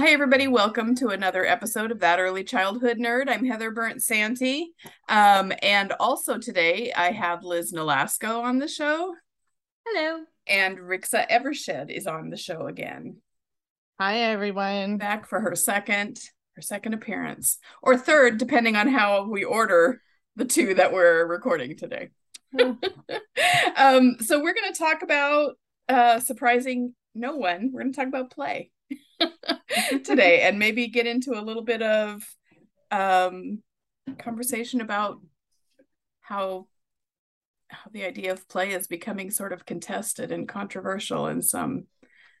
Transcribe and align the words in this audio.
Hi, 0.00 0.12
everybody. 0.12 0.48
Welcome 0.48 0.94
to 0.94 1.08
another 1.08 1.44
episode 1.44 1.90
of 1.90 2.00
That 2.00 2.18
Early 2.18 2.42
Childhood 2.42 2.96
Nerd. 2.96 3.28
I'm 3.28 3.44
Heather 3.44 3.70
Bernt-Santy. 3.70 4.72
Um, 5.10 5.52
and 5.60 5.92
also 6.00 6.38
today 6.38 6.90
I 6.96 7.10
have 7.10 7.44
Liz 7.44 7.70
Nolasco 7.74 8.40
on 8.42 8.58
the 8.58 8.66
show. 8.66 9.14
Hello. 9.86 10.24
And 10.46 10.78
Rixa 10.78 11.26
Evershed 11.28 11.90
is 11.90 12.06
on 12.06 12.30
the 12.30 12.38
show 12.38 12.66
again. 12.66 13.18
Hi, 14.00 14.20
everyone. 14.20 14.96
Back 14.96 15.28
for 15.28 15.38
her 15.38 15.54
second, 15.54 16.18
her 16.56 16.62
second 16.62 16.94
appearance. 16.94 17.58
Or 17.82 17.94
third, 17.94 18.38
depending 18.38 18.76
on 18.76 18.88
how 18.88 19.28
we 19.28 19.44
order 19.44 20.00
the 20.34 20.46
two 20.46 20.72
that 20.76 20.94
we're 20.94 21.26
recording 21.26 21.76
today. 21.76 22.08
um, 23.76 24.16
so 24.20 24.42
we're 24.42 24.54
gonna 24.54 24.72
talk 24.72 25.02
about 25.02 25.58
uh 25.90 26.20
surprising 26.20 26.94
no 27.14 27.36
one. 27.36 27.68
We're 27.70 27.82
gonna 27.82 27.92
talk 27.92 28.08
about 28.08 28.30
play. 28.30 28.70
today 30.04 30.42
and 30.42 30.58
maybe 30.58 30.88
get 30.88 31.06
into 31.06 31.38
a 31.38 31.42
little 31.42 31.64
bit 31.64 31.82
of 31.82 32.22
um, 32.90 33.62
conversation 34.18 34.80
about 34.80 35.20
how 36.20 36.66
how 37.68 37.90
the 37.92 38.04
idea 38.04 38.32
of 38.32 38.48
play 38.48 38.72
is 38.72 38.88
becoming 38.88 39.30
sort 39.30 39.52
of 39.52 39.64
contested 39.64 40.32
and 40.32 40.48
controversial 40.48 41.28
in 41.28 41.40
some 41.40 41.84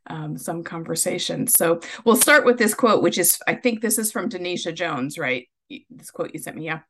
um, 0.06 0.36
some 0.36 0.64
conversations. 0.64 1.54
So 1.54 1.80
we'll 2.04 2.16
start 2.16 2.44
with 2.44 2.58
this 2.58 2.74
quote, 2.74 3.02
which 3.02 3.18
is 3.18 3.38
I 3.46 3.54
think 3.54 3.80
this 3.80 3.98
is 3.98 4.10
from 4.10 4.28
Denisha 4.28 4.74
Jones, 4.74 5.18
right? 5.18 5.48
This 5.88 6.10
quote 6.10 6.32
you 6.34 6.40
sent 6.40 6.56
me, 6.56 6.64
yeah. 6.64 6.80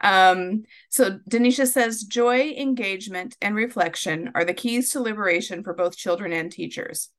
Um, 0.00 0.62
so 0.90 1.18
Denisha 1.28 1.66
says, 1.66 2.02
"Joy, 2.02 2.54
engagement, 2.56 3.36
and 3.42 3.56
reflection 3.56 4.30
are 4.34 4.44
the 4.44 4.54
keys 4.54 4.92
to 4.92 5.00
liberation 5.00 5.64
for 5.64 5.74
both 5.74 5.96
children 5.96 6.32
and 6.32 6.52
teachers." 6.52 7.10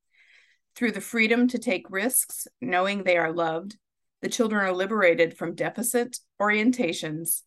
Through 0.79 0.93
the 0.93 1.01
freedom 1.01 1.49
to 1.49 1.59
take 1.59 1.91
risks, 1.91 2.47
knowing 2.61 3.03
they 3.03 3.17
are 3.17 3.33
loved, 3.33 3.75
the 4.21 4.29
children 4.29 4.65
are 4.65 4.71
liberated 4.71 5.37
from 5.37 5.53
deficit 5.53 6.19
orientations 6.41 7.41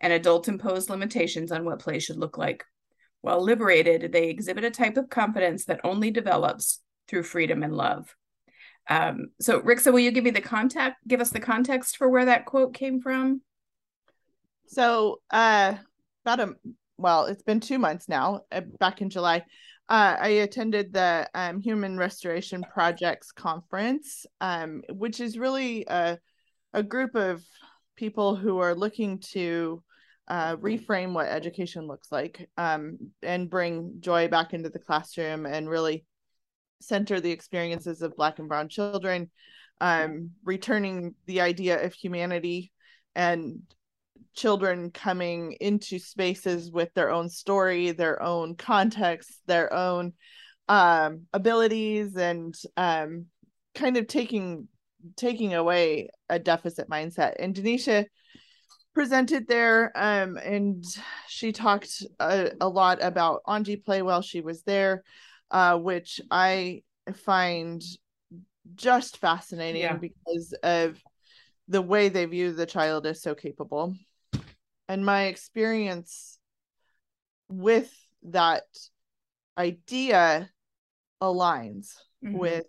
and 0.00 0.10
adult 0.10 0.48
imposed 0.48 0.88
limitations 0.88 1.52
on 1.52 1.66
what 1.66 1.80
play 1.80 1.98
should 1.98 2.16
look 2.16 2.38
like. 2.38 2.64
While 3.20 3.42
liberated, 3.44 4.10
they 4.10 4.30
exhibit 4.30 4.64
a 4.64 4.70
type 4.70 4.96
of 4.96 5.10
confidence 5.10 5.66
that 5.66 5.82
only 5.84 6.10
develops 6.10 6.80
through 7.08 7.24
freedom 7.24 7.62
and 7.62 7.76
love. 7.76 8.16
Um, 8.88 9.32
so, 9.38 9.60
Rixa, 9.60 9.92
will 9.92 10.00
you 10.00 10.10
give 10.10 10.24
me 10.24 10.30
the 10.30 10.40
contact, 10.40 11.06
give 11.06 11.20
us 11.20 11.28
the 11.28 11.40
context 11.40 11.98
for 11.98 12.08
where 12.08 12.24
that 12.24 12.46
quote 12.46 12.72
came 12.72 13.02
from? 13.02 13.42
So, 14.66 15.20
uh, 15.30 15.74
about 16.24 16.40
a 16.40 16.54
well, 16.96 17.26
it's 17.26 17.42
been 17.42 17.60
two 17.60 17.78
months 17.78 18.08
now. 18.08 18.44
Uh, 18.50 18.62
back 18.80 19.02
in 19.02 19.10
July, 19.10 19.44
uh, 19.88 20.16
I 20.20 20.28
attended 20.28 20.92
the 20.92 21.28
um, 21.34 21.60
Human 21.60 21.96
Restoration 21.96 22.62
Projects 22.62 23.32
conference, 23.32 24.26
um, 24.40 24.82
which 24.90 25.20
is 25.20 25.38
really 25.38 25.86
a, 25.88 26.18
a 26.74 26.82
group 26.82 27.14
of 27.14 27.42
people 27.96 28.36
who 28.36 28.58
are 28.58 28.74
looking 28.74 29.18
to 29.18 29.82
uh, 30.28 30.56
reframe 30.56 31.14
what 31.14 31.26
education 31.26 31.86
looks 31.86 32.12
like 32.12 32.48
um, 32.58 32.98
and 33.22 33.48
bring 33.48 33.94
joy 34.00 34.28
back 34.28 34.52
into 34.52 34.68
the 34.68 34.78
classroom 34.78 35.46
and 35.46 35.70
really 35.70 36.04
center 36.80 37.18
the 37.18 37.32
experiences 37.32 38.02
of 38.02 38.14
Black 38.14 38.38
and 38.38 38.48
Brown 38.48 38.68
children, 38.68 39.30
um, 39.80 40.30
returning 40.44 41.14
the 41.26 41.40
idea 41.40 41.82
of 41.82 41.94
humanity 41.94 42.72
and 43.14 43.62
children 44.34 44.90
coming 44.90 45.52
into 45.60 45.98
spaces 45.98 46.70
with 46.70 46.92
their 46.94 47.10
own 47.10 47.28
story, 47.28 47.90
their 47.90 48.22
own 48.22 48.54
context, 48.54 49.40
their 49.46 49.72
own 49.72 50.12
um, 50.68 51.26
abilities, 51.32 52.16
and 52.16 52.54
um, 52.76 53.26
kind 53.74 53.96
of 53.96 54.06
taking 54.06 54.68
taking 55.16 55.54
away 55.54 56.08
a 56.28 56.38
deficit 56.38 56.88
mindset. 56.88 57.34
And 57.38 57.54
Denisha 57.54 58.06
presented 58.94 59.46
there, 59.48 59.92
um, 59.94 60.36
and 60.36 60.84
she 61.28 61.52
talked 61.52 62.02
a, 62.18 62.50
a 62.60 62.68
lot 62.68 62.98
about 63.02 63.42
Anji 63.46 63.82
play 63.82 64.02
while 64.02 64.22
she 64.22 64.40
was 64.40 64.62
there, 64.62 65.02
uh, 65.50 65.78
which 65.78 66.20
I 66.30 66.82
find 67.14 67.82
just 68.74 69.18
fascinating 69.18 69.82
yeah. 69.82 69.96
because 69.96 70.54
of 70.62 71.00
the 71.68 71.82
way 71.82 72.08
they 72.08 72.24
view 72.24 72.52
the 72.52 72.66
child 72.66 73.06
as 73.06 73.22
so 73.22 73.34
capable 73.34 73.94
and 74.88 75.04
my 75.04 75.24
experience 75.24 76.38
with 77.48 77.92
that 78.24 78.64
idea 79.56 80.50
aligns 81.22 81.94
mm-hmm. 82.24 82.36
with 82.36 82.66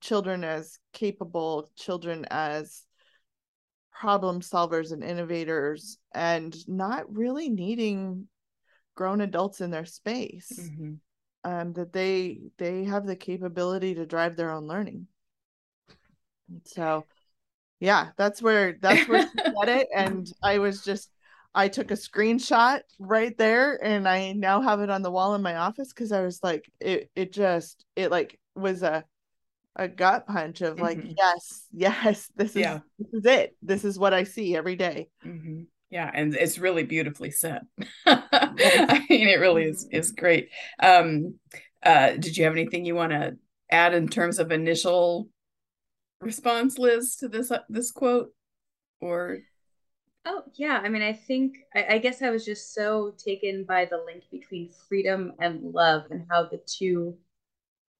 children 0.00 0.44
as 0.44 0.78
capable 0.92 1.70
children 1.76 2.26
as 2.30 2.84
problem 3.92 4.40
solvers 4.40 4.92
and 4.92 5.02
innovators 5.02 5.98
and 6.14 6.56
not 6.68 7.12
really 7.12 7.48
needing 7.48 8.28
grown 8.94 9.20
adults 9.20 9.60
in 9.60 9.70
their 9.70 9.84
space 9.84 10.52
mm-hmm. 10.60 10.94
um, 11.44 11.72
that 11.72 11.92
they 11.92 12.38
they 12.58 12.84
have 12.84 13.06
the 13.06 13.16
capability 13.16 13.94
to 13.94 14.06
drive 14.06 14.36
their 14.36 14.50
own 14.50 14.66
learning 14.66 15.06
so 16.64 17.04
yeah 17.80 18.08
that's 18.16 18.42
where 18.42 18.76
that's 18.80 19.08
where 19.08 19.22
she 19.22 19.38
said 19.44 19.68
it 19.68 19.88
and 19.94 20.32
i 20.42 20.58
was 20.58 20.82
just 20.82 21.10
i 21.54 21.68
took 21.68 21.90
a 21.90 21.94
screenshot 21.94 22.80
right 22.98 23.36
there 23.38 23.82
and 23.84 24.08
i 24.08 24.32
now 24.32 24.60
have 24.60 24.80
it 24.80 24.90
on 24.90 25.02
the 25.02 25.10
wall 25.10 25.34
in 25.34 25.42
my 25.42 25.56
office 25.56 25.92
because 25.92 26.12
i 26.12 26.22
was 26.22 26.40
like 26.42 26.70
it 26.80 27.10
it 27.14 27.32
just 27.32 27.84
it 27.96 28.10
like 28.10 28.38
was 28.54 28.82
a 28.82 29.04
a 29.76 29.86
gut 29.86 30.26
punch 30.26 30.60
of 30.60 30.80
like 30.80 30.98
mm-hmm. 30.98 31.12
yes 31.16 31.66
yes 31.72 32.28
this 32.34 32.50
is 32.50 32.56
yeah. 32.56 32.80
this 32.98 33.12
is 33.12 33.24
it 33.24 33.56
this 33.62 33.84
is 33.84 33.98
what 33.98 34.12
i 34.12 34.24
see 34.24 34.56
every 34.56 34.74
day. 34.74 35.08
Mm-hmm. 35.24 35.62
yeah 35.90 36.10
and 36.12 36.34
it's 36.34 36.58
really 36.58 36.82
beautifully 36.82 37.30
said 37.30 37.62
i 38.06 39.06
mean 39.08 39.28
it 39.28 39.38
really 39.38 39.64
is 39.64 39.86
is 39.92 40.10
great 40.10 40.48
um 40.82 41.38
uh 41.84 42.10
did 42.10 42.36
you 42.36 42.44
have 42.44 42.54
anything 42.54 42.84
you 42.84 42.96
want 42.96 43.12
to 43.12 43.36
add 43.70 43.94
in 43.94 44.08
terms 44.08 44.40
of 44.40 44.50
initial 44.50 45.28
response, 46.20 46.78
Liz, 46.78 47.16
to 47.16 47.28
this 47.28 47.50
uh, 47.50 47.60
this 47.68 47.90
quote? 47.90 48.32
Or 49.00 49.38
oh 50.24 50.42
yeah, 50.54 50.80
I 50.82 50.88
mean, 50.88 51.02
I 51.02 51.12
think 51.12 51.58
I, 51.74 51.86
I 51.90 51.98
guess 51.98 52.22
I 52.22 52.30
was 52.30 52.44
just 52.44 52.74
so 52.74 53.14
taken 53.16 53.64
by 53.64 53.84
the 53.84 54.02
link 54.04 54.24
between 54.30 54.70
freedom 54.88 55.32
and 55.38 55.72
love 55.72 56.04
and 56.10 56.26
how 56.30 56.44
the 56.44 56.60
two 56.66 57.16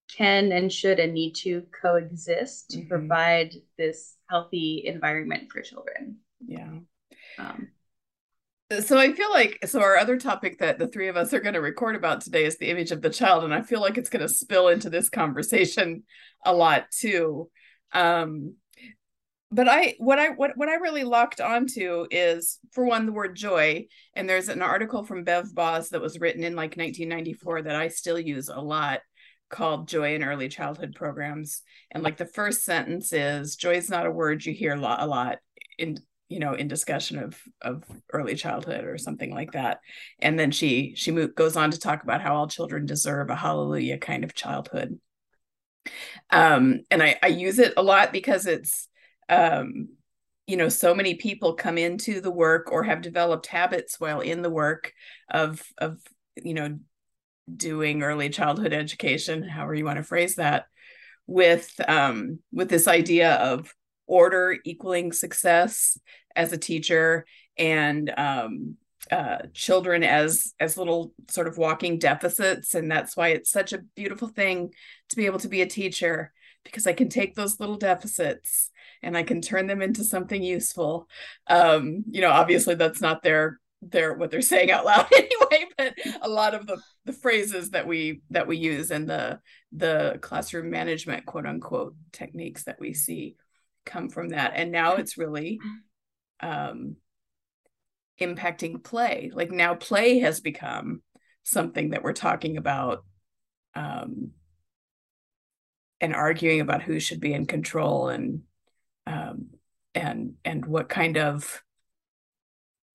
can 0.08 0.52
and 0.52 0.72
should 0.72 0.98
and 0.98 1.12
need 1.12 1.34
to 1.34 1.62
coexist 1.82 2.70
to 2.70 2.78
mm-hmm. 2.78 2.88
provide 2.88 3.54
this 3.76 4.16
healthy 4.28 4.84
environment 4.86 5.52
for 5.52 5.60
children. 5.60 6.16
Yeah. 6.46 6.70
Um, 7.38 7.68
so 8.80 8.98
I 8.98 9.12
feel 9.12 9.30
like 9.30 9.58
so 9.66 9.80
our 9.80 9.96
other 9.96 10.18
topic 10.18 10.58
that 10.58 10.78
the 10.78 10.88
three 10.88 11.08
of 11.08 11.16
us 11.16 11.32
are 11.32 11.40
going 11.40 11.54
to 11.54 11.60
record 11.60 11.96
about 11.96 12.20
today 12.20 12.44
is 12.44 12.58
the 12.58 12.68
image 12.68 12.90
of 12.90 13.00
the 13.00 13.10
child, 13.10 13.44
and 13.44 13.54
I 13.54 13.62
feel 13.62 13.80
like 13.80 13.96
it's 13.96 14.10
going 14.10 14.26
to 14.26 14.28
spill 14.28 14.68
into 14.68 14.90
this 14.90 15.08
conversation 15.08 16.02
a 16.44 16.52
lot 16.52 16.90
too. 16.90 17.50
Um, 17.92 18.54
but 19.50 19.66
I 19.66 19.94
what 19.98 20.18
I 20.18 20.30
what 20.30 20.56
what 20.56 20.68
I 20.68 20.74
really 20.74 21.04
locked 21.04 21.40
onto 21.40 22.06
is 22.10 22.58
for 22.72 22.84
one 22.84 23.06
the 23.06 23.12
word 23.12 23.34
joy, 23.34 23.86
and 24.14 24.28
there's 24.28 24.48
an 24.48 24.62
article 24.62 25.04
from 25.04 25.24
Bev 25.24 25.54
Bos 25.54 25.88
that 25.88 26.02
was 26.02 26.20
written 26.20 26.44
in 26.44 26.54
like 26.54 26.76
1994 26.76 27.62
that 27.62 27.74
I 27.76 27.88
still 27.88 28.18
use 28.18 28.48
a 28.48 28.60
lot 28.60 29.00
called 29.48 29.88
Joy 29.88 30.14
in 30.14 30.22
Early 30.22 30.48
Childhood 30.48 30.94
Programs, 30.94 31.62
and 31.90 32.02
like 32.02 32.18
the 32.18 32.26
first 32.26 32.64
sentence 32.64 33.12
is 33.12 33.56
joy 33.56 33.74
is 33.74 33.88
not 33.88 34.06
a 34.06 34.10
word 34.10 34.44
you 34.44 34.52
hear 34.52 34.74
a 34.74 34.80
lot, 34.80 35.00
a 35.00 35.06
lot 35.06 35.38
in 35.78 35.98
you 36.28 36.40
know 36.40 36.52
in 36.52 36.68
discussion 36.68 37.18
of 37.18 37.40
of 37.62 37.84
early 38.12 38.34
childhood 38.34 38.84
or 38.84 38.98
something 38.98 39.32
like 39.32 39.52
that 39.52 39.80
and 40.18 40.38
then 40.38 40.50
she 40.50 40.92
she 40.94 41.10
mo- 41.10 41.26
goes 41.26 41.56
on 41.56 41.70
to 41.70 41.78
talk 41.78 42.02
about 42.02 42.20
how 42.20 42.34
all 42.34 42.46
children 42.46 42.84
deserve 42.84 43.30
a 43.30 43.36
hallelujah 43.36 43.98
kind 43.98 44.24
of 44.24 44.34
childhood 44.34 44.98
um 46.30 46.80
and 46.90 47.02
i 47.02 47.16
i 47.22 47.26
use 47.26 47.58
it 47.58 47.74
a 47.76 47.82
lot 47.82 48.12
because 48.12 48.46
it's 48.46 48.88
um 49.28 49.88
you 50.46 50.56
know 50.56 50.68
so 50.68 50.94
many 50.94 51.14
people 51.14 51.54
come 51.54 51.78
into 51.78 52.20
the 52.20 52.30
work 52.30 52.72
or 52.72 52.82
have 52.82 53.02
developed 53.02 53.46
habits 53.46 53.98
while 53.98 54.20
in 54.20 54.42
the 54.42 54.50
work 54.50 54.92
of 55.30 55.62
of 55.78 56.00
you 56.42 56.54
know 56.54 56.78
doing 57.54 58.02
early 58.02 58.28
childhood 58.28 58.72
education 58.72 59.42
however 59.42 59.74
you 59.74 59.84
want 59.84 59.96
to 59.96 60.02
phrase 60.02 60.36
that 60.36 60.66
with 61.26 61.70
um 61.88 62.38
with 62.52 62.68
this 62.68 62.88
idea 62.88 63.34
of 63.34 63.72
order 64.06 64.56
equaling 64.64 65.12
success 65.12 65.98
as 66.34 66.52
a 66.52 66.58
teacher 66.58 67.24
and 67.58 68.12
um, 68.16 68.76
uh, 69.10 69.38
children 69.54 70.02
as 70.02 70.54
as 70.60 70.76
little 70.76 71.12
sort 71.28 71.46
of 71.48 71.58
walking 71.58 71.98
deficits. 71.98 72.74
And 72.74 72.90
that's 72.90 73.16
why 73.16 73.28
it's 73.28 73.50
such 73.50 73.72
a 73.72 73.82
beautiful 73.96 74.28
thing 74.28 74.72
to 75.10 75.16
be 75.16 75.26
able 75.26 75.38
to 75.40 75.48
be 75.48 75.62
a 75.62 75.66
teacher 75.66 76.32
because 76.64 76.86
i 76.86 76.92
can 76.92 77.08
take 77.08 77.34
those 77.34 77.60
little 77.60 77.76
deficits 77.76 78.70
and 79.02 79.16
i 79.16 79.22
can 79.22 79.40
turn 79.40 79.66
them 79.66 79.80
into 79.80 80.04
something 80.04 80.42
useful. 80.42 81.08
Um, 81.46 82.04
you 82.10 82.20
know 82.20 82.30
obviously 82.30 82.74
that's 82.74 83.00
not 83.00 83.22
their 83.22 83.60
their 83.80 84.14
what 84.14 84.30
they're 84.30 84.42
saying 84.42 84.70
out 84.70 84.84
loud 84.84 85.06
anyway 85.14 85.66
but 85.76 85.94
a 86.20 86.28
lot 86.28 86.54
of 86.54 86.66
the 86.66 86.78
the 87.04 87.12
phrases 87.12 87.70
that 87.70 87.86
we 87.86 88.20
that 88.30 88.46
we 88.48 88.56
use 88.56 88.90
and 88.90 89.08
the 89.08 89.38
the 89.72 90.18
classroom 90.20 90.68
management 90.68 91.24
quote 91.26 91.46
unquote 91.46 91.94
techniques 92.12 92.64
that 92.64 92.80
we 92.80 92.92
see 92.92 93.36
come 93.88 94.08
from 94.10 94.28
that. 94.28 94.52
And 94.54 94.70
now 94.70 94.94
it's 94.94 95.18
really 95.18 95.58
um 96.40 96.96
impacting 98.20 98.82
play. 98.82 99.30
Like 99.32 99.50
now 99.50 99.74
play 99.74 100.18
has 100.20 100.40
become 100.40 101.02
something 101.44 101.90
that 101.90 102.02
we're 102.02 102.12
talking 102.12 102.56
about 102.58 103.04
um 103.74 104.30
and 106.00 106.14
arguing 106.14 106.60
about 106.60 106.82
who 106.82 107.00
should 107.00 107.20
be 107.20 107.32
in 107.32 107.46
control 107.46 108.08
and 108.08 108.42
um 109.06 109.46
and 109.94 110.34
and 110.44 110.66
what 110.66 110.88
kind 110.88 111.16
of 111.16 111.62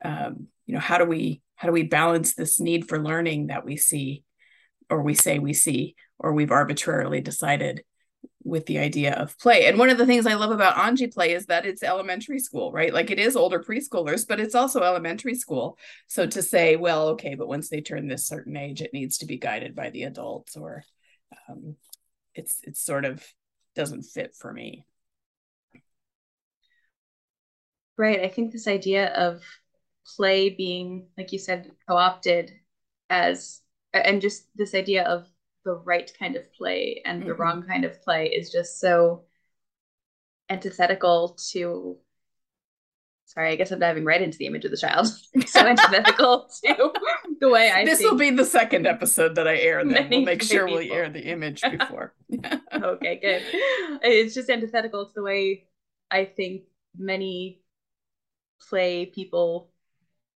um 0.06 0.48
you 0.66 0.74
know 0.74 0.80
how 0.80 0.98
do 0.98 1.06
we 1.06 1.42
how 1.56 1.68
do 1.68 1.74
we 1.74 1.84
balance 1.84 2.36
this 2.36 2.60
need 2.60 2.88
for 2.88 3.02
learning 3.02 3.48
that 3.48 3.66
we 3.66 3.75
see 3.75 4.24
or 4.90 5.02
we 5.02 5.14
say 5.14 5.40
we 5.40 5.54
see 5.54 5.96
or 6.20 6.34
we've 6.34 6.52
arbitrarily 6.52 7.22
decided 7.22 7.84
with 8.44 8.66
the 8.66 8.80
idea 8.80 9.13
of 9.13 9.38
play. 9.40 9.66
And 9.68 9.78
one 9.78 9.90
of 9.90 9.98
the 9.98 10.06
things 10.06 10.25
I 10.25 10.34
love 10.34 10.51
about 10.51 10.75
Anji 10.75 11.13
Play 11.13 11.34
is 11.34 11.45
that 11.48 11.66
it's 11.66 11.84
elementary 11.84 12.40
school, 12.40 12.72
right? 12.72 12.94
Like 12.94 13.12
it 13.12 13.19
is 13.19 13.36
older 13.36 13.60
preschoolers, 13.60 14.28
but 14.28 14.40
it's 14.40 14.56
also 14.56 14.81
elementary 14.81 15.36
school. 15.36 15.78
So 16.07 16.25
to 16.28 16.42
say, 16.42 16.75
well, 16.75 17.10
okay, 17.10 17.36
but 17.36 17.48
once 17.48 17.69
they 17.69 17.81
turn 17.81 18.07
this 18.07 18.28
certain 18.28 18.57
age, 18.57 18.81
it 18.81 18.94
needs 18.94 19.19
to 19.19 19.25
be 19.25 19.38
guided 19.38 19.75
by 19.75 19.90
the 19.90 20.04
adults, 20.04 20.56
or 20.56 20.84
um, 21.50 21.75
it's 22.36 22.60
it's 22.63 22.81
sort 22.81 23.06
of 23.06 23.25
doesn't 23.75 24.04
fit 24.04 24.36
for 24.36 24.51
me. 24.51 24.86
Right. 27.98 28.22
I 28.22 28.28
think 28.28 28.51
this 28.51 28.68
idea 28.68 29.13
of 29.13 29.42
play 30.16 30.50
being, 30.50 31.07
like 31.18 31.31
you 31.31 31.39
said, 31.39 31.72
co-opted 31.88 32.51
as 33.10 33.62
and 33.94 34.22
just 34.22 34.48
this 34.56 34.74
idea 34.74 35.04
of 35.04 35.28
the 35.65 35.75
right 35.75 36.12
kind 36.18 36.36
of 36.36 36.51
play 36.54 37.01
and 37.06 37.19
mm-hmm. 37.19 37.30
the 37.30 37.36
wrong 37.36 37.63
kind 37.63 37.86
of 37.86 38.01
play 38.01 38.27
is 38.27 38.51
just 38.51 38.80
so 38.80 39.24
antithetical 40.50 41.38
to 41.51 41.98
sorry 43.25 43.51
i 43.51 43.56
guess 43.56 43.71
i'm 43.71 43.80
diving 43.80 44.04
right 44.04 44.21
into 44.21 44.38
the 44.38 44.45
image 44.45 44.65
of 44.65 44.71
the 44.71 44.77
child 44.77 45.07
so 45.45 45.60
antithetical 45.65 46.50
to 46.63 46.92
the 47.39 47.50
way 47.50 47.71
i 47.71 47.86
this 47.86 48.01
will 48.01 48.18
be 48.18 48.30
the 48.30 48.45
second 48.45 48.86
episode 48.86 49.36
that 49.36 49.48
i 49.48 49.57
air 49.57 49.83
then 49.86 50.10
we'll 50.10 50.21
make 50.21 50.44
sure 50.44 50.65
people. 50.65 50.80
we 50.80 50.92
air 50.92 51.10
the 51.10 51.24
image 51.24 51.62
before 51.80 52.13
okay 52.74 53.19
good 53.21 53.42
it's 54.04 54.33
just 54.33 54.50
antithetical 54.50 55.06
to 55.06 55.12
the 55.15 55.24
way 55.24 55.65
i 56.12 56.25
think 56.25 56.63
many 56.98 57.62
play 58.69 59.06
people 59.06 59.71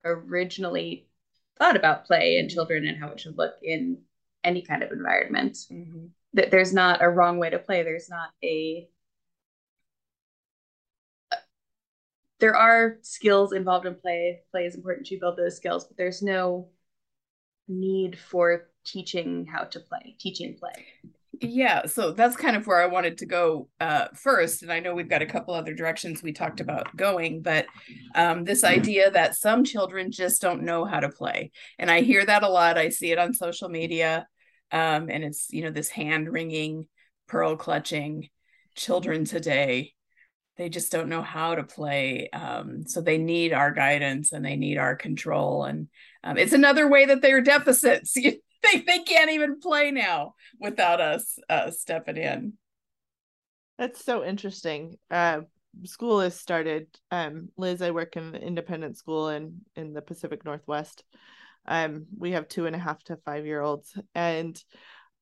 originally 0.05 1.09
thought 1.59 1.77
about 1.77 2.05
play 2.05 2.37
and 2.39 2.51
children 2.51 2.87
and 2.87 2.99
how 2.99 3.09
it 3.09 3.21
should 3.21 3.39
look 3.39 3.55
in 3.63 3.99
any 4.45 4.63
kind 4.63 4.83
of 4.83 4.93
environment. 4.93 5.57
Mm-hmm. 5.71 6.07
That 6.35 6.51
there's 6.51 6.73
not 6.73 7.03
a 7.03 7.09
wrong 7.09 7.39
way 7.39 7.51
to 7.51 7.59
play. 7.59 7.83
There's 7.83 8.09
not 8.09 8.31
a 8.43 8.89
there 12.41 12.57
are 12.57 12.99
skills 13.03 13.53
involved 13.53 13.87
in 13.87 13.95
play. 13.95 14.41
Play 14.51 14.67
is 14.67 14.75
important 14.75 15.07
to 15.07 15.19
build 15.19 15.37
those 15.37 15.57
skills, 15.57 15.87
but 15.87 15.97
there's 15.97 16.23
no 16.23 16.69
need 17.69 18.19
for 18.19 18.69
teaching 18.85 19.47
how 19.47 19.65
to 19.65 19.81
play, 19.81 20.17
teaching 20.19 20.55
play. 20.55 20.85
Yeah, 21.41 21.87
so 21.87 22.13
that's 22.13 22.37
kind 22.37 22.55
of 22.55 22.67
where 22.67 22.81
I 22.81 22.87
wanted 22.87 23.19
to 23.19 23.27
go 23.27 23.69
uh, 23.81 24.09
first. 24.15 24.63
And 24.63 24.73
I 24.73 24.81
know 24.81 24.95
we've 24.95 25.09
got 25.09 25.23
a 25.23 25.27
couple 25.27 25.55
other 25.55 25.75
directions 25.75 26.23
we 26.23 26.33
talked 26.33 26.61
about 26.61 26.95
going, 26.97 27.43
but 27.43 27.67
um, 28.15 28.45
this 28.45 28.63
idea 28.63 29.11
that 29.11 29.37
some 29.37 29.65
children 29.65 30.13
just 30.13 30.41
don't 30.41 30.63
know 30.63 30.85
how 30.85 31.01
to 31.01 31.09
play. 31.09 31.51
And 31.79 31.91
I 31.91 32.03
hear 32.03 32.25
that 32.25 32.43
a 32.43 32.49
lot. 32.49 32.79
I 32.79 32.91
see 32.91 33.11
it 33.11 33.19
on 33.19 33.35
social 33.35 33.69
media 33.69 34.27
um, 34.75 35.09
and 35.09 35.23
it's 35.23 35.47
you 35.51 35.63
know 35.63 35.71
this 35.71 35.89
hand 35.89 36.31
wringing 36.31 36.87
pearl 37.29 37.57
clutching 37.57 38.29
children 38.75 39.25
today. 39.25 39.95
They 40.57 40.69
just 40.69 40.93
don't 40.93 41.09
know 41.09 41.23
how 41.23 41.55
to 41.55 41.63
play. 41.63 42.29
Um, 42.31 42.87
so 42.87 43.01
they 43.01 43.19
need 43.19 43.53
our 43.53 43.71
guidance 43.71 44.33
and 44.33 44.45
they 44.45 44.57
need 44.57 44.79
our 44.79 44.95
control. 44.97 45.65
And 45.65 45.89
um, 46.23 46.37
it's 46.37 46.53
another 46.53 46.89
way 46.89 47.07
that 47.07 47.23
they're 47.23 47.41
deficits. 47.41 48.17
They, 48.73 48.81
they 48.81 49.01
can't 49.01 49.31
even 49.31 49.61
play 49.61 49.91
now 49.91 50.37
without 50.59 50.99
us 50.99 51.39
uh, 51.51 51.71
stepping 51.71 52.17
in. 52.17 52.55
That's 53.77 54.03
so 54.03 54.25
interesting. 54.25 54.97
Uh, 55.11 55.43
school 55.83 56.21
has 56.21 56.41
started. 56.41 56.87
Um, 57.11 57.51
liz 57.59 57.83
i 57.83 57.91
work 57.91 58.17
in 58.17 58.35
an 58.35 58.37
independent 58.37 58.97
school 58.97 59.29
in 59.29 59.61
in 59.77 59.93
the 59.93 60.01
pacific 60.01 60.47
northwest 60.47 61.05
um, 61.67 62.07
we 62.17 62.33
have 62.33 62.49
two 62.49 62.67
and 62.67 62.77
a 62.77 62.79
half 62.79 63.03
to 63.05 63.17
five 63.17 63.47
year 63.47 63.61
olds, 63.61 63.97
and 64.15 64.63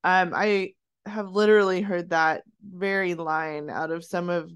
um, 0.04 0.32
I 0.34 0.74
have 1.06 1.30
literally 1.30 1.82
heard 1.82 2.10
that 2.10 2.42
very 2.62 3.14
line 3.14 3.70
out 3.70 3.90
of 3.90 4.04
some 4.04 4.28
of 4.28 4.50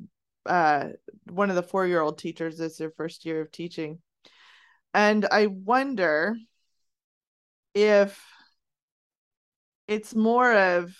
uh, 0.46 0.88
one 1.30 1.50
of 1.50 1.56
the 1.56 1.62
four 1.62 1.86
year 1.86 2.00
old 2.00 2.18
teachers. 2.18 2.60
Is 2.60 2.76
their 2.78 2.90
first 2.90 3.24
year 3.24 3.40
of 3.40 3.52
teaching, 3.52 4.00
and 4.94 5.26
I 5.30 5.46
wonder 5.46 6.36
if 7.74 8.20
it's 9.86 10.14
more 10.14 10.52
of 10.52 10.94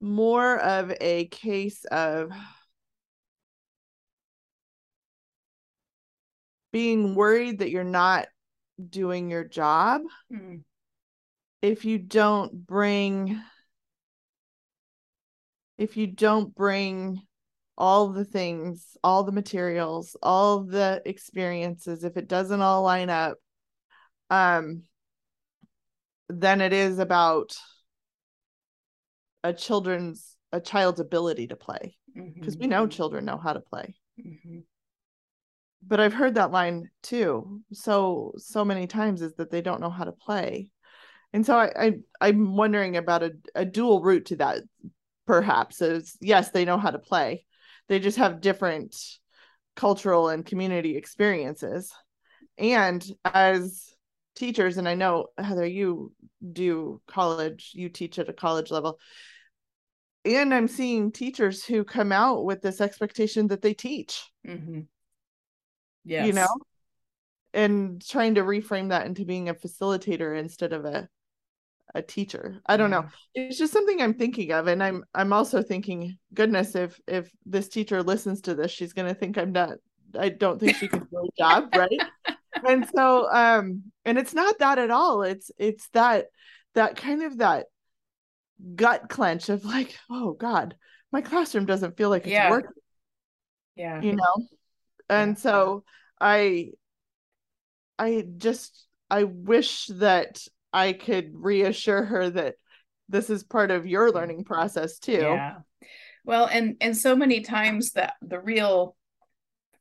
more 0.00 0.58
of 0.58 0.92
a 1.00 1.26
case 1.26 1.84
of 1.84 2.32
being 6.72 7.14
worried 7.14 7.58
that 7.58 7.70
you're 7.70 7.84
not 7.84 8.26
doing 8.88 9.30
your 9.30 9.44
job 9.44 10.02
mm. 10.32 10.62
if 11.62 11.84
you 11.84 11.98
don't 11.98 12.66
bring 12.66 13.40
if 15.76 15.96
you 15.96 16.06
don't 16.06 16.54
bring 16.54 17.20
all 17.76 18.08
the 18.08 18.24
things 18.24 18.96
all 19.02 19.24
the 19.24 19.32
materials 19.32 20.16
all 20.22 20.64
the 20.64 21.02
experiences 21.04 22.04
if 22.04 22.16
it 22.16 22.28
doesn't 22.28 22.60
all 22.60 22.82
line 22.82 23.10
up 23.10 23.36
um 24.30 24.82
then 26.28 26.60
it 26.60 26.72
is 26.72 26.98
about 26.98 27.56
a 29.42 29.52
children's 29.52 30.36
a 30.52 30.60
child's 30.60 31.00
ability 31.00 31.48
to 31.48 31.56
play 31.56 31.96
because 32.14 32.54
mm-hmm. 32.54 32.60
we 32.60 32.66
know 32.66 32.86
children 32.86 33.24
know 33.24 33.38
how 33.38 33.52
to 33.52 33.60
play 33.60 33.94
mm-hmm 34.20 34.58
but 35.86 36.00
I've 36.00 36.14
heard 36.14 36.34
that 36.34 36.50
line 36.50 36.90
too 37.02 37.62
so 37.72 38.32
so 38.36 38.64
many 38.64 38.86
times 38.86 39.22
is 39.22 39.34
that 39.34 39.50
they 39.50 39.62
don't 39.62 39.80
know 39.80 39.90
how 39.90 40.04
to 40.04 40.12
play. 40.12 40.70
And 41.32 41.44
so 41.44 41.56
I, 41.58 41.92
I 42.20 42.28
am 42.28 42.56
wondering 42.56 42.96
about 42.96 43.22
a, 43.22 43.32
a 43.54 43.64
dual 43.64 44.02
route 44.02 44.26
to 44.26 44.36
that 44.36 44.62
perhaps 45.26 45.82
is 45.82 46.16
yes, 46.20 46.50
they 46.50 46.64
know 46.64 46.78
how 46.78 46.90
to 46.90 46.98
play. 46.98 47.44
They 47.88 47.98
just 47.98 48.18
have 48.18 48.40
different 48.40 48.96
cultural 49.76 50.28
and 50.28 50.44
community 50.44 50.96
experiences. 50.96 51.92
And 52.56 53.04
as 53.24 53.94
teachers, 54.34 54.78
and 54.78 54.88
I 54.88 54.94
know 54.94 55.26
Heather, 55.36 55.66
you 55.66 56.12
do 56.52 57.00
college, 57.06 57.72
you 57.74 57.88
teach 57.88 58.18
at 58.18 58.28
a 58.28 58.32
college 58.32 58.70
level. 58.70 58.98
And 60.24 60.52
I'm 60.52 60.68
seeing 60.68 61.12
teachers 61.12 61.64
who 61.64 61.84
come 61.84 62.10
out 62.10 62.44
with 62.44 62.60
this 62.60 62.80
expectation 62.80 63.48
that 63.48 63.62
they 63.62 63.74
teach. 63.74 64.24
Mm-hmm 64.46 64.80
yes. 66.08 66.26
you 66.26 66.32
know? 66.32 66.48
And 67.54 68.06
trying 68.06 68.34
to 68.34 68.42
reframe 68.42 68.90
that 68.90 69.06
into 69.06 69.24
being 69.24 69.48
a 69.48 69.54
facilitator 69.54 70.38
instead 70.38 70.72
of 70.72 70.84
a 70.84 71.08
a 71.94 72.02
teacher. 72.02 72.60
I 72.66 72.76
don't 72.76 72.90
know. 72.90 73.06
It's 73.34 73.56
just 73.56 73.72
something 73.72 74.02
i'm 74.02 74.12
thinking 74.12 74.52
of 74.52 74.66
and 74.66 74.82
i'm 74.82 75.04
i'm 75.14 75.32
also 75.32 75.62
thinking 75.62 76.18
goodness 76.34 76.74
if 76.74 77.00
if 77.06 77.30
this 77.46 77.68
teacher 77.68 78.02
listens 78.02 78.42
to 78.42 78.54
this 78.54 78.70
she's 78.70 78.92
going 78.92 79.08
to 79.08 79.14
think 79.14 79.38
i'm 79.38 79.52
not 79.52 79.78
i 80.18 80.28
don't 80.28 80.60
think 80.60 80.76
she 80.76 80.86
can 80.86 81.00
do 81.10 81.26
a 81.26 81.28
job 81.38 81.70
right? 81.74 81.98
And 82.68 82.86
so 82.94 83.32
um 83.32 83.84
and 84.04 84.18
it's 84.18 84.34
not 84.34 84.58
that 84.58 84.78
at 84.78 84.90
all. 84.90 85.22
It's 85.22 85.50
it's 85.56 85.88
that 85.90 86.26
that 86.74 86.96
kind 86.96 87.22
of 87.22 87.38
that 87.38 87.66
gut 88.74 89.08
clench 89.08 89.48
of 89.48 89.64
like 89.64 89.96
oh 90.10 90.32
god 90.34 90.76
my 91.10 91.22
classroom 91.22 91.64
doesn't 91.64 91.96
feel 91.96 92.10
like 92.10 92.22
it's 92.24 92.32
Yeah. 92.32 92.50
working. 92.50 92.70
Yeah. 93.76 94.02
you 94.02 94.14
know 94.14 94.46
and 95.08 95.30
Yeah. 95.30 95.34
so 95.34 95.84
i 96.20 96.70
i 97.98 98.24
just 98.36 98.86
i 99.10 99.24
wish 99.24 99.86
that 99.86 100.42
i 100.72 100.92
could 100.92 101.30
reassure 101.34 102.04
her 102.04 102.30
that 102.30 102.54
this 103.08 103.30
is 103.30 103.42
part 103.42 103.70
of 103.70 103.86
your 103.86 104.10
learning 104.10 104.44
process 104.44 104.98
too 104.98 105.20
Yeah. 105.20 105.58
Well, 106.24 106.44
and 106.44 106.76
and 106.82 106.94
so 106.94 107.16
many 107.16 107.40
times 107.40 107.92
that 107.92 108.14
the 108.20 108.38
real 108.38 108.94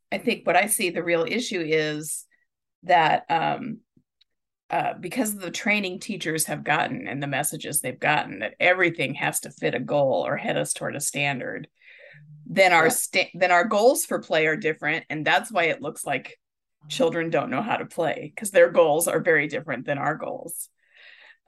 I 0.09 0.17
think 0.17 0.47
what 0.47 0.55
I 0.55 0.67
see 0.67 0.89
the 0.89 1.03
real 1.03 1.25
issue 1.27 1.59
is 1.59 2.25
that 2.83 3.25
um 3.29 3.79
uh, 4.69 4.93
because 4.99 5.33
of 5.33 5.41
the 5.41 5.51
training 5.51 5.99
teachers 5.99 6.45
have 6.45 6.63
gotten 6.63 7.07
and 7.07 7.21
the 7.21 7.27
messages 7.27 7.79
they've 7.79 7.99
gotten 7.99 8.39
that 8.39 8.55
everything 8.59 9.13
has 9.15 9.41
to 9.41 9.51
fit 9.51 9.75
a 9.75 9.79
goal 9.79 10.25
or 10.25 10.35
head 10.37 10.57
us 10.57 10.73
toward 10.73 10.95
a 10.95 10.99
standard, 11.01 11.67
then 12.49 12.73
our 12.73 12.89
sta- 12.89 13.31
then 13.33 13.51
our 13.51 13.65
goals 13.65 14.05
for 14.05 14.19
play 14.19 14.47
are 14.47 14.55
different, 14.55 15.05
and 15.09 15.25
that's 15.25 15.51
why 15.51 15.65
it 15.65 15.81
looks 15.81 16.05
like 16.05 16.37
children 16.87 17.29
don't 17.29 17.49
know 17.49 17.61
how 17.61 17.75
to 17.77 17.85
play 17.85 18.31
because 18.33 18.51
their 18.51 18.71
goals 18.71 19.07
are 19.07 19.19
very 19.19 19.47
different 19.47 19.85
than 19.85 19.97
our 19.97 20.15
goals. 20.15 20.69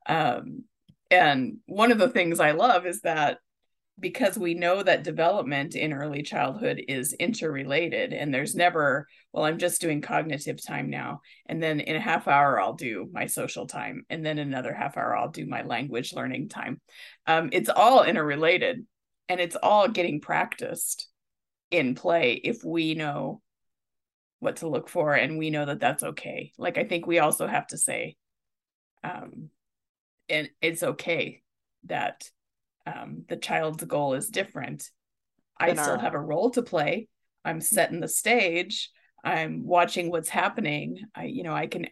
Um, 0.06 0.64
and 1.10 1.58
one 1.66 1.92
of 1.92 1.98
the 1.98 2.10
things 2.10 2.40
I 2.40 2.52
love 2.52 2.86
is 2.86 3.02
that 3.02 3.38
because 4.00 4.38
we 4.38 4.54
know 4.54 4.82
that 4.82 5.04
development 5.04 5.76
in 5.76 5.94
early 5.94 6.24
childhood 6.24 6.82
is 6.88 7.14
interrelated 7.14 8.14
and 8.14 8.34
there's 8.34 8.56
never 8.56 9.08
well 9.34 9.44
i'm 9.44 9.58
just 9.58 9.82
doing 9.82 10.02
cognitive 10.02 10.66
time 10.66 10.90
now 10.90 11.20
and 11.48 11.62
then 11.62 11.82
in 11.82 11.98
a 11.98 12.00
half 12.00 12.28
hour 12.28 12.60
i'll 12.62 12.76
do 12.76 13.10
my 13.12 13.26
social 13.26 13.68
time 13.68 14.06
and 14.10 14.26
then 14.26 14.38
another 14.38 14.74
half 14.74 14.96
hour 14.96 15.18
i'll 15.18 15.32
do 15.32 15.46
my 15.46 15.64
language 15.64 16.14
learning 16.14 16.48
time. 16.48 16.80
Um, 17.28 17.50
it's 17.52 17.70
all 17.70 18.04
interrelated 18.04 18.86
and 19.30 19.40
it's 19.40 19.56
all 19.56 19.88
getting 19.88 20.20
practiced 20.20 21.08
in 21.72 21.96
play 21.96 22.34
if 22.34 22.64
we 22.64 22.96
know 22.96 23.42
what 24.40 24.58
to 24.58 24.68
look 24.68 24.90
for 24.90 25.14
and 25.14 25.38
we 25.38 25.50
know 25.50 25.66
that 25.66 25.80
that's 25.80 26.04
okay 26.04 26.52
like 26.58 26.78
i 26.78 26.84
think 26.84 27.06
we 27.06 27.20
also 27.20 27.48
have 27.48 27.68
to 27.68 27.78
say 27.78 28.16
um, 29.04 29.50
and 30.28 30.50
it's 30.62 30.84
okay 30.84 31.42
that 31.86 32.30
um, 32.86 33.24
the 33.28 33.38
child's 33.38 33.84
goal 33.84 34.14
is 34.14 34.30
different. 34.30 34.90
I 35.60 35.74
still 35.74 35.98
have 35.98 36.14
a 36.14 36.20
role 36.20 36.52
to 36.52 36.62
play. 36.62 37.08
I'm 37.44 37.62
setting 37.62 38.00
the 38.00 38.08
stage. 38.08 38.90
I'm 39.24 39.66
watching 39.66 40.10
what's 40.10 40.30
happening. 40.30 41.00
I, 41.14 41.26
you 41.26 41.44
know, 41.44 41.54
I 41.54 41.68
can 41.68 41.88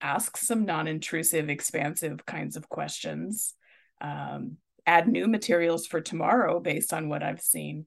ask 0.00 0.36
some 0.36 0.64
non-intrusive, 0.64 1.50
expansive 1.50 2.24
kinds 2.24 2.56
of 2.56 2.68
questions. 2.68 3.54
Um, 4.00 4.56
add 4.86 5.08
new 5.08 5.26
materials 5.26 5.86
for 5.86 6.00
tomorrow 6.00 6.60
based 6.60 6.92
on 6.92 7.08
what 7.08 7.22
I've 7.22 7.40
seen. 7.40 7.86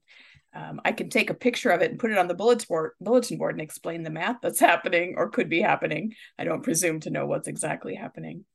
Um, 0.54 0.82
I 0.84 0.92
can 0.94 1.10
take 1.10 1.30
a 1.30 1.36
picture 1.36 1.70
of 1.70 1.82
it 1.82 1.92
and 1.92 2.00
put 2.00 2.12
it 2.12 2.18
on 2.18 2.28
the 2.28 2.34
bulletin 2.34 2.66
board, 2.68 2.92
bulletin 3.00 3.38
board 3.38 3.54
and 3.56 3.62
explain 3.62 4.04
the 4.04 4.10
math 4.10 4.38
that's 4.42 4.60
happening 4.72 5.16
or 5.18 5.30
could 5.30 5.50
be 5.50 5.62
happening. 5.62 6.14
I 6.38 6.44
don't 6.44 6.64
presume 6.64 7.00
to 7.02 7.12
know 7.12 7.26
what's 7.26 7.48
exactly 7.48 7.96
happening. 7.96 8.46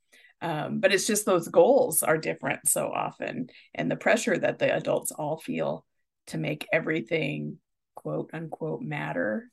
Um, 0.41 0.81
but 0.81 0.93
it's 0.93 1.07
just 1.07 1.25
those 1.25 1.49
goals 1.49 2.03
are 2.03 2.19
different 2.19 2.69
so 2.69 2.89
often, 2.89 3.49
and 3.75 3.91
the 3.91 3.97
pressure 3.97 4.37
that 4.37 4.59
the 4.59 4.75
adults 4.75 5.13
all 5.13 5.39
feel 5.39 5.87
to 6.27 6.39
make 6.39 6.67
everything 6.73 7.59
quote 7.95 8.31
unquote 8.33 8.83
matter 8.83 9.49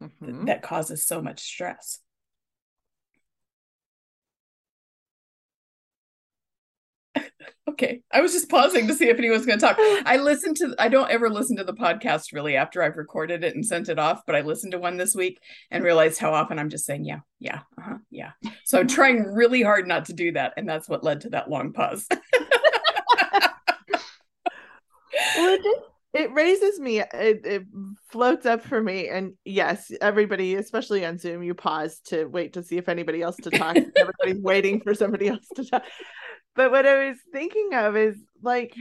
th- 0.00 0.12
Mhm. 0.34 0.46
that 0.46 0.62
causes 0.62 1.04
so 1.04 1.20
much 1.20 1.40
stress. 1.40 2.00
Okay, 7.68 8.02
I 8.12 8.20
was 8.20 8.32
just 8.32 8.48
pausing 8.48 8.88
to 8.88 8.94
see 8.94 9.08
if 9.08 9.18
anyone 9.18 9.38
was 9.38 9.46
going 9.46 9.58
to 9.58 9.64
talk. 9.64 9.76
I 10.04 10.16
listened 10.16 10.56
to, 10.56 10.74
I 10.80 10.88
don't 10.88 11.10
ever 11.10 11.30
listen 11.30 11.56
to 11.58 11.64
the 11.64 11.72
podcast 11.72 12.32
really 12.32 12.56
after 12.56 12.82
I've 12.82 12.96
recorded 12.96 13.44
it 13.44 13.54
and 13.54 13.64
sent 13.64 13.88
it 13.88 14.00
off, 14.00 14.22
but 14.26 14.34
I 14.34 14.40
listened 14.40 14.72
to 14.72 14.80
one 14.80 14.96
this 14.96 15.14
week 15.14 15.38
and 15.70 15.84
realized 15.84 16.18
how 16.18 16.34
often 16.34 16.58
I'm 16.58 16.70
just 16.70 16.84
saying, 16.84 17.04
yeah, 17.04 17.20
yeah, 17.38 17.60
uh-huh, 17.78 17.98
yeah. 18.10 18.32
So 18.64 18.80
I'm 18.80 18.88
trying 18.88 19.22
really 19.22 19.62
hard 19.62 19.86
not 19.86 20.06
to 20.06 20.12
do 20.12 20.32
that. 20.32 20.54
And 20.56 20.68
that's 20.68 20.88
what 20.88 21.04
led 21.04 21.20
to 21.20 21.30
that 21.30 21.48
long 21.48 21.72
pause. 21.72 22.06
well, 22.10 22.20
it, 25.54 25.62
just- 25.62 25.86
it 26.14 26.30
raises 26.32 26.78
me 26.78 27.00
it, 27.00 27.08
it 27.14 27.62
floats 28.10 28.44
up 28.44 28.62
for 28.62 28.82
me 28.82 29.08
and 29.08 29.32
yes 29.44 29.90
everybody 30.00 30.56
especially 30.56 31.04
on 31.06 31.18
zoom 31.18 31.42
you 31.42 31.54
pause 31.54 32.00
to 32.04 32.26
wait 32.26 32.52
to 32.52 32.62
see 32.62 32.76
if 32.76 32.88
anybody 32.88 33.22
else 33.22 33.36
to 33.36 33.50
talk 33.50 33.76
everybody's 33.96 34.42
waiting 34.42 34.80
for 34.80 34.94
somebody 34.94 35.28
else 35.28 35.46
to 35.56 35.64
talk 35.64 35.82
but 36.54 36.70
what 36.70 36.86
i 36.86 37.08
was 37.08 37.18
thinking 37.32 37.70
of 37.72 37.96
is 37.96 38.16
like 38.42 38.74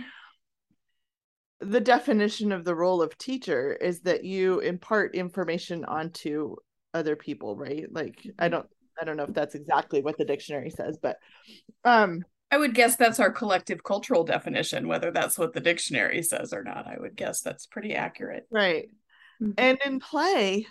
the 1.59 1.79
definition 1.79 2.51
of 2.51 2.63
the 2.63 2.75
role 2.75 3.01
of 3.01 3.17
teacher 3.17 3.73
is 3.73 4.01
that 4.01 4.23
you 4.23 4.59
impart 4.59 5.15
information 5.15 5.85
onto 5.85 6.55
other 6.93 7.15
people 7.15 7.55
right 7.55 7.85
like 7.91 8.27
i 8.39 8.49
don't 8.49 8.67
i 8.99 9.05
don't 9.05 9.17
know 9.17 9.23
if 9.23 9.33
that's 9.33 9.55
exactly 9.55 10.01
what 10.01 10.17
the 10.17 10.25
dictionary 10.25 10.69
says 10.69 10.97
but 11.01 11.17
um 11.85 12.23
I 12.53 12.57
would 12.57 12.75
guess 12.75 12.97
that's 12.97 13.21
our 13.21 13.31
collective 13.31 13.81
cultural 13.81 14.25
definition, 14.25 14.89
whether 14.89 15.09
that's 15.09 15.39
what 15.39 15.53
the 15.53 15.61
dictionary 15.61 16.21
says 16.21 16.51
or 16.51 16.65
not. 16.65 16.85
I 16.85 16.97
would 16.99 17.15
guess 17.15 17.39
that's 17.39 17.65
pretty 17.65 17.95
accurate. 17.95 18.45
Right. 18.51 18.89
Mhm. 19.41 19.53
And 19.57 19.77
in 19.85 19.99
play, 20.01 20.67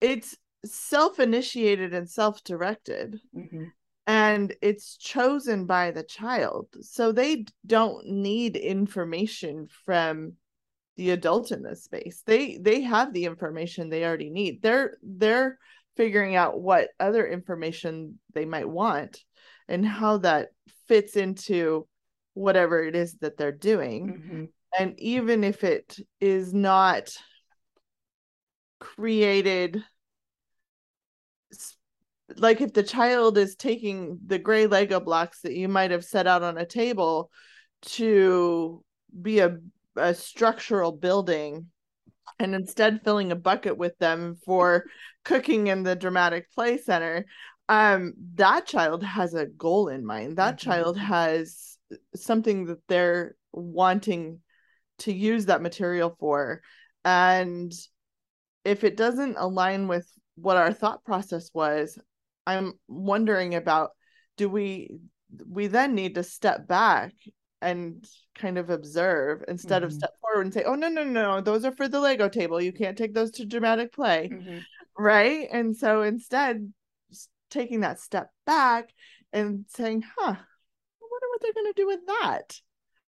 it's 0.00 0.36
self 0.64 1.18
initiated 1.18 1.92
and 1.92 2.08
self 2.08 2.44
directed, 2.44 3.20
Mhm. 3.34 3.72
And 4.08 4.56
it's 4.62 4.96
chosen 4.96 5.66
by 5.66 5.90
the 5.90 6.02
child. 6.02 6.66
So 6.80 7.12
they 7.12 7.44
don't 7.66 8.06
need 8.06 8.56
information 8.56 9.68
from 9.84 10.32
the 10.96 11.10
adult 11.10 11.52
in 11.52 11.62
this 11.62 11.84
space. 11.84 12.22
They 12.26 12.56
they 12.56 12.80
have 12.80 13.12
the 13.12 13.26
information 13.26 13.88
they 13.88 14.04
already 14.04 14.30
need. 14.30 14.62
They're 14.62 14.96
they're 15.02 15.58
figuring 15.96 16.34
out 16.36 16.60
what 16.60 16.88
other 16.98 17.26
information 17.26 18.18
they 18.32 18.46
might 18.46 18.68
want 18.68 19.22
and 19.68 19.86
how 19.86 20.18
that 20.18 20.48
fits 20.86 21.14
into 21.16 21.86
whatever 22.32 22.82
it 22.82 22.96
is 22.96 23.14
that 23.18 23.36
they're 23.36 23.52
doing 23.52 24.08
Mhm. 24.08 24.48
and 24.78 24.98
even 25.00 25.44
if 25.44 25.64
it 25.64 25.98
is 26.20 26.54
not 26.54 27.10
created 28.78 29.84
like 32.38 32.60
if 32.60 32.72
the 32.72 32.82
child 32.82 33.38
is 33.38 33.56
taking 33.56 34.18
the 34.26 34.38
gray 34.38 34.66
lego 34.66 35.00
blocks 35.00 35.42
that 35.42 35.54
you 35.54 35.68
might 35.68 35.90
have 35.90 36.04
set 36.04 36.26
out 36.26 36.42
on 36.42 36.58
a 36.58 36.66
table 36.66 37.30
to 37.82 38.82
be 39.20 39.38
a, 39.40 39.58
a 39.96 40.14
structural 40.14 40.92
building 40.92 41.66
and 42.38 42.54
instead 42.54 43.02
filling 43.02 43.32
a 43.32 43.36
bucket 43.36 43.76
with 43.76 43.96
them 43.98 44.36
for 44.44 44.84
cooking 45.24 45.66
in 45.68 45.82
the 45.82 45.96
dramatic 45.96 46.50
play 46.52 46.78
center 46.78 47.24
um 47.68 48.12
that 48.34 48.66
child 48.66 49.02
has 49.02 49.34
a 49.34 49.46
goal 49.46 49.88
in 49.88 50.04
mind 50.04 50.36
that 50.36 50.54
Mhm. 50.56 50.58
child 50.58 50.98
has 50.98 51.78
something 52.14 52.66
that 52.66 52.86
they're 52.88 53.34
wanting 53.52 54.40
to 54.98 55.12
use 55.12 55.46
that 55.46 55.62
material 55.62 56.14
for 56.18 56.62
and 57.04 57.72
if 58.64 58.84
it 58.84 58.96
doesn't 58.96 59.36
align 59.38 59.88
with 59.88 60.06
what 60.34 60.56
our 60.56 60.72
thought 60.72 61.04
process 61.04 61.50
was 61.54 61.98
i'm 62.48 62.72
wondering 62.88 63.54
about 63.54 63.90
do 64.36 64.48
we 64.48 64.98
we 65.46 65.66
then 65.66 65.94
need 65.94 66.14
to 66.14 66.22
step 66.22 66.66
back 66.66 67.12
and 67.60 68.06
kind 68.34 68.56
of 68.56 68.70
observe 68.70 69.44
instead 69.48 69.82
of 69.82 69.90
Mhm. 69.90 69.94
step 69.94 70.10
forward 70.20 70.42
and 70.46 70.54
say 70.54 70.64
oh 70.64 70.74
no 70.74 70.88
no 70.88 71.04
no 71.04 71.40
those 71.40 71.64
are 71.64 71.72
for 71.72 71.88
the 71.88 72.00
lego 72.00 72.28
table 72.28 72.60
you 72.60 72.72
can't 72.72 72.96
take 72.96 73.12
those 73.14 73.32
to 73.32 73.44
dramatic 73.44 73.92
play 73.92 74.28
Mhm. 74.32 74.64
right 74.96 75.48
and 75.52 75.76
so 75.76 76.02
instead 76.02 76.72
taking 77.50 77.80
that 77.80 77.98
step 78.00 78.30
back 78.46 78.88
and 79.32 79.64
saying 79.68 80.02
huh 80.02 80.34
i 80.34 81.04
wonder 81.12 81.26
what 81.30 81.40
they're 81.42 81.52
going 81.52 81.72
to 81.72 81.82
do 81.82 81.86
with 81.86 82.06
that 82.06 82.60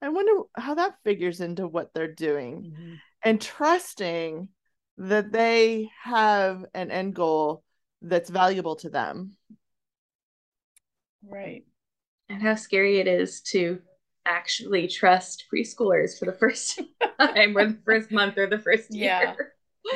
i 0.03 0.09
wonder 0.09 0.43
how 0.57 0.75
that 0.75 0.95
figures 1.05 1.41
into 1.41 1.67
what 1.69 1.93
they're 1.93 2.15
doing 2.15 2.73
Mhm. 2.73 2.99
and 3.23 3.41
trusting 3.41 4.49
that 4.97 5.31
they 5.31 5.91
have 6.03 6.65
an 6.75 6.91
end 6.91 7.15
goal 7.15 7.63
that's 8.03 8.31
valuable 8.31 8.77
to 8.77 8.89
them 8.89 9.33
Right. 11.27 11.65
and 12.29 12.41
how 12.43 12.55
scary 12.55 12.99
it 13.01 13.09
is 13.09 13.41
to 13.53 13.81
actually 14.25 14.87
trust 14.89 15.45
preschoolers 15.53 16.19
for 16.19 16.27
the 16.27 16.33
first 16.33 16.81
time 17.21 17.57
or 17.57 17.67
the 17.67 17.79
first 17.85 18.11
month 18.11 18.37
or 18.39 18.47
the 18.47 18.59
first 18.59 18.93
year 18.95 19.05
Yeah. 19.05 19.35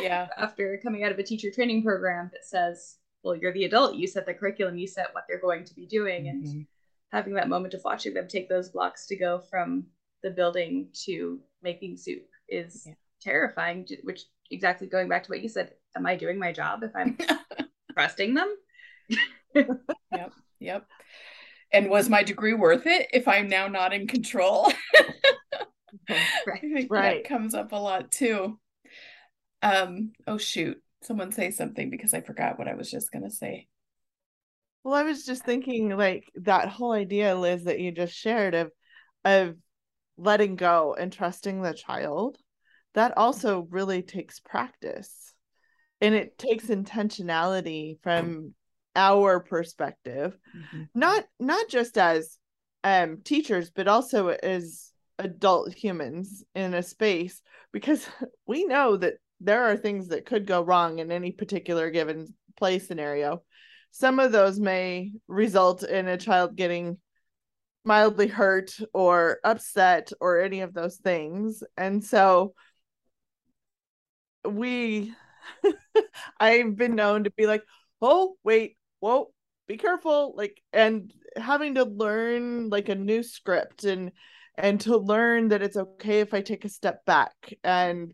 Yeah. 0.00 0.28
after 0.38 0.78
coming 0.82 1.04
out 1.04 1.12
of 1.12 1.18
a 1.18 1.22
teacher 1.22 1.50
training 1.50 1.82
program 1.84 2.30
that 2.32 2.44
says 2.44 2.96
well 3.22 3.36
you're 3.36 3.52
the 3.52 3.64
adult 3.64 3.94
you 3.94 4.06
set 4.06 4.24
the 4.26 4.34
curriculum 4.34 4.78
you 4.78 4.86
set 4.86 5.12
what 5.14 5.24
they're 5.28 5.40
going 5.40 5.64
to 5.64 5.74
be 5.74 5.86
doing 5.86 6.28
and 6.28 6.44
Mhm. 6.46 6.66
having 7.12 7.34
that 7.34 7.48
moment 7.48 7.74
of 7.74 7.82
watching 7.84 8.14
them 8.14 8.26
take 8.26 8.48
those 8.48 8.70
blocks 8.70 9.06
to 9.08 9.16
go 9.16 9.38
from 9.38 9.86
the 10.22 10.30
building 10.30 10.88
to 11.04 11.40
making 11.62 11.96
soup 11.98 12.26
is 12.48 12.84
yeah. 12.86 12.94
terrifying 13.20 13.86
which 14.02 14.22
exactly 14.50 14.86
going 14.86 15.08
back 15.08 15.22
to 15.24 15.30
what 15.30 15.42
you 15.42 15.48
said 15.48 15.74
am 15.94 16.06
i 16.06 16.16
doing 16.16 16.38
my 16.38 16.52
job 16.52 16.82
if 16.82 16.90
i'm 16.96 17.18
trusting 17.92 18.34
them. 18.34 18.54
Yep 20.12 20.32
yep. 20.62 20.86
And 21.72 21.90
was 21.90 22.08
my 22.08 22.22
degree 22.22 22.54
worth 22.54 22.86
it 22.86 23.08
if 23.12 23.28
i'm 23.28 23.48
now 23.48 23.68
not 23.68 23.92
in 23.92 24.06
control? 24.06 24.72
Right 26.46 26.86
right 26.88 27.22
that 27.22 27.28
comes 27.28 27.54
up 27.54 27.72
a 27.72 27.76
lot 27.76 28.10
too. 28.10 28.58
Um 29.62 30.12
oh 30.26 30.38
shoot. 30.38 30.78
Someone 31.02 31.32
say 31.32 31.50
something 31.50 31.90
because 31.90 32.14
i 32.14 32.20
forgot 32.20 32.58
what 32.58 32.68
i 32.68 32.74
was 32.74 32.90
just 32.90 33.12
going 33.12 33.24
to 33.24 33.30
say. 33.30 33.68
Well 34.84 34.94
i 34.94 35.02
was 35.02 35.24
just 35.24 35.44
thinking 35.44 35.96
like 35.96 36.24
that 36.36 36.68
whole 36.68 36.92
idea 36.92 37.36
liz 37.36 37.64
that 37.64 37.80
you 37.80 37.92
just 37.92 38.14
shared 38.14 38.54
of 38.54 38.70
of 39.24 39.56
letting 40.16 40.56
go 40.56 40.94
and 40.98 41.12
trusting 41.12 41.62
the 41.62 41.74
child 41.74 42.36
that 42.94 43.16
also 43.16 43.66
really 43.70 44.02
takes 44.02 44.40
practice 44.40 45.32
and 46.02 46.14
it 46.14 46.36
takes 46.36 46.66
intentionality 46.66 47.98
from 48.02 48.54
our 48.94 49.40
perspective 49.40 50.36
mm-hmm. 50.54 50.82
not 50.94 51.24
not 51.40 51.66
just 51.68 51.96
as 51.96 52.38
um 52.84 53.18
teachers 53.24 53.70
but 53.70 53.88
also 53.88 54.28
as 54.28 54.90
adult 55.18 55.72
humans 55.72 56.44
in 56.54 56.74
a 56.74 56.82
space 56.82 57.40
because 57.72 58.06
we 58.46 58.64
know 58.66 58.96
that 58.96 59.14
there 59.40 59.64
are 59.64 59.76
things 59.76 60.08
that 60.08 60.26
could 60.26 60.46
go 60.46 60.62
wrong 60.62 60.98
in 60.98 61.10
any 61.10 61.32
particular 61.32 61.90
given 61.90 62.34
play 62.56 62.78
scenario 62.78 63.42
some 63.92 64.18
of 64.18 64.32
those 64.32 64.58
may 64.58 65.12
result 65.28 65.82
in 65.82 66.08
a 66.08 66.18
child 66.18 66.56
getting 66.56 66.98
mildly 67.84 68.28
hurt 68.28 68.78
or 68.92 69.38
upset 69.42 70.12
or 70.20 70.40
any 70.40 70.60
of 70.60 70.74
those 70.74 70.96
things 70.96 71.62
and 71.76 72.04
so 72.04 72.54
we 74.44 75.12
i've 76.40 76.76
been 76.76 76.94
known 76.94 77.24
to 77.24 77.30
be 77.30 77.46
like 77.46 77.62
oh 78.00 78.36
wait 78.44 78.76
whoa 79.00 79.32
be 79.68 79.76
careful 79.76 80.34
like 80.36 80.60
and 80.72 81.12
having 81.36 81.76
to 81.76 81.84
learn 81.84 82.68
like 82.68 82.88
a 82.88 82.94
new 82.94 83.22
script 83.22 83.84
and 83.84 84.12
and 84.56 84.80
to 84.80 84.96
learn 84.96 85.48
that 85.48 85.62
it's 85.62 85.76
okay 85.76 86.20
if 86.20 86.34
i 86.34 86.40
take 86.40 86.64
a 86.64 86.68
step 86.68 87.04
back 87.04 87.32
and 87.64 88.12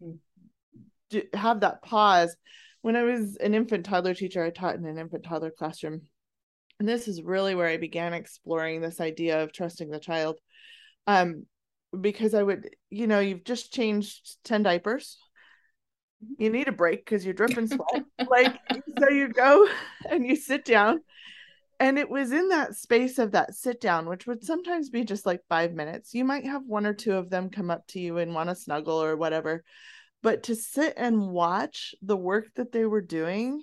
mm-hmm. 1.13 1.39
have 1.39 1.61
that 1.61 1.83
pause. 1.83 2.37
When 2.83 2.97
i 2.97 3.03
was 3.03 3.37
an 3.37 3.55
infant 3.55 3.87
toddler 3.87 4.15
teacher 4.15 4.43
i 4.43 4.51
taught 4.51 4.77
in 4.77 4.85
an 4.87 4.99
infant 4.99 5.25
toddler 5.25 5.51
classroom. 5.51 6.03
And 6.79 6.89
this 6.89 7.09
is 7.09 7.23
really 7.23 7.55
where 7.55 7.69
i 7.69 7.77
began 7.77 8.15
exploring 8.15 8.81
this 8.81 9.01
idea 9.01 9.43
of 9.43 9.53
trusting 9.53 9.91
the 9.91 9.99
child. 9.99 10.39
Um 11.07 11.47
because 11.99 12.35
i 12.35 12.43
would 12.43 12.69
you 12.91 13.07
know 13.07 13.19
you've 13.19 13.45
just 13.45 13.73
changed 13.73 14.37
10 14.45 14.63
diapers 14.63 15.19
you 16.39 16.51
need 16.51 16.69
a 16.69 16.73
break 16.73 17.05
because 17.05 17.25
you're 17.25 17.35
dripping 17.35 17.69
sweat. 17.69 18.05
like, 18.29 18.59
so 18.99 19.09
you 19.09 19.29
go 19.29 19.69
and 20.11 20.27
you 20.27 20.37
sit 20.37 20.65
down. 20.65 21.01
And 21.81 21.97
it 21.97 22.11
was 22.11 22.33
in 22.33 22.49
that 22.49 22.75
space 22.75 23.19
of 23.19 23.33
that 23.33 23.55
sit 23.55 23.81
down, 23.81 24.09
which 24.09 24.27
would 24.27 24.43
sometimes 24.43 24.91
be 24.91 25.05
just 25.05 25.25
like 25.25 25.41
five 25.49 25.75
minutes. 25.75 26.13
You 26.13 26.25
might 26.25 26.45
have 26.45 26.63
one 26.67 26.87
or 26.87 26.95
two 26.95 27.13
of 27.13 27.31
them 27.31 27.51
come 27.51 27.71
up 27.71 27.87
to 27.89 28.01
you 28.01 28.19
and 28.19 28.35
want 28.35 28.49
to 28.49 28.57
snuggle 28.57 29.01
or 29.01 29.17
whatever. 29.17 29.63
But 30.21 30.45
to 30.45 30.57
sit 30.57 30.95
and 30.97 31.31
watch 31.31 31.95
the 32.03 32.17
work 32.17 32.47
that 32.57 32.73
they 32.73 32.85
were 32.85 33.01
doing, 33.01 33.63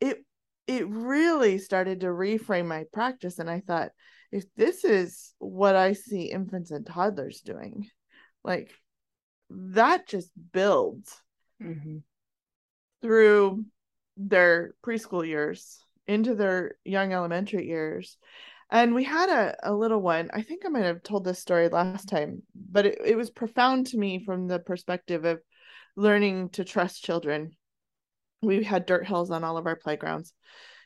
it 0.00 0.24
it 0.68 0.88
really 0.88 1.58
started 1.58 2.00
to 2.00 2.06
reframe 2.06 2.66
my 2.66 2.84
practice. 2.92 3.40
And 3.40 3.50
I 3.50 3.60
thought, 3.60 3.90
if 4.30 4.44
this 4.54 4.84
is 4.84 5.34
what 5.38 5.74
I 5.74 5.92
see 5.92 6.30
infants 6.30 6.70
and 6.70 6.86
toddlers 6.86 7.40
doing, 7.40 7.88
like 8.44 8.72
that 9.50 10.06
just 10.06 10.30
builds 10.52 11.20
mm-hmm. 11.62 11.98
through 13.02 13.64
their 14.16 14.74
preschool 14.84 15.26
years 15.26 15.84
into 16.06 16.34
their 16.34 16.76
young 16.84 17.12
elementary 17.12 17.66
years. 17.66 18.16
And 18.70 18.94
we 18.94 19.04
had 19.04 19.28
a, 19.28 19.70
a 19.70 19.72
little 19.72 20.00
one. 20.00 20.30
I 20.32 20.42
think 20.42 20.64
I 20.64 20.68
might 20.68 20.84
have 20.84 21.02
told 21.02 21.24
this 21.24 21.38
story 21.38 21.68
last 21.68 22.08
time, 22.08 22.42
but 22.54 22.86
it, 22.86 22.98
it 23.04 23.16
was 23.16 23.30
profound 23.30 23.88
to 23.88 23.98
me 23.98 24.24
from 24.24 24.48
the 24.48 24.58
perspective 24.58 25.24
of 25.24 25.40
learning 25.96 26.50
to 26.50 26.64
trust 26.64 27.04
children. 27.04 27.56
We 28.42 28.64
had 28.64 28.86
dirt 28.86 29.06
hills 29.06 29.30
on 29.30 29.44
all 29.44 29.56
of 29.56 29.66
our 29.66 29.76
playgrounds. 29.76 30.32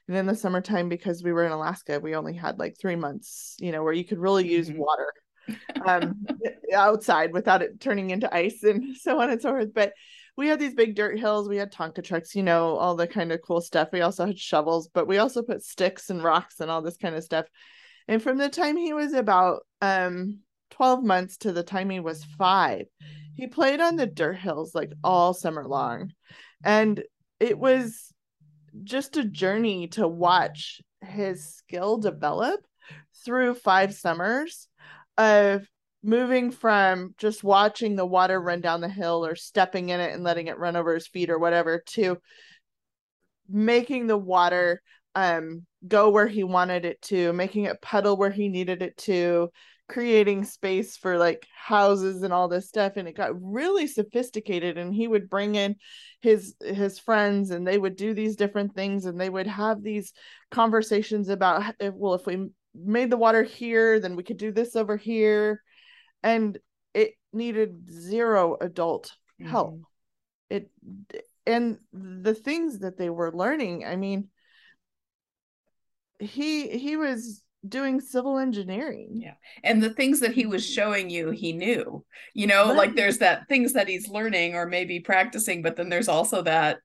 And 0.06 0.16
in 0.16 0.26
the 0.26 0.34
summertime, 0.34 0.88
because 0.88 1.22
we 1.22 1.32
were 1.32 1.44
in 1.44 1.52
Alaska, 1.52 2.00
we 2.00 2.14
only 2.14 2.34
had 2.34 2.58
like 2.58 2.76
three 2.80 2.96
months, 2.96 3.56
you 3.58 3.72
know, 3.72 3.82
where 3.82 3.92
you 3.92 4.04
could 4.04 4.18
really 4.18 4.50
use 4.50 4.70
mm-hmm. 4.70 4.78
water 4.78 5.12
um, 5.86 6.26
outside 6.74 7.32
without 7.32 7.62
it 7.62 7.80
turning 7.80 8.10
into 8.10 8.34
ice 8.34 8.62
and 8.62 8.96
so 9.00 9.20
on 9.20 9.30
and 9.30 9.40
so 9.40 9.50
forth. 9.50 9.74
But 9.74 9.92
we 10.38 10.46
had 10.46 10.60
these 10.60 10.74
big 10.74 10.94
dirt 10.94 11.18
hills. 11.18 11.48
We 11.48 11.56
had 11.56 11.72
Tonka 11.72 12.02
trucks, 12.04 12.36
you 12.36 12.44
know, 12.44 12.76
all 12.76 12.94
the 12.94 13.08
kind 13.08 13.32
of 13.32 13.42
cool 13.42 13.60
stuff. 13.60 13.88
We 13.92 14.02
also 14.02 14.24
had 14.24 14.38
shovels, 14.38 14.88
but 14.88 15.08
we 15.08 15.18
also 15.18 15.42
put 15.42 15.64
sticks 15.64 16.10
and 16.10 16.22
rocks 16.22 16.60
and 16.60 16.70
all 16.70 16.80
this 16.80 16.96
kind 16.96 17.16
of 17.16 17.24
stuff. 17.24 17.46
And 18.06 18.22
from 18.22 18.38
the 18.38 18.48
time 18.48 18.76
he 18.76 18.94
was 18.94 19.14
about 19.14 19.66
um 19.82 20.38
12 20.70 21.02
months 21.02 21.38
to 21.38 21.52
the 21.52 21.64
time 21.64 21.90
he 21.90 21.98
was 21.98 22.24
five, 22.38 22.86
he 23.34 23.48
played 23.48 23.80
on 23.80 23.96
the 23.96 24.06
dirt 24.06 24.36
hills 24.36 24.76
like 24.76 24.92
all 25.02 25.34
summer 25.34 25.66
long. 25.66 26.12
And 26.62 27.02
it 27.40 27.58
was 27.58 28.12
just 28.84 29.16
a 29.16 29.24
journey 29.24 29.88
to 29.88 30.06
watch 30.06 30.80
his 31.00 31.52
skill 31.56 31.98
develop 31.98 32.60
through 33.24 33.54
five 33.54 33.92
summers 33.92 34.68
of 35.16 35.66
moving 36.02 36.50
from 36.50 37.14
just 37.18 37.42
watching 37.42 37.96
the 37.96 38.06
water 38.06 38.40
run 38.40 38.60
down 38.60 38.80
the 38.80 38.88
hill 38.88 39.26
or 39.26 39.34
stepping 39.34 39.88
in 39.88 40.00
it 40.00 40.14
and 40.14 40.22
letting 40.22 40.46
it 40.46 40.58
run 40.58 40.76
over 40.76 40.94
his 40.94 41.08
feet 41.08 41.30
or 41.30 41.38
whatever 41.38 41.82
to 41.86 42.18
making 43.48 44.06
the 44.06 44.16
water 44.16 44.80
um 45.14 45.64
go 45.86 46.10
where 46.10 46.26
he 46.26 46.44
wanted 46.44 46.84
it 46.84 47.00
to 47.02 47.32
making 47.32 47.64
it 47.64 47.80
puddle 47.80 48.16
where 48.16 48.30
he 48.30 48.48
needed 48.48 48.82
it 48.82 48.96
to 48.96 49.48
creating 49.88 50.44
space 50.44 50.96
for 50.96 51.16
like 51.16 51.46
houses 51.56 52.22
and 52.22 52.32
all 52.32 52.46
this 52.46 52.68
stuff. 52.68 52.96
And 52.96 53.08
it 53.08 53.16
got 53.16 53.30
really 53.40 53.86
sophisticated 53.86 54.76
and 54.76 54.94
he 54.94 55.08
would 55.08 55.30
bring 55.30 55.54
in 55.54 55.76
his 56.20 56.54
his 56.60 56.98
friends 56.98 57.50
and 57.50 57.66
they 57.66 57.78
would 57.78 57.96
do 57.96 58.12
these 58.12 58.36
different 58.36 58.74
things 58.74 59.06
and 59.06 59.18
they 59.18 59.30
would 59.30 59.46
have 59.46 59.82
these 59.82 60.12
conversations 60.50 61.28
about 61.28 61.74
well 61.94 62.14
if 62.14 62.26
we 62.26 62.48
made 62.74 63.10
the 63.10 63.16
water 63.16 63.42
here 63.42 63.98
then 63.98 64.14
we 64.14 64.22
could 64.22 64.36
do 64.36 64.52
this 64.52 64.76
over 64.76 64.96
here 64.96 65.62
and 66.22 66.58
it 66.94 67.14
needed 67.32 67.90
zero 67.90 68.56
adult 68.60 69.12
mm-hmm. 69.40 69.50
help 69.50 69.80
it 70.50 70.70
and 71.46 71.78
the 71.92 72.34
things 72.34 72.80
that 72.80 72.98
they 72.98 73.10
were 73.10 73.32
learning 73.32 73.84
i 73.84 73.96
mean 73.96 74.28
he 76.18 76.78
he 76.78 76.96
was 76.96 77.42
doing 77.66 78.00
civil 78.00 78.38
engineering 78.38 79.20
yeah 79.22 79.34
and 79.64 79.82
the 79.82 79.90
things 79.90 80.20
that 80.20 80.32
he 80.32 80.46
was 80.46 80.64
showing 80.64 81.10
you 81.10 81.30
he 81.30 81.52
knew 81.52 82.04
you 82.32 82.46
know 82.46 82.68
right. 82.68 82.76
like 82.76 82.94
there's 82.94 83.18
that 83.18 83.48
things 83.48 83.72
that 83.72 83.88
he's 83.88 84.08
learning 84.08 84.54
or 84.54 84.66
maybe 84.66 85.00
practicing 85.00 85.60
but 85.60 85.76
then 85.76 85.88
there's 85.88 86.08
also 86.08 86.42
that 86.42 86.78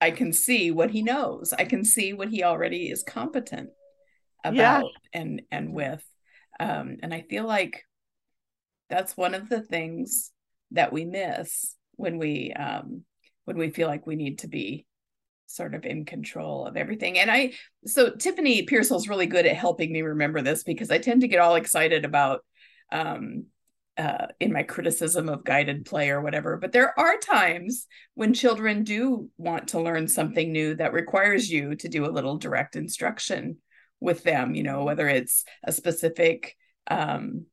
i 0.00 0.10
can 0.10 0.32
see 0.32 0.70
what 0.70 0.90
he 0.90 1.02
knows 1.02 1.54
i 1.58 1.64
can 1.64 1.84
see 1.84 2.12
what 2.12 2.28
he 2.28 2.44
already 2.44 2.90
is 2.90 3.02
competent 3.02 3.70
about 4.44 4.84
yeah. 4.84 5.20
and 5.20 5.42
and 5.50 5.72
with 5.72 6.04
um 6.60 6.98
and 7.02 7.14
i 7.14 7.22
feel 7.22 7.46
like 7.46 7.84
that's 8.92 9.16
one 9.16 9.34
of 9.34 9.48
the 9.48 9.62
things 9.62 10.30
that 10.72 10.92
we 10.92 11.06
miss 11.06 11.74
when 11.96 12.18
we 12.18 12.52
um 12.52 13.02
when 13.46 13.56
we 13.56 13.70
feel 13.70 13.88
like 13.88 14.06
we 14.06 14.16
need 14.16 14.40
to 14.40 14.48
be 14.48 14.86
sort 15.46 15.74
of 15.74 15.86
in 15.86 16.04
control 16.04 16.66
of 16.66 16.76
everything 16.76 17.18
and 17.18 17.30
i 17.30 17.52
so 17.86 18.10
tiffany 18.10 18.64
pearsall's 18.64 19.08
really 19.08 19.26
good 19.26 19.46
at 19.46 19.56
helping 19.56 19.90
me 19.90 20.02
remember 20.02 20.42
this 20.42 20.62
because 20.62 20.90
i 20.90 20.98
tend 20.98 21.22
to 21.22 21.28
get 21.28 21.40
all 21.40 21.54
excited 21.54 22.04
about 22.04 22.40
um 22.92 23.46
uh, 23.98 24.26
in 24.40 24.52
my 24.52 24.62
criticism 24.62 25.28
of 25.28 25.44
guided 25.44 25.84
play 25.84 26.08
or 26.08 26.22
whatever. 26.22 26.56
But 26.56 26.72
there 26.72 26.98
are 26.98 27.18
times 27.18 27.86
when 28.14 28.32
children 28.32 28.84
do 28.84 29.28
want 29.36 29.68
to 29.68 29.82
learn 29.82 30.08
something 30.08 30.50
new 30.50 30.74
that 30.76 30.94
requires 30.94 31.50
you 31.50 31.74
to 31.76 31.88
do 31.88 32.06
a 32.06 32.10
little 32.10 32.38
direct 32.38 32.74
instruction 32.74 33.58
with 34.00 34.22
them, 34.22 34.54
you 34.54 34.62
know, 34.62 34.84
whether 34.84 35.08
it's 35.08 35.44
a 35.62 35.72
specific 35.72 36.56
um, 36.90 37.44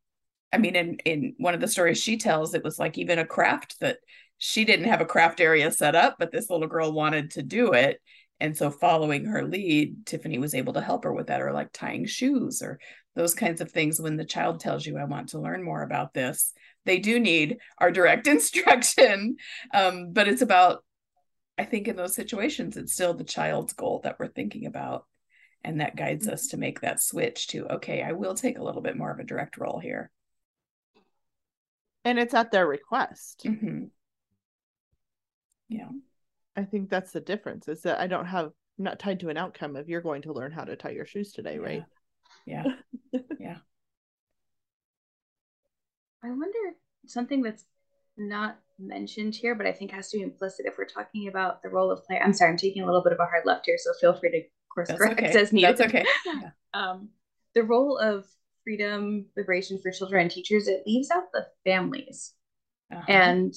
I 0.51 0.57
mean, 0.57 0.75
in 0.75 0.97
in 1.05 1.35
one 1.37 1.53
of 1.53 1.61
the 1.61 1.67
stories 1.67 2.01
she 2.01 2.17
tells, 2.17 2.53
it 2.53 2.63
was 2.63 2.79
like 2.79 2.97
even 2.97 3.19
a 3.19 3.25
craft 3.25 3.79
that 3.81 3.99
she 4.37 4.65
didn't 4.65 4.87
have 4.89 5.01
a 5.01 5.05
craft 5.05 5.41
area 5.41 5.71
set 5.71 5.95
up, 5.95 6.15
but 6.19 6.31
this 6.31 6.49
little 6.49 6.67
girl 6.67 6.91
wanted 6.91 7.31
to 7.31 7.43
do 7.43 7.73
it. 7.73 8.01
And 8.39 8.55
so 8.55 8.71
following 8.71 9.25
her 9.25 9.43
lead, 9.43 10.05
Tiffany 10.05 10.39
was 10.39 10.55
able 10.55 10.73
to 10.73 10.81
help 10.81 11.03
her 11.03 11.13
with 11.13 11.27
that, 11.27 11.41
or 11.41 11.51
like 11.51 11.71
tying 11.73 12.05
shoes 12.05 12.61
or 12.61 12.79
those 13.15 13.33
kinds 13.35 13.59
of 13.61 13.71
things. 13.71 13.99
When 13.99 14.15
the 14.15 14.25
child 14.25 14.59
tells 14.59 14.85
you, 14.85 14.97
I 14.97 15.03
want 15.03 15.29
to 15.29 15.39
learn 15.39 15.61
more 15.63 15.83
about 15.83 16.13
this, 16.13 16.53
they 16.85 16.99
do 16.99 17.19
need 17.19 17.57
our 17.79 17.91
direct 17.91 18.27
instruction. 18.35 19.35
Um, 19.73 20.13
but 20.13 20.27
it's 20.27 20.41
about, 20.41 20.83
I 21.57 21.65
think 21.65 21.87
in 21.87 21.95
those 21.97 22.15
situations, 22.15 22.77
it's 22.77 22.93
still 22.93 23.13
the 23.13 23.23
child's 23.25 23.73
goal 23.73 24.01
that 24.03 24.17
we're 24.19 24.27
thinking 24.29 24.65
about. 24.65 25.05
and 25.63 25.81
that 25.81 25.95
guides 25.95 26.27
us 26.27 26.47
to 26.47 26.57
make 26.57 26.81
that 26.81 27.01
switch 27.01 27.47
to 27.47 27.67
okay 27.67 28.01
i 28.01 28.11
will 28.13 28.33
take 28.35 28.57
a 28.57 28.63
little 28.63 28.81
bit 28.81 28.97
more 28.97 29.11
of 29.11 29.19
a 29.19 29.23
direct 29.23 29.57
role 29.57 29.79
here 29.79 30.09
and 32.09 32.19
it's 32.19 32.33
at 32.33 32.51
their 32.51 32.67
request 32.67 33.43
mm-hmm. 33.45 33.85
yeah 35.67 35.89
i 36.55 36.63
think 36.63 36.89
that's 36.89 37.11
the 37.11 37.21
difference 37.21 37.67
is 37.67 37.81
that 37.81 37.99
i 37.99 38.07
don't 38.07 38.25
have 38.25 38.51
I'm 38.77 38.85
not 38.85 38.99
tied 38.99 39.19
to 39.21 39.29
an 39.29 39.35
outcome 39.35 39.75
of 39.75 39.89
you're 39.89 40.01
going 40.01 40.21
to 40.21 40.33
learn 40.33 40.53
how 40.53 40.63
to 40.63 40.77
tie 40.77 40.91
your 40.91 41.05
shoes 41.05 41.33
today 41.33 41.55
yeah. 41.55 41.65
right 41.65 41.83
yeah 42.45 42.63
yeah 43.39 43.57
i 46.23 46.29
wonder 46.29 46.59
something 47.05 47.41
that's 47.41 47.65
not 48.17 48.59
mentioned 48.77 49.35
here, 49.35 49.55
but 49.55 49.65
I 49.65 49.71
think 49.71 49.91
has 49.91 50.09
to 50.09 50.17
be 50.17 50.23
implicit 50.23 50.65
if 50.65 50.77
we're 50.77 50.85
talking 50.85 51.27
about 51.27 51.61
the 51.61 51.69
role 51.69 51.89
of 51.89 52.03
play. 52.05 52.19
I'm 52.19 52.33
sorry, 52.33 52.51
I'm 52.51 52.57
taking 52.57 52.83
a 52.83 52.85
little 52.85 53.01
bit 53.01 53.13
of 53.13 53.19
a 53.19 53.25
hard 53.25 53.45
left 53.45 53.65
here, 53.65 53.77
so 53.77 53.93
feel 53.99 54.13
free 54.13 54.31
to 54.31 54.41
course 54.73 54.87
That's 54.87 54.99
correct 54.99 55.19
okay. 55.19 55.39
as 55.39 55.51
needed. 55.51 55.77
That's 55.77 55.89
okay. 55.89 56.05
Yeah. 56.25 56.49
um, 56.73 57.09
the 57.55 57.63
role 57.63 57.97
of 57.97 58.25
freedom, 58.63 59.25
liberation 59.37 59.79
for 59.81 59.91
children 59.91 60.23
and 60.23 60.31
teachers, 60.31 60.67
it 60.67 60.83
leaves 60.85 61.11
out 61.11 61.31
the 61.33 61.47
families. 61.65 62.33
Uh-huh. 62.91 63.03
And 63.07 63.53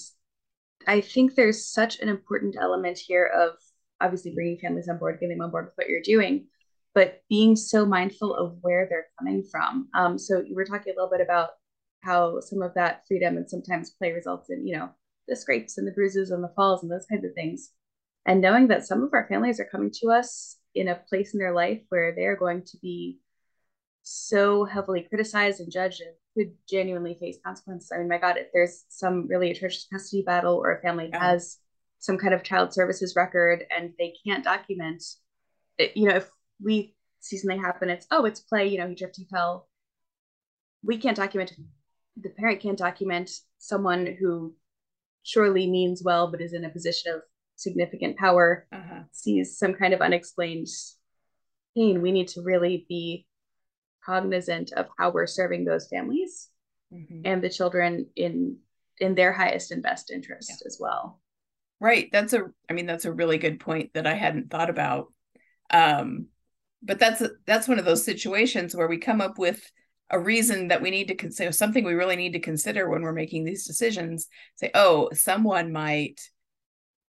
I 0.87 1.01
think 1.01 1.35
there's 1.35 1.65
such 1.65 2.01
an 2.01 2.09
important 2.09 2.57
element 2.61 2.99
here 2.99 3.27
of 3.27 3.55
obviously 4.01 4.35
bringing 4.35 4.59
families 4.59 4.89
on 4.89 4.99
board, 4.99 5.19
getting 5.21 5.39
them 5.39 5.45
on 5.45 5.51
board 5.51 5.67
with 5.67 5.75
what 5.77 5.89
you're 5.89 6.03
doing, 6.03 6.47
but 6.95 7.23
being 7.29 7.57
so 7.57 7.87
mindful 7.87 8.35
of 8.35 8.57
where 8.61 8.87
they're 8.89 9.07
coming 9.19 9.45
from. 9.51 9.89
Um, 9.95 10.19
so 10.19 10.41
you 10.41 10.55
were 10.55 10.65
talking 10.65 10.93
a 10.93 10.97
little 10.97 11.11
bit 11.11 11.21
about 11.21 11.51
how 12.01 12.41
some 12.41 12.63
of 12.63 12.75
that 12.75 13.07
freedom 13.07 13.37
and 13.37 13.49
sometimes 13.49 13.93
play 13.93 14.13
results 14.13 14.51
in, 14.51 14.67
you 14.67 14.77
know, 14.77 14.91
the 15.29 15.37
scrapes 15.37 15.79
and 15.79 15.87
the 15.87 15.93
bruises 15.93 16.31
and 16.31 16.43
the 16.43 16.53
falls 16.57 16.83
and 16.83 16.91
those 16.91 17.07
kinds 17.07 17.25
of 17.25 17.33
things. 17.35 17.71
And 18.27 18.41
knowing 18.41 18.69
that 18.69 18.87
some 18.87 19.03
of 19.03 19.11
our 19.13 19.27
families 19.29 19.61
are 19.61 19.69
coming 19.71 19.93
to 20.01 20.09
us 20.09 20.57
in 20.75 20.89
a 20.89 21.01
place 21.09 21.33
in 21.33 21.39
their 21.39 21.55
life 21.55 21.81
where 21.89 22.15
they're 22.15 22.37
going 22.37 22.65
to 22.65 22.79
be 22.79 23.19
so 24.03 24.65
heavily 24.65 25.03
criticized 25.09 25.61
and 25.61 25.71
judged 25.71 26.01
and 26.01 26.15
could 26.37 26.57
genuinely 26.69 27.17
face 27.21 27.39
consequences. 27.45 27.93
I 27.95 27.99
mean, 27.99 28.09
my 28.09 28.19
God, 28.19 28.37
if 28.37 28.49
there's 28.53 28.85
some 28.89 29.29
really 29.29 29.51
atrocious 29.51 29.87
custody 29.93 30.23
battle 30.23 30.57
or 30.57 30.73
a 30.73 30.81
family 30.81 31.09
Yeah. 31.13 31.21
has 31.21 31.59
some 31.99 32.19
kind 32.19 32.35
of 32.35 32.43
child 32.43 32.73
services 32.75 33.15
record 33.15 33.65
and 33.77 33.93
they 33.99 34.15
can't 34.27 34.43
document 34.43 35.05
it, 35.79 35.97
you 35.97 36.09
know, 36.09 36.17
if 36.17 36.31
we 36.61 36.95
see 37.21 37.37
something 37.39 37.61
happen, 37.61 37.89
it's, 37.89 38.07
oh, 38.11 38.25
it's 38.25 38.41
play, 38.41 38.67
you 38.67 38.79
know, 38.79 38.89
he 38.89 38.95
tripped, 38.95 39.17
he 39.17 39.25
fell. 39.27 39.69
We 40.83 40.99
can't 40.99 41.17
document, 41.17 41.53
the 42.17 42.31
parent 42.31 42.61
can't 42.61 42.79
document 42.79 43.31
someone 43.59 44.07
who 44.19 44.55
surely 45.23 45.71
means 45.71 46.03
well, 46.03 46.29
but 46.31 46.41
is 46.41 46.53
in 46.53 46.65
a 46.65 46.69
position 46.71 47.15
of 47.15 47.23
significant 47.57 48.17
power 48.17 48.67
Uh-huh. 48.73 49.03
sees 49.13 49.57
some 49.57 49.75
kind 49.75 49.95
of 49.95 50.01
unexplained 50.01 50.67
pain, 51.77 52.03
we 52.03 52.11
need 52.11 52.29
to 52.29 52.43
really 52.43 52.85
be 52.89 53.27
cognizant 54.05 54.73
of 54.73 54.89
how 54.99 55.11
we're 55.11 55.27
serving 55.27 55.65
those 55.65 55.89
families 55.89 56.49
Mhm. 56.93 57.23
and 57.25 57.43
the 57.43 57.51
children 57.51 58.09
in 58.17 58.59
in 58.99 59.15
their 59.15 59.33
highest 59.33 59.73
and 59.73 59.83
best 59.83 60.11
interest 60.11 60.63
as 60.67 60.79
well. 60.79 61.21
Right. 61.81 62.09
That's 62.13 62.33
a 62.33 62.53
I 62.69 62.73
mean 62.73 62.87
that's 62.87 63.05
a 63.05 63.13
really 63.13 63.39
good 63.39 63.59
point 63.59 63.95
that 63.95 64.07
I 64.07 64.15
hadn't 64.15 64.51
thought 64.51 64.71
about. 64.71 65.13
Um 65.71 66.29
but 66.83 66.99
that's 66.99 67.23
that's 67.47 67.69
one 67.69 67.79
of 67.79 67.85
those 67.85 68.05
situations 68.05 68.75
where 68.77 68.89
we 68.89 68.99
come 68.99 69.21
up 69.21 69.39
with 69.39 69.71
a 70.11 70.19
reason 70.19 70.69
that 70.69 70.83
we 70.83 70.91
need 70.91 71.09
to 71.09 71.15
consider 71.15 71.53
something 71.53 71.85
we 71.85 71.95
really 71.95 72.17
need 72.17 72.35
to 72.35 72.41
consider 72.41 72.89
when 72.89 73.03
we're 73.03 73.13
making 73.13 73.45
these 73.45 73.67
decisions. 73.67 74.29
Say, 74.57 74.71
"Oh, 74.75 75.09
someone 75.13 75.73
might 75.73 76.21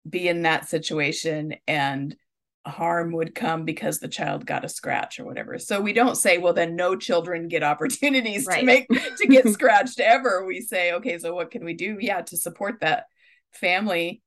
be 0.07 0.27
in 0.27 0.43
that 0.43 0.67
situation 0.69 1.55
and 1.67 2.15
harm 2.65 3.11
would 3.13 3.33
come 3.33 3.65
because 3.65 3.99
the 3.99 4.07
child 4.07 4.45
got 4.45 4.65
a 4.65 4.69
scratch 4.69 5.19
or 5.19 5.25
whatever." 5.25 5.57
So 5.59 5.81
we 5.81 5.93
don't 5.93 6.15
say, 6.15 6.37
"Well, 6.37 6.53
then 6.53 6.75
no 6.75 6.95
children 6.95 7.47
get 7.47 7.63
opportunities 7.63 8.47
to 8.47 8.63
make 8.63 8.87
to 8.89 9.27
get 9.27 9.47
scratched 9.53 9.99
ever." 9.99 10.45
We 10.45 10.61
say, 10.61 10.93
"Okay, 10.93 11.17
so 11.17 11.33
what 11.35 11.51
can 11.51 11.63
we 11.65 11.73
do? 11.73 11.97
Yeah, 11.99 12.21
to 12.21 12.37
support 12.37 12.79
that 12.81 13.05
family 13.51 14.21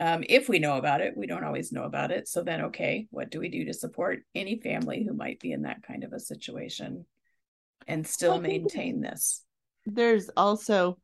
um, 0.00 0.24
if 0.28 0.48
we 0.48 0.58
know 0.58 0.78
about 0.78 1.02
it 1.02 1.16
we 1.16 1.26
don't 1.26 1.44
always 1.44 1.72
know 1.72 1.84
about 1.84 2.10
it 2.10 2.26
so 2.26 2.42
then 2.42 2.62
okay 2.62 3.06
what 3.10 3.30
do 3.30 3.38
we 3.38 3.48
do 3.50 3.66
to 3.66 3.74
support 3.74 4.20
any 4.34 4.58
family 4.58 5.04
who 5.04 5.12
might 5.12 5.38
be 5.38 5.52
in 5.52 5.62
that 5.62 5.82
kind 5.82 6.02
of 6.04 6.12
a 6.14 6.18
situation 6.18 7.04
and 7.86 8.06
still 8.06 8.40
maintain 8.40 9.00
this 9.00 9.44
there's 9.84 10.30
also 10.36 10.98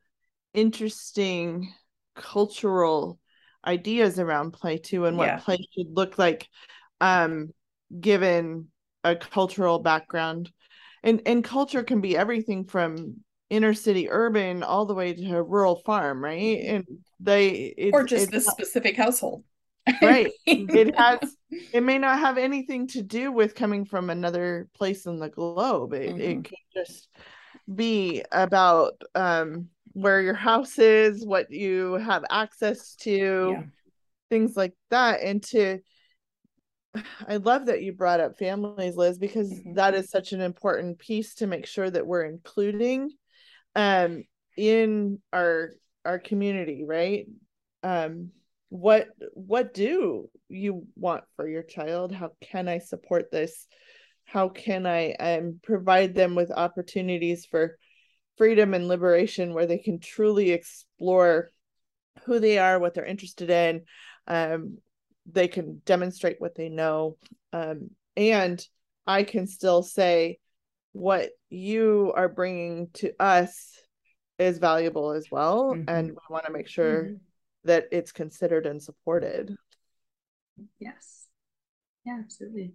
interesting 0.55 1.73
cultural 2.15 3.19
ideas 3.67 4.19
around 4.19 4.53
play 4.53 4.79
too 4.79 5.05
and 5.05 5.19
what 5.19 5.27
Yeah. 5.27 5.41
play 5.41 5.59
should 5.75 5.95
look 5.95 6.19
like 6.19 6.49
um 7.01 7.51
given 8.01 8.69
a 9.05 9.17
cultural 9.17 9.79
background. 9.79 10.51
And 11.03 11.23
and 11.27 11.45
culture 11.45 11.83
can 11.83 12.01
be 12.01 12.17
everything 12.17 12.65
from 12.65 13.17
inner 13.49 13.75
city 13.75 14.11
urban 14.11 14.63
all 14.65 14.87
the 14.87 14.95
way 14.95 15.13
to 15.13 15.37
a 15.37 15.43
rural 15.43 15.77
farm 15.87 16.23
right? 16.23 16.61
And 16.65 16.85
they 17.21 17.75
it's, 17.77 17.95
or 17.95 18.05
just 18.05 18.31
this 18.31 18.47
specific 18.47 18.97
household. 18.97 19.45
Right. 20.03 20.33
It 20.47 20.99
has 20.99 21.19
it 21.73 21.83
may 21.83 21.99
not 21.99 22.19
have 22.19 22.39
anything 22.39 22.89
to 22.89 23.03
do 23.03 23.31
with 23.31 23.55
coming 23.55 23.85
from 23.85 24.11
another 24.11 24.69
place 24.75 25.07
in 25.07 25.19
the 25.19 25.29
globe. 25.29 25.93
It, 25.93 26.17
Mhm. 26.17 26.21
it 26.21 26.45
could 26.45 26.59
just 26.75 27.09
be 27.73 28.25
about 28.33 29.01
um 29.15 29.69
where 29.93 30.21
your 30.21 30.35
house 30.35 30.79
is 30.79 31.25
what 31.25 31.51
you 31.51 31.95
have 31.95 32.25
access 32.31 32.97
to 32.97 33.53
yeah. 33.53 33.63
things 34.29 34.57
like 34.57 34.75
that. 34.91 35.23
And 35.23 35.43
to 35.45 35.79
i 37.29 37.37
love 37.37 37.67
that 37.67 37.83
you 37.83 37.93
brought 37.93 38.21
up 38.21 38.39
families 38.39 38.97
liz 38.97 39.19
because 39.19 39.51
Mhm. 39.53 39.75
that 39.75 39.95
is 39.95 40.11
such 40.11 40.33
an 40.33 40.41
important 40.41 40.99
piece 40.99 41.35
to 41.37 41.47
make 41.47 41.67
sure 41.67 41.89
that 41.91 42.07
we're 42.07 42.25
including 42.25 43.11
um 43.75 44.25
in 44.57 45.21
our 45.33 45.73
our 46.05 46.19
community 46.19 46.85
right? 46.87 47.27
Um 47.83 48.31
what 48.69 49.09
what 49.35 49.75
do 49.75 50.29
you 50.49 50.87
want 50.97 51.25
for 51.37 51.49
your 51.49 51.63
child? 51.63 52.13
How 52.13 52.33
can 52.41 52.69
i 52.69 52.79
support 52.79 53.31
this? 53.31 53.67
How 54.25 54.49
can 54.49 54.87
i 54.87 55.13
um 55.13 55.61
provide 55.63 56.15
them 56.15 56.35
with 56.35 56.51
opportunities 56.51 57.47
for 57.47 57.79
freedom 58.39 58.75
and 58.75 58.89
liberation 58.89 59.55
where 59.55 59.67
they 59.67 59.79
can 59.79 59.99
truly 59.99 60.51
explore 60.51 61.51
who 62.25 62.39
they 62.39 62.59
are 62.59 62.79
what 62.79 62.93
they're 62.95 63.05
interested 63.05 63.51
in 63.51 63.83
um 64.27 64.79
they 65.31 65.49
can 65.49 65.81
demonstrate 65.85 66.41
what 66.41 66.55
they 66.55 66.69
know 66.69 67.17
um 67.53 67.91
and 68.17 68.67
i 69.07 69.23
can 69.23 69.47
still 69.47 69.83
say 69.83 70.39
what 70.93 71.31
you 71.51 72.13
are 72.17 72.29
bringing 72.29 72.89
to 72.95 73.13
us 73.21 73.73
is 74.39 74.59
valuable 74.59 75.11
as 75.13 75.27
well 75.31 75.75
Mhm. 75.75 75.85
and 75.89 76.11
we 76.11 76.19
want 76.31 76.47
to 76.47 76.53
make 76.53 76.69
sure 76.69 77.05
Mhm. 77.05 77.21
that 77.65 77.87
it's 77.93 78.13
considered 78.13 78.67
and 78.67 78.83
supported 78.83 79.57
Yes. 80.79 81.27
Yeah, 82.05 82.19
absolutely. 82.19 82.73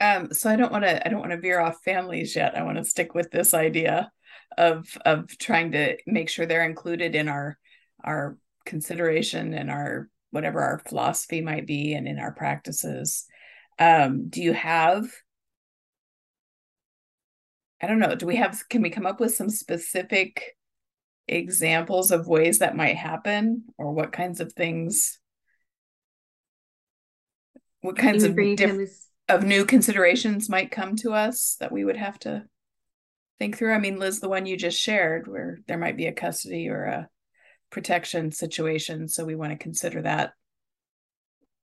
um 0.00 0.32
so 0.32 0.48
i 0.50 0.56
don't 0.56 0.72
want 0.72 0.84
to 0.84 1.06
i 1.06 1.10
don't 1.10 1.20
want 1.20 1.32
to 1.32 1.40
veer 1.40 1.60
off 1.60 1.82
families 1.84 2.34
yet 2.36 2.56
i 2.56 2.62
want 2.62 2.76
to 2.78 2.84
stick 2.84 3.14
with 3.14 3.30
this 3.30 3.52
idea 3.54 4.10
of 4.56 4.86
of 5.04 5.26
trying 5.38 5.72
to 5.72 5.96
make 6.06 6.28
sure 6.28 6.46
they're 6.46 6.64
included 6.64 7.14
in 7.14 7.28
our 7.28 7.58
our 8.04 8.36
consideration 8.64 9.54
and 9.54 9.70
our 9.70 10.08
whatever 10.30 10.60
our 10.60 10.78
philosophy 10.78 11.40
might 11.40 11.66
be 11.66 11.94
and 11.94 12.06
in 12.06 12.18
our 12.18 12.32
practices 12.32 13.26
um 13.78 14.28
do 14.28 14.42
you 14.42 14.52
have 14.52 15.06
i 17.82 17.86
don't 17.86 17.98
know 17.98 18.14
do 18.14 18.26
we 18.26 18.36
have 18.36 18.62
can 18.68 18.82
we 18.82 18.90
come 18.90 19.06
up 19.06 19.20
with 19.20 19.34
some 19.34 19.50
specific 19.50 20.56
examples 21.26 22.10
of 22.10 22.26
ways 22.26 22.58
that 22.58 22.76
might 22.76 22.96
happen 22.96 23.64
or 23.76 23.92
what 23.92 24.12
kinds 24.12 24.40
of 24.40 24.52
things 24.52 25.18
what 27.80 27.96
kinds 27.96 28.24
of 28.24 28.34
diff- 28.34 29.08
of 29.28 29.44
new 29.44 29.64
considerations 29.64 30.48
might 30.48 30.70
come 30.70 30.96
to 30.96 31.12
us 31.12 31.56
that 31.60 31.70
we 31.70 31.84
would 31.84 31.96
have 31.96 32.18
to 32.20 32.44
think 33.38 33.56
through. 33.56 33.72
I 33.72 33.78
mean, 33.78 33.98
Liz, 33.98 34.20
the 34.20 34.28
one 34.28 34.46
you 34.46 34.56
just 34.56 34.80
shared, 34.80 35.28
where 35.28 35.60
there 35.66 35.78
might 35.78 35.96
be 35.96 36.06
a 36.06 36.12
custody 36.12 36.68
or 36.68 36.84
a 36.84 37.08
protection 37.70 38.32
situation, 38.32 39.08
so 39.08 39.24
we 39.24 39.34
want 39.34 39.52
to 39.52 39.58
consider 39.58 40.02
that 40.02 40.32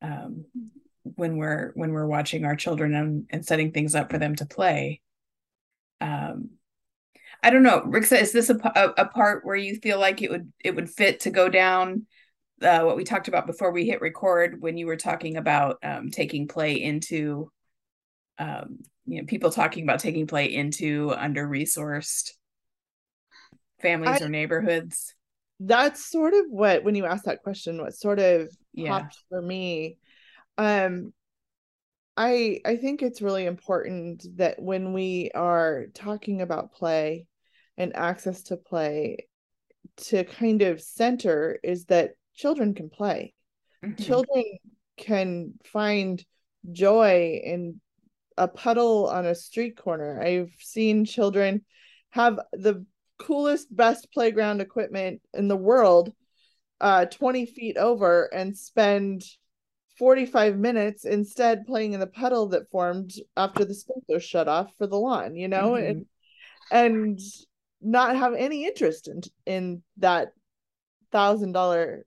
um, 0.02 0.46
when 1.04 1.38
we're 1.38 1.72
when 1.76 1.92
we're 1.92 2.08
watching 2.08 2.46
our 2.46 2.56
children 2.56 2.94
and, 2.94 3.26
and 3.30 3.46
setting 3.46 3.72
things 3.72 3.96
up 3.96 4.12
for 4.12 4.18
them 4.18 4.36
to 4.36 4.46
play. 4.46 5.02
Um, 6.02 6.52
I 7.42 7.50
don't 7.50 7.64
know, 7.64 7.82
Rixa, 7.82 8.20
is 8.22 8.32
this 8.32 8.50
a 8.50 8.94
a 8.98 9.06
part 9.06 9.46
where 9.46 9.56
you 9.56 9.78
feel 9.78 10.00
like 10.00 10.22
it 10.22 10.32
would 10.32 10.52
it 10.64 10.76
would 10.76 10.90
fit 10.90 11.22
to 11.22 11.30
go 11.30 11.50
down 11.50 12.06
uh, 12.62 12.82
what 12.82 12.98
we 12.98 13.04
talked 13.04 13.28
about 13.28 13.48
before 13.48 13.72
we 13.72 13.86
hit 13.86 14.02
record 14.02 14.62
when 14.62 14.78
you 14.78 14.88
were 14.88 14.98
talking 14.98 15.38
about 15.38 15.78
um, 15.84 16.10
taking 16.10 16.48
play 16.48 16.82
into 16.82 17.52
um, 18.40 18.80
you 19.06 19.22
know 19.22 19.26
people 19.26 19.52
talking 19.52 19.84
about 19.84 20.00
taking 20.00 20.28
play 20.28 20.54
into 20.54 21.14
under 21.16 21.48
resourced 21.48 22.32
families 23.82 24.22
I- 24.22 24.26
or 24.26 24.30
neighborhoods 24.30 25.14
that's 25.60 26.10
sort 26.10 26.34
of 26.34 26.46
what 26.50 26.84
when 26.84 26.96
you 26.96 27.06
asked 27.06 27.26
that 27.26 27.44
question 27.44 27.82
what 27.82 27.96
sort 27.96 28.20
of 28.20 28.50
yeah 28.74 29.00
popped 29.00 29.18
for 29.30 29.42
me 29.42 29.98
um 30.58 31.14
I 32.18 32.62
I 32.66 32.78
think 32.78 33.02
it's 33.02 33.22
really 33.22 33.46
important 33.46 34.26
that 34.38 34.62
when 34.62 34.94
we 34.94 35.32
are 35.36 35.88
talking 35.94 36.42
about 36.42 36.74
play 36.74 37.26
and 37.78 37.96
access 37.96 38.44
to 38.44 38.58
play 38.58 39.28
to 39.98 40.24
kind 40.24 40.62
of 40.62 40.82
center 40.82 41.60
is 41.64 41.86
that 41.86 42.12
children 42.34 42.74
can 42.74 42.90
play. 42.90 43.34
Mm-hmm. 43.84 44.02
Children 44.02 44.44
can 44.98 45.54
find 45.66 46.24
joy 46.72 47.42
in 47.44 47.82
a 48.38 48.48
puddle 48.48 49.08
on 49.10 49.26
a 49.26 49.36
street 49.36 49.78
corner. 49.78 50.22
I've 50.22 50.54
seen 50.60 51.06
children 51.06 51.66
have 52.12 52.40
the 52.54 52.86
coolest, 53.18 53.74
best 53.76 54.12
playground 54.14 54.62
equipment 54.62 55.22
in 55.34 55.48
the 55.48 55.56
world 55.56 56.14
uh 56.82 57.06
20 57.06 57.46
feet 57.46 57.78
over 57.78 58.26
and 58.34 58.58
spend 58.58 59.24
45 59.98 60.58
minutes 60.58 61.06
instead 61.06 61.66
playing 61.66 61.94
in 61.94 62.00
the 62.00 62.08
puddle 62.08 62.48
that 62.48 62.70
formed 62.70 63.14
after 63.38 63.64
the 63.64 63.74
sprinkler 63.74 64.20
shut 64.20 64.48
off 64.48 64.72
for 64.78 64.88
the 64.88 64.98
lawn, 64.98 65.36
you 65.36 65.48
know, 65.48 65.72
mm-hmm. 65.72 65.86
and 65.86 66.06
and 66.72 67.20
not 67.82 68.16
have 68.16 68.34
any 68.34 68.66
interest 68.66 69.08
in 69.08 69.22
in 69.46 69.84
that 69.98 70.34
thousand 71.12 71.54
dollar 71.54 72.06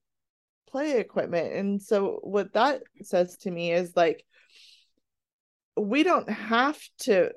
play 0.69 0.99
equipment. 0.99 1.55
And 1.55 1.81
so 1.81 2.19
what 2.23 2.53
that 2.53 2.83
says 3.03 3.39
to 3.39 3.51
me 3.51 3.73
is 3.73 3.97
like 3.97 4.25
we 5.77 6.03
don't 6.03 6.29
have 6.29 6.79
to 7.01 7.31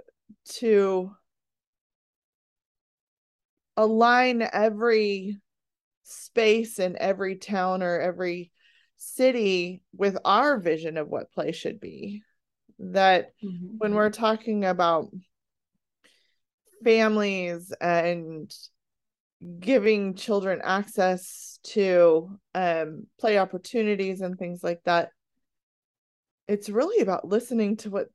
to 0.46 1.16
align 3.78 4.48
every 4.54 5.38
space 6.04 6.80
in 6.80 6.98
every 7.00 7.36
town 7.36 7.84
or 7.84 8.00
every 8.00 8.52
city 8.98 9.82
with 9.96 10.18
our 10.26 10.60
vision 10.60 10.98
of 10.98 11.08
what 11.08 11.32
play 11.32 11.52
should 11.52 11.80
be 11.80 12.22
that 12.80 13.32
mm-hmm. 13.44 13.78
when 13.78 13.94
we're 13.94 14.10
talking 14.10 14.66
about 14.66 15.10
families 16.84 17.74
and 17.80 18.54
giving 19.60 20.14
children 20.16 20.62
access 20.64 21.60
to 21.64 22.38
um, 22.54 23.08
play 23.20 23.38
opportunities 23.38 24.22
and 24.22 24.38
things 24.38 24.64
like 24.64 24.82
that 24.84 25.10
it's 26.48 26.70
really 26.70 27.02
about 27.02 27.28
listening 27.28 27.78
to 27.78 27.90
what 27.90 28.08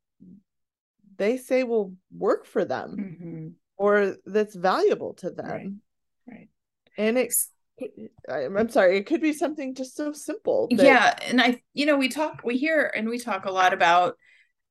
they 1.17 1.37
say 1.37 1.65
will 1.65 1.95
work 2.17 2.47
for 2.47 2.65
them 2.65 2.97
mm-hmm. 2.97 3.49
Or 3.77 4.17
that's 4.25 4.55
valuable 4.55 5.15
to 5.15 5.31
them 5.31 5.47
right, 5.47 5.71
right. 6.29 6.49
and 6.97 7.19
it's 7.19 7.51
I'm 8.31 8.71
sorry, 8.71 8.97
it 8.97 9.07
could 9.07 9.21
be 9.21 9.33
something 9.33 9.75
just 9.75 9.97
so 9.97 10.13
simple. 10.13 10.69
That... 10.71 10.85
Yeah, 10.85 11.15
and 11.29 11.41
I, 11.41 11.61
you 11.75 11.85
know, 11.87 11.97
we 11.97 12.09
talk, 12.09 12.41
we 12.43 12.57
hear, 12.57 12.91
and 12.97 13.09
we 13.09 13.19
talk 13.19 13.45
a 13.45 13.51
lot 13.51 13.75
about 13.75 14.17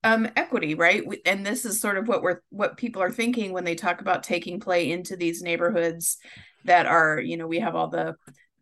um, 0.04 0.28
equity, 0.36 0.76
right? 0.76 1.04
And 1.26 1.46
this 1.46 1.66
is 1.66 1.80
sort 1.80 1.98
of 1.98 2.08
what 2.08 2.24
we're, 2.24 2.42
what 2.50 2.78
people 2.78 3.02
are 3.02 3.12
thinking 3.12 3.54
when 3.54 3.64
they 3.64 3.76
talk 3.76 4.02
about 4.02 4.24
taking 4.24 4.60
play 4.60 4.92
into 4.92 5.16
these 5.16 5.42
neighborhoods 5.42 6.18
that 6.66 6.88
are, 6.88 7.20
you 7.20 7.38
know, 7.38 7.48
we 7.48 7.60
have 7.60 7.76
all 7.76 7.90
the 7.90 8.16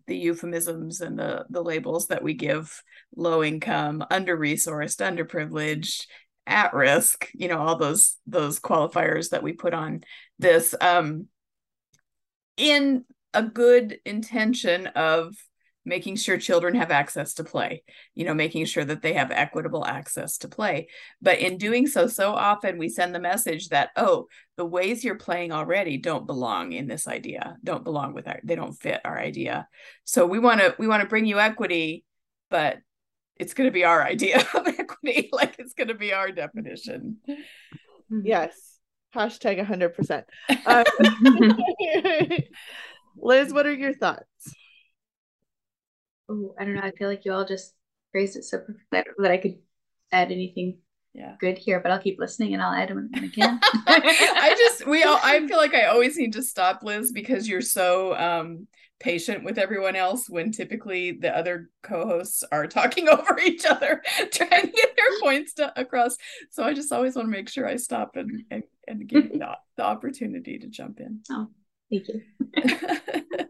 the 0.06 0.18
euphemisms 0.18 1.00
and 1.00 1.18
the 1.18 1.46
the 1.50 1.64
labels 1.64 2.08
that 2.08 2.22
we 2.22 2.34
give 2.34 2.84
low 3.16 3.42
income, 3.42 4.04
under 4.12 4.38
resourced, 4.38 5.00
underprivileged, 5.00 6.06
at 6.46 6.74
risk, 6.74 7.30
you 7.34 7.48
know, 7.48 7.60
all 7.60 7.78
those 7.78 8.18
those 8.28 8.60
qualifiers 8.60 9.30
that 9.30 9.44
we 9.44 9.54
put 9.54 9.74
on 9.74 10.04
this. 10.40 10.76
Um, 10.80 11.28
in 12.58 13.06
a 13.34 13.44
good 13.44 14.00
intention 14.06 14.88
of 14.88 15.36
making 15.86 16.16
sure 16.16 16.38
children 16.38 16.76
have 16.76 16.92
access 16.92 17.34
to 17.34 17.44
play 17.44 17.84
you 18.16 18.24
know 18.24 18.34
making 18.34 18.64
sure 18.64 18.86
that 18.86 19.02
they 19.02 19.14
have 19.14 19.32
equitable 19.32 19.86
access 19.86 20.38
to 20.38 20.48
play. 20.48 20.88
But 21.22 21.40
in 21.40 21.58
doing 21.58 21.88
so 21.88 22.08
so 22.08 22.32
often 22.34 22.78
we 22.78 22.90
send 22.90 23.14
the 23.14 23.20
message 23.20 23.70
that 23.70 23.90
oh 23.96 24.28
the 24.56 24.66
ways 24.66 25.04
you're 25.04 25.16
playing 25.16 25.52
already 25.52 25.98
don't 25.98 26.28
belong 26.28 26.72
in 26.72 26.88
this 26.88 27.08
idea 27.08 27.58
don't 27.64 27.84
belong 27.84 28.14
with 28.14 28.28
our 28.28 28.40
they 28.44 28.56
don't 28.56 28.74
fit 28.74 29.02
our 29.04 29.20
idea. 29.20 29.68
So 30.06 30.26
we 30.26 30.40
want 30.40 30.62
to 30.62 30.76
we 30.80 30.88
want 30.88 31.02
to 31.02 31.10
bring 31.10 31.26
you 31.26 31.40
equity 31.40 32.06
but 32.50 32.78
it's 33.36 33.54
going 33.54 33.68
to 33.68 33.74
be 33.74 33.84
our 33.84 34.02
idea 34.14 34.46
of 34.54 34.68
equity. 34.68 35.30
Like 35.34 35.56
it's 35.60 35.74
going 35.74 35.88
to 35.90 35.96
be 35.96 36.14
our 36.14 36.32
definition. 36.32 37.18
Yes 38.10 38.73
hashtag 39.14 39.64
100% 39.66 40.24
um, 40.66 42.38
Liz, 43.18 43.54
what 43.54 43.66
are 43.66 43.74
your 43.74 43.94
thoughts? 43.94 44.56
Oh, 46.30 46.56
I 46.60 46.66
don't 46.66 46.76
know. 46.76 46.82
I 46.82 46.92
feel 46.92 47.08
like 47.10 47.26
you 47.26 47.34
all 47.34 47.46
just 47.46 47.74
phrased 48.12 48.38
it 48.38 48.44
so 48.44 48.60
perfectly 48.60 48.86
that, 48.92 49.08
that 49.20 49.32
I 49.32 49.38
could 49.38 49.58
add 50.12 50.32
anything 50.32 50.78
yeah. 51.14 51.36
good 51.40 51.58
here, 51.58 51.80
but 51.80 51.92
I'll 51.92 52.00
keep 52.00 52.20
listening 52.20 52.54
and 52.54 52.62
I'll 52.64 52.74
add 52.74 52.94
when 52.94 53.12
I 53.14 53.28
can. 53.28 53.60
I 53.88 54.56
just 54.58 54.88
we 54.88 55.04
all 55.04 55.20
I 55.22 55.46
feel 55.48 55.58
like 55.58 55.76
I 55.76 55.86
always 55.86 56.18
need 56.18 56.34
to 56.34 56.44
stop 56.44 56.82
Liz 56.82 57.12
because 57.12 57.48
you're 57.48 57.62
so 57.62 58.16
um 58.18 58.68
patient 59.04 59.44
with 59.44 59.58
everyone 59.58 59.96
else 59.96 60.30
when 60.30 60.52
typically 60.52 61.12
the 61.12 61.36
other 61.38 61.70
co-hosts 61.84 62.44
are 62.52 62.66
talking 62.66 63.10
over 63.16 63.38
each 63.40 63.66
other 63.66 64.02
trying 64.32 64.62
to 64.62 64.68
get 64.68 64.96
their 64.98 65.20
points 65.22 65.54
to, 65.54 65.72
across 65.80 66.16
so 66.50 66.64
i 66.64 66.74
just 66.74 66.92
always 66.92 67.16
want 67.16 67.28
to 67.28 67.32
make 67.32 67.50
sure 67.50 67.68
i 67.68 67.76
stop 67.76 68.16
and 68.16 68.44
and, 68.50 68.64
and 68.88 69.08
give 69.08 69.26
you 69.34 69.40
the, 69.40 69.58
the 69.76 69.84
opportunity 69.84 70.58
to 70.58 70.68
jump 70.68 71.00
in 71.00 71.20
oh 71.30 71.48
Thank 71.94 72.08
you. 72.08 72.22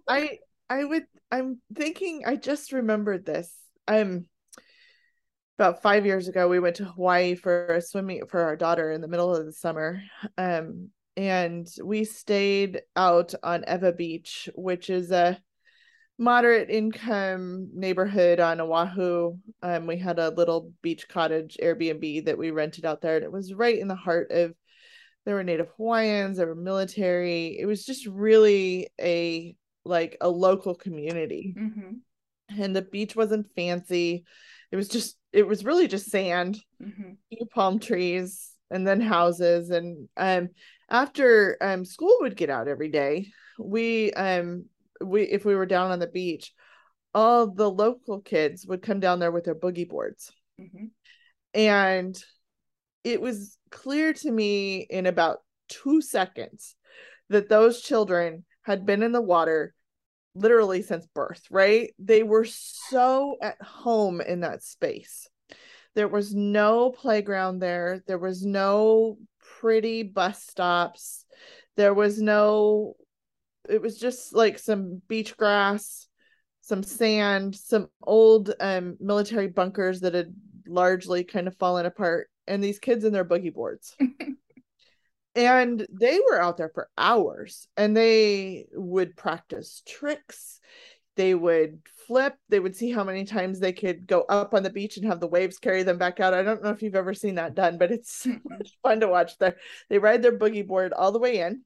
I 0.08 0.39
I 0.70 0.84
would 0.84 1.06
I'm 1.32 1.62
thinking 1.74 2.24
I 2.26 2.36
just 2.36 2.74
remembered 2.74 3.26
this. 3.26 3.52
Um 3.88 4.26
about 5.58 5.82
five 5.82 6.06
years 6.06 6.28
ago 6.28 6.50
we 6.50 6.60
went 6.60 6.78
to 6.78 6.86
Hawaii 6.86 7.36
for 7.36 7.68
a 7.68 7.82
swimming 7.82 8.26
for 8.28 8.42
our 8.42 8.56
daughter 8.56 8.92
in 8.92 9.02
the 9.02 9.08
middle 9.08 9.34
of 9.34 9.46
the 9.46 9.54
summer. 9.54 10.02
Um 10.38 10.89
and 11.15 11.67
we 11.84 12.04
stayed 12.04 12.82
out 12.95 13.34
on 13.43 13.63
Ewa 13.67 13.93
Beach, 13.93 14.49
which 14.56 14.89
is 14.89 15.12
a 15.12 15.39
moderate 16.17 16.69
income 16.69 17.69
neighborhood 17.73 18.39
on 18.39 18.62
Oahu. 18.62 19.38
Um, 19.62 19.88
we 19.88 19.97
had 19.97 20.19
a 20.19 20.30
little 20.30 20.71
beach 20.82 21.08
cottage 21.08 21.58
Airbnb 21.62 22.26
that 22.26 22.38
we 22.38 22.52
rented 22.52 22.86
out 22.86 23.02
there, 23.02 23.15
and 23.15 23.26
it 23.26 23.32
was 23.32 23.54
right 23.54 23.78
in 23.78 23.88
the 23.88 23.95
heart 23.95 24.32
of 24.32 24.54
there 25.26 25.36
were 25.36 25.43
native 25.43 25.69
hawaiians 25.78 26.38
there 26.38 26.47
were 26.47 26.56
military 26.56 27.58
it 27.60 27.65
was 27.65 27.86
just 27.86 28.06
really 28.08 28.89
a 28.99 29.56
like 29.86 30.17
a 30.21 30.30
local 30.30 30.76
community 30.76 31.56
mm-hmm. 31.58 32.62
and 32.62 32.76
the 32.76 32.82
beach 32.82 33.15
wasn't 33.15 33.47
fancy 33.56 34.23
it 34.71 34.76
was 34.76 34.88
just 34.88 35.17
it 35.32 35.47
was 35.47 35.65
really 35.65 35.88
just 35.88 36.10
sand 36.10 36.60
mm-hmm. 36.82 37.13
palm 37.54 37.80
trees 37.80 38.52
and 38.69 38.88
then 38.88 39.02
houses 39.02 39.69
and 39.69 40.08
um 40.17 40.49
after 40.89 41.58
um 41.62 41.86
school 41.86 42.15
would 42.22 42.36
get 42.36 42.50
out 42.50 42.67
every 42.67 42.89
day 42.89 43.28
we 43.60 44.12
um 44.13 44.65
we 45.04 45.24
if 45.24 45.46
we 45.46 45.56
were 45.56 45.65
down 45.65 45.91
on 45.91 46.00
the 46.00 46.08
beach 46.08 46.54
all 47.13 47.48
the 47.48 47.69
local 47.69 48.22
kids 48.22 48.65
would 48.65 48.82
come 48.82 49.00
down 49.00 49.19
there 49.19 49.32
with 49.32 49.43
their 49.43 49.56
boogie 49.56 49.88
boards 49.88 50.32
mm-hmm. 50.60 50.86
and 51.54 52.24
it 53.04 53.22
was 53.22 53.58
clear 53.69 54.13
to 54.13 54.32
me 54.32 54.78
in 54.89 55.06
about 55.06 55.39
two 55.67 56.02
seconds 56.02 56.76
that 57.30 57.50
those 57.50 57.82
children 57.82 58.46
had 58.62 58.86
been 58.86 59.04
in 59.04 59.12
the 59.12 59.22
water 59.22 59.74
literally 60.36 60.82
since 60.82 61.06
birth, 61.08 61.43
right? 61.52 61.93
They 62.00 62.24
were 62.24 62.46
so 62.46 63.38
at 63.41 63.62
home 63.62 64.22
in 64.22 64.41
that 64.41 64.63
space. 64.63 65.28
There 65.96 66.08
was 66.08 66.34
no 66.34 66.91
playground 66.91 67.60
there, 67.60 68.04
there 68.08 68.17
was 68.17 68.43
no 68.43 69.17
pretty 69.63 70.04
bus 70.04 70.43
stops, 70.43 71.23
there 71.78 71.93
was 71.93 72.21
no, 72.21 72.95
it 73.69 73.82
was 73.82 73.97
just 73.97 74.36
like 74.36 74.60
some 74.60 75.02
beach 75.08 75.38
grass, 75.38 76.06
some 76.60 76.84
sand, 76.84 77.56
some 77.56 77.88
old 78.04 78.54
um, 78.60 78.97
military 78.99 79.47
bunkers 79.47 80.02
that 80.02 80.13
had 80.13 80.36
largely 80.67 81.23
kind 81.23 81.47
of 81.47 81.56
fallen 81.56 81.86
apart 81.86 82.30
and 82.45 82.62
these 82.62 82.78
kids 82.78 83.06
in 83.06 83.13
their 83.13 83.23
boogie 83.23 83.54
boards. 83.54 83.95
and 85.36 85.88
they 85.89 86.19
were 86.19 86.41
out 86.41 86.58
there 86.58 86.71
for 86.73 86.89
hours 86.97 87.65
and 87.78 87.95
they 87.95 88.65
would 88.73 89.15
practice 89.15 89.82
tricks. 89.88 90.60
They 91.15 91.36
would 91.36 91.80
flip. 92.08 92.36
They 92.49 92.60
would 92.60 92.76
see 92.76 92.91
how 92.91 93.04
many 93.04 93.23
times 93.26 93.60
they 93.60 93.73
could 93.73 94.08
go 94.08 94.21
up 94.21 94.54
on 94.54 94.63
the 94.63 94.69
beach 94.69 94.97
and 94.97 95.06
have 95.06 95.19
the 95.19 95.28
waves 95.28 95.60
carry 95.60 95.84
them 95.84 95.97
back 95.97 96.19
out. 96.19 96.34
I 96.34 96.43
don't 96.43 96.63
know 96.63 96.71
if 96.71 96.82
you've 96.82 96.95
ever 96.95 97.13
seen 97.13 97.36
that 97.36 97.56
done, 97.56 97.78
but 97.78 97.91
it's 97.91 98.28
fun 98.84 98.99
to 99.02 99.08
watch. 99.08 99.38
There, 99.38 99.58
they 99.89 99.99
ride 99.99 100.21
their 100.21 100.38
boogie 100.38 100.65
board 100.65 100.93
all 100.93 101.12
the 101.12 101.19
way 101.19 101.39
in, 101.39 101.62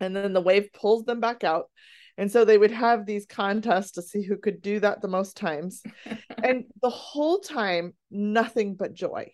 and 0.00 0.14
then 0.14 0.32
the 0.32 0.40
wave 0.40 0.72
pulls 0.72 1.04
them 1.04 1.20
back 1.20 1.44
out. 1.44 1.70
And 2.16 2.30
so 2.30 2.44
they 2.44 2.58
would 2.58 2.70
have 2.70 3.06
these 3.06 3.26
contests 3.26 3.92
to 3.92 4.02
see 4.02 4.22
who 4.22 4.36
could 4.36 4.62
do 4.62 4.78
that 4.80 5.02
the 5.02 5.08
most 5.08 5.36
times. 5.36 5.82
and 6.42 6.64
the 6.80 6.90
whole 6.90 7.40
time, 7.40 7.94
nothing 8.10 8.76
but 8.76 8.94
joy 8.94 9.32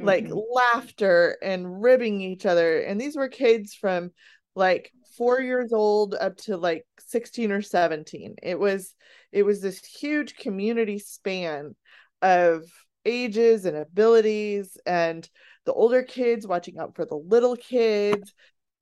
mm-hmm. 0.00 0.06
like 0.06 0.28
laughter 0.54 1.36
and 1.42 1.82
ribbing 1.82 2.20
each 2.20 2.46
other. 2.46 2.80
And 2.80 3.00
these 3.00 3.16
were 3.16 3.28
kids 3.28 3.74
from 3.74 4.10
like 4.54 4.92
four 5.20 5.38
years 5.42 5.70
old 5.70 6.14
up 6.14 6.34
to 6.38 6.56
like 6.56 6.86
16 6.98 7.52
or 7.52 7.60
17. 7.60 8.36
It 8.42 8.58
was 8.58 8.94
it 9.32 9.42
was 9.42 9.60
this 9.60 9.84
huge 9.84 10.34
community 10.36 10.98
span 10.98 11.76
of 12.22 12.64
ages 13.04 13.66
and 13.66 13.76
abilities 13.76 14.78
and 14.86 15.28
the 15.66 15.74
older 15.74 16.02
kids 16.02 16.46
watching 16.46 16.78
out 16.78 16.94
for 16.96 17.04
the 17.04 17.16
little 17.16 17.54
kids 17.56 18.32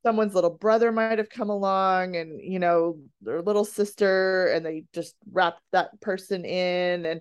someone's 0.04 0.34
little 0.34 0.50
brother 0.50 0.92
might 0.92 1.18
have 1.18 1.28
come 1.28 1.50
along 1.50 2.16
and 2.16 2.40
you 2.40 2.58
know 2.58 2.98
their 3.22 3.42
little 3.42 3.64
sister 3.64 4.46
and 4.48 4.64
they 4.64 4.84
just 4.92 5.14
wrapped 5.32 5.60
that 5.72 6.00
person 6.00 6.44
in 6.44 7.04
and 7.06 7.20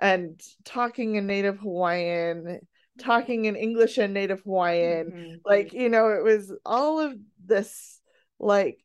and 0.00 0.40
talking 0.64 1.16
in 1.16 1.26
native 1.26 1.58
hawaiian 1.58 2.58
talking 2.98 3.44
in 3.46 3.56
english 3.56 3.98
and 3.98 4.12
native 4.14 4.40
hawaiian 4.42 5.10
Mhm. 5.10 5.40
like 5.44 5.72
you 5.72 5.88
know 5.88 6.08
it 6.08 6.22
was 6.24 6.52
all 6.66 7.00
of 7.00 7.14
this 7.44 8.00
like 8.44 8.78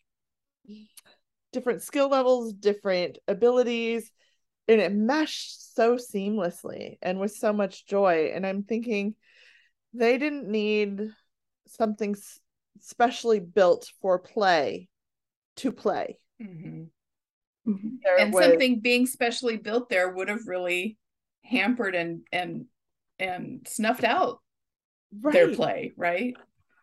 different 1.51 1.81
skill 1.81 2.09
levels 2.09 2.53
different 2.53 3.17
abilities 3.27 4.11
and 4.67 4.79
it 4.79 4.91
meshed 4.93 5.75
so 5.75 5.95
seamlessly 5.95 6.97
and 7.01 7.19
with 7.19 7.31
so 7.33 7.51
much 7.51 7.85
joy. 7.87 8.31
And 8.33 8.45
i'm 8.45 8.63
thinking 8.63 9.15
they 9.93 10.17
didn't 10.17 10.47
need 10.47 11.09
something 11.67 12.11
s- 12.15 12.39
specially 12.79 13.39
built 13.39 13.91
for 14.01 14.19
play 14.19 14.87
to 15.57 15.71
play. 15.71 16.19
Mhm. 16.41 16.89
and 17.65 18.33
was 18.33 18.45
something 18.45 18.79
being 18.79 19.05
specially 19.05 19.57
built 19.57 19.89
there 19.89 20.09
would 20.09 20.29
have 20.29 20.47
really 20.47 20.97
hampered 21.43 21.95
and 21.95 22.21
and 22.31 22.65
and 23.19 23.67
snuffed 23.67 24.03
out 24.03 24.39
their 25.11 25.53
play 25.55 25.91
right? 25.97 26.35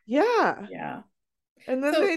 Yeah. 0.05 0.67
Yeah. 0.71 1.03
And 1.69 1.83
then 1.83 1.95
So- 1.95 2.01
they 2.01 2.17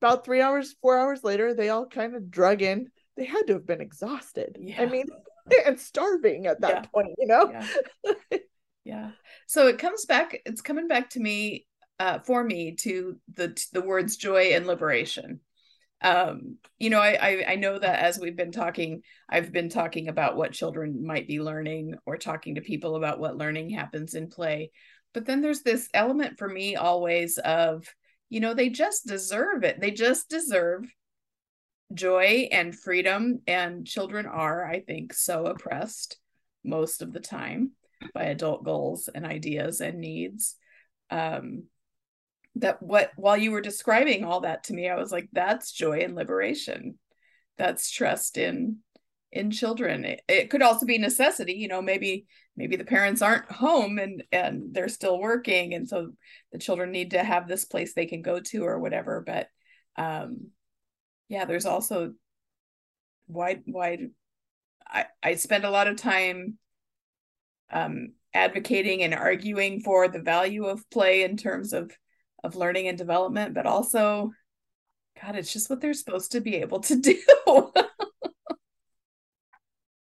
about 0.00 0.24
three 0.24 0.40
hours 0.40 0.74
four 0.80 0.98
hours 0.98 1.24
later 1.24 1.54
they 1.54 1.68
all 1.70 1.86
kind 1.86 2.14
of 2.14 2.30
drug 2.30 2.62
in. 2.62 2.88
They 3.16 3.24
had 3.24 3.46
to 3.48 3.54
have 3.54 3.66
been 3.66 3.80
exhausted. 3.80 4.56
Yeah. 4.60 4.82
i 4.82 4.86
mean 4.86 5.06
and 5.66 5.80
starving 5.80 6.46
at 6.46 6.60
that 6.60 6.74
Yeah. 6.74 6.82
point 6.92 7.08
you 7.18 7.26
know? 7.26 7.50
Yeah. 7.50 7.66
Yeah. 8.84 9.10
So 9.46 9.66
it 9.66 9.78
comes 9.78 10.06
back 10.06 10.40
it's 10.46 10.62
coming 10.62 10.88
back 10.88 11.10
to 11.10 11.20
me 11.20 11.66
uh 11.98 12.20
for 12.20 12.42
me 12.42 12.74
to 12.76 13.18
the 13.34 13.48
to 13.48 13.66
the 13.72 13.82
words 13.82 14.16
joy 14.16 14.52
and 14.54 14.66
liberation. 14.66 15.40
Um 16.00 16.56
you 16.78 16.90
know 16.90 17.00
I, 17.00 17.18
I 17.20 17.44
i 17.48 17.54
know 17.56 17.78
that 17.78 17.98
as 17.98 18.18
we've 18.18 18.36
been 18.36 18.52
talking 18.52 19.02
i've 19.28 19.52
been 19.52 19.68
talking 19.68 20.08
about 20.08 20.36
what 20.36 20.52
children 20.52 21.04
might 21.04 21.26
be 21.26 21.40
learning 21.40 21.96
or 22.06 22.16
talking 22.16 22.54
to 22.54 22.60
people 22.60 22.94
about 22.96 23.18
what 23.18 23.36
learning 23.36 23.70
happens 23.70 24.14
in 24.14 24.28
play. 24.30 24.70
But 25.12 25.26
then 25.26 25.42
there's 25.42 25.62
this 25.62 25.88
element 25.92 26.38
for 26.38 26.48
me 26.48 26.76
always 26.76 27.36
of 27.38 27.84
you 28.30 28.40
know 28.40 28.54
they 28.54 28.68
just 28.68 29.06
deserve 29.06 29.64
it. 29.64 29.80
They 29.80 29.90
just 29.90 30.28
deserve 30.28 30.84
joy 31.94 32.48
and 32.52 32.78
freedom 32.78 33.40
and 33.46 33.86
children 33.86 34.26
are 34.26 34.66
i 34.66 34.80
think 34.80 35.14
so 35.14 35.46
oppressed 35.46 36.18
most 36.62 37.00
of 37.00 37.14
the 37.14 37.20
time 37.20 37.70
by 38.12 38.24
adult 38.24 38.62
goals 38.64 39.08
and 39.12 39.26
ideas 39.26 39.80
and 39.80 39.98
needs. 39.98 40.54
Um 41.10 41.64
that 42.56 42.82
what 42.82 43.12
while 43.16 43.36
you 43.36 43.52
were 43.52 43.60
describing 43.60 44.24
all 44.24 44.40
that 44.40 44.64
to 44.64 44.74
me 44.74 44.88
i 44.88 44.96
was 44.96 45.12
like 45.12 45.28
that's 45.32 45.72
joy 45.72 46.00
and 46.00 46.14
liberation. 46.14 46.98
That's 47.56 47.90
trust 47.90 48.38
in 48.38 48.78
in 49.32 49.50
children. 49.50 50.04
It, 50.04 50.22
it 50.28 50.50
could 50.50 50.62
also 50.62 50.86
be 50.86 50.98
necessity 50.98 51.54
you 51.54 51.68
know 51.68 51.82
maybe 51.82 52.26
maybe 52.58 52.76
the 52.76 52.84
parents 52.84 53.22
aren't 53.22 53.50
home 53.50 53.98
and 53.98 54.24
and 54.32 54.74
they're 54.74 54.88
still 54.88 55.18
working 55.18 55.74
and 55.74 55.88
so 55.88 56.10
the 56.52 56.58
children 56.58 56.90
need 56.90 57.12
to 57.12 57.22
have 57.22 57.46
this 57.46 57.64
place 57.64 57.94
they 57.94 58.06
can 58.06 58.20
go 58.20 58.40
to 58.40 58.64
or 58.64 58.78
whatever 58.78 59.22
but 59.24 59.48
um 59.96 60.48
yeah 61.28 61.44
there's 61.44 61.66
also 61.66 62.12
why 63.26 63.60
why 63.66 63.98
i 64.86 65.06
i 65.22 65.34
spend 65.36 65.64
a 65.64 65.70
lot 65.70 65.86
of 65.86 65.96
time 65.96 66.58
um 67.70 68.08
advocating 68.34 69.02
and 69.02 69.14
arguing 69.14 69.80
for 69.80 70.08
the 70.08 70.20
value 70.20 70.64
of 70.64 70.88
play 70.90 71.22
in 71.22 71.36
terms 71.36 71.72
of 71.72 71.92
of 72.42 72.56
learning 72.56 72.88
and 72.88 72.98
development 72.98 73.54
but 73.54 73.66
also 73.66 74.32
god 75.22 75.36
it's 75.36 75.52
just 75.52 75.70
what 75.70 75.80
they're 75.80 75.94
supposed 75.94 76.32
to 76.32 76.40
be 76.40 76.56
able 76.56 76.80
to 76.80 76.96
do 77.00 77.72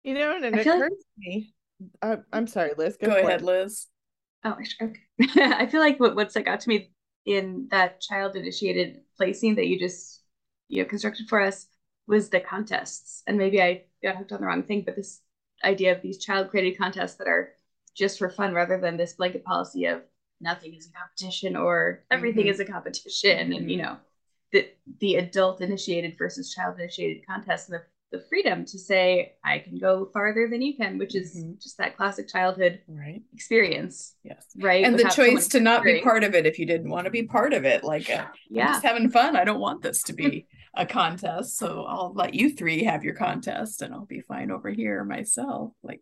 you 0.03 0.13
know 0.13 0.35
and 0.35 0.45
it 0.45 0.53
I 0.55 0.63
feel 0.63 0.73
occurred 0.75 0.91
like- 0.91 0.99
to 0.99 1.05
me 1.17 1.53
I, 2.01 2.17
i'm 2.31 2.47
sorry 2.47 2.71
liz 2.77 2.95
go, 3.01 3.07
go 3.07 3.17
ahead 3.17 3.41
it. 3.41 3.45
liz 3.45 3.87
Oh, 4.45 4.57
okay. 4.81 4.93
I 5.41 5.67
feel 5.67 5.79
like 5.79 6.01
what 6.01 6.15
what 6.17 6.29
stuck 6.31 6.47
out 6.47 6.59
to 6.61 6.69
me 6.69 6.91
in 7.25 7.69
that 7.71 8.01
child 8.01 8.35
initiated 8.35 8.99
play 9.15 9.31
scene 9.31 9.55
that 9.55 9.67
you 9.67 9.79
just 9.79 10.21
you 10.67 10.83
know 10.83 10.89
constructed 10.89 11.29
for 11.29 11.39
us 11.39 11.67
was 12.07 12.27
the 12.29 12.41
contests. 12.41 13.23
And 13.25 13.37
maybe 13.37 13.61
I 13.61 13.83
got 14.03 14.17
hooked 14.17 14.33
on 14.33 14.41
the 14.41 14.45
wrong 14.47 14.63
thing, 14.63 14.81
but 14.85 14.97
this 14.97 15.21
idea 15.63 15.93
of 15.95 16.01
these 16.01 16.17
child 16.17 16.49
created 16.49 16.77
contests 16.77 17.15
that 17.15 17.27
are 17.29 17.53
just 17.95 18.19
for 18.19 18.29
fun 18.29 18.53
rather 18.53 18.77
than 18.77 18.97
this 18.97 19.13
blanket 19.13 19.45
policy 19.45 19.85
of 19.85 20.01
nothing 20.41 20.73
is 20.73 20.89
a 20.89 20.91
competition 20.91 21.55
or 21.55 22.03
everything 22.11 22.47
Mhm. 22.47 22.49
is 22.49 22.59
a 22.59 22.65
competition 22.65 23.53
and 23.53 23.71
you 23.71 23.77
know 23.77 23.95
the 24.51 24.67
the 24.99 25.15
adult 25.15 25.61
initiated 25.61 26.17
versus 26.17 26.53
child 26.53 26.77
initiated 26.77 27.25
contest 27.25 27.69
and 27.69 27.79
the, 27.79 27.83
the 28.13 28.19
freedom 28.29 28.63
to 28.63 28.77
say 28.77 29.33
I 29.43 29.57
can 29.57 29.79
go 29.79 30.05
farther 30.13 30.47
than 30.47 30.61
you 30.61 30.77
can, 30.77 30.99
which 30.99 31.15
is 31.15 31.35
Mhm. 31.35 31.59
just 31.59 31.79
that 31.79 31.97
classic 31.97 32.27
childhood 32.27 32.79
right. 32.87 33.23
experience, 33.33 34.15
yes. 34.23 34.45
right? 34.55 34.85
and 34.85 34.93
the 34.93 34.97
Without 34.97 35.13
someone 35.13 35.35
choice 35.35 35.47
to 35.49 35.59
not 35.59 35.83
be 35.83 35.99
part 36.01 36.23
of 36.23 36.35
it 36.35 36.45
if 36.45 36.59
you 36.59 36.67
didn't 36.67 36.91
want 36.91 37.05
to 37.05 37.11
be 37.11 37.23
part 37.23 37.53
of 37.53 37.65
it 37.65 37.83
like 37.83 38.07
uh, 38.11 38.27
I'm 38.51 38.55
just 38.67 38.83
having 38.83 39.09
fun. 39.09 39.35
I 39.35 39.43
don't 39.43 39.59
want 39.59 39.81
this 39.81 40.03
to 40.03 40.13
be 40.13 40.45
a 40.75 40.87
contest 40.87 41.57
so 41.59 41.85
i'll 41.87 42.13
let 42.15 42.33
you 42.33 42.49
three 42.49 42.83
have 42.83 43.03
your 43.03 43.13
contest 43.13 43.83
and 43.83 43.93
i'll 43.93 44.07
be 44.07 44.21
fine 44.21 44.49
over 44.49 44.71
here 44.71 45.03
myself 45.03 45.71
like 45.83 46.01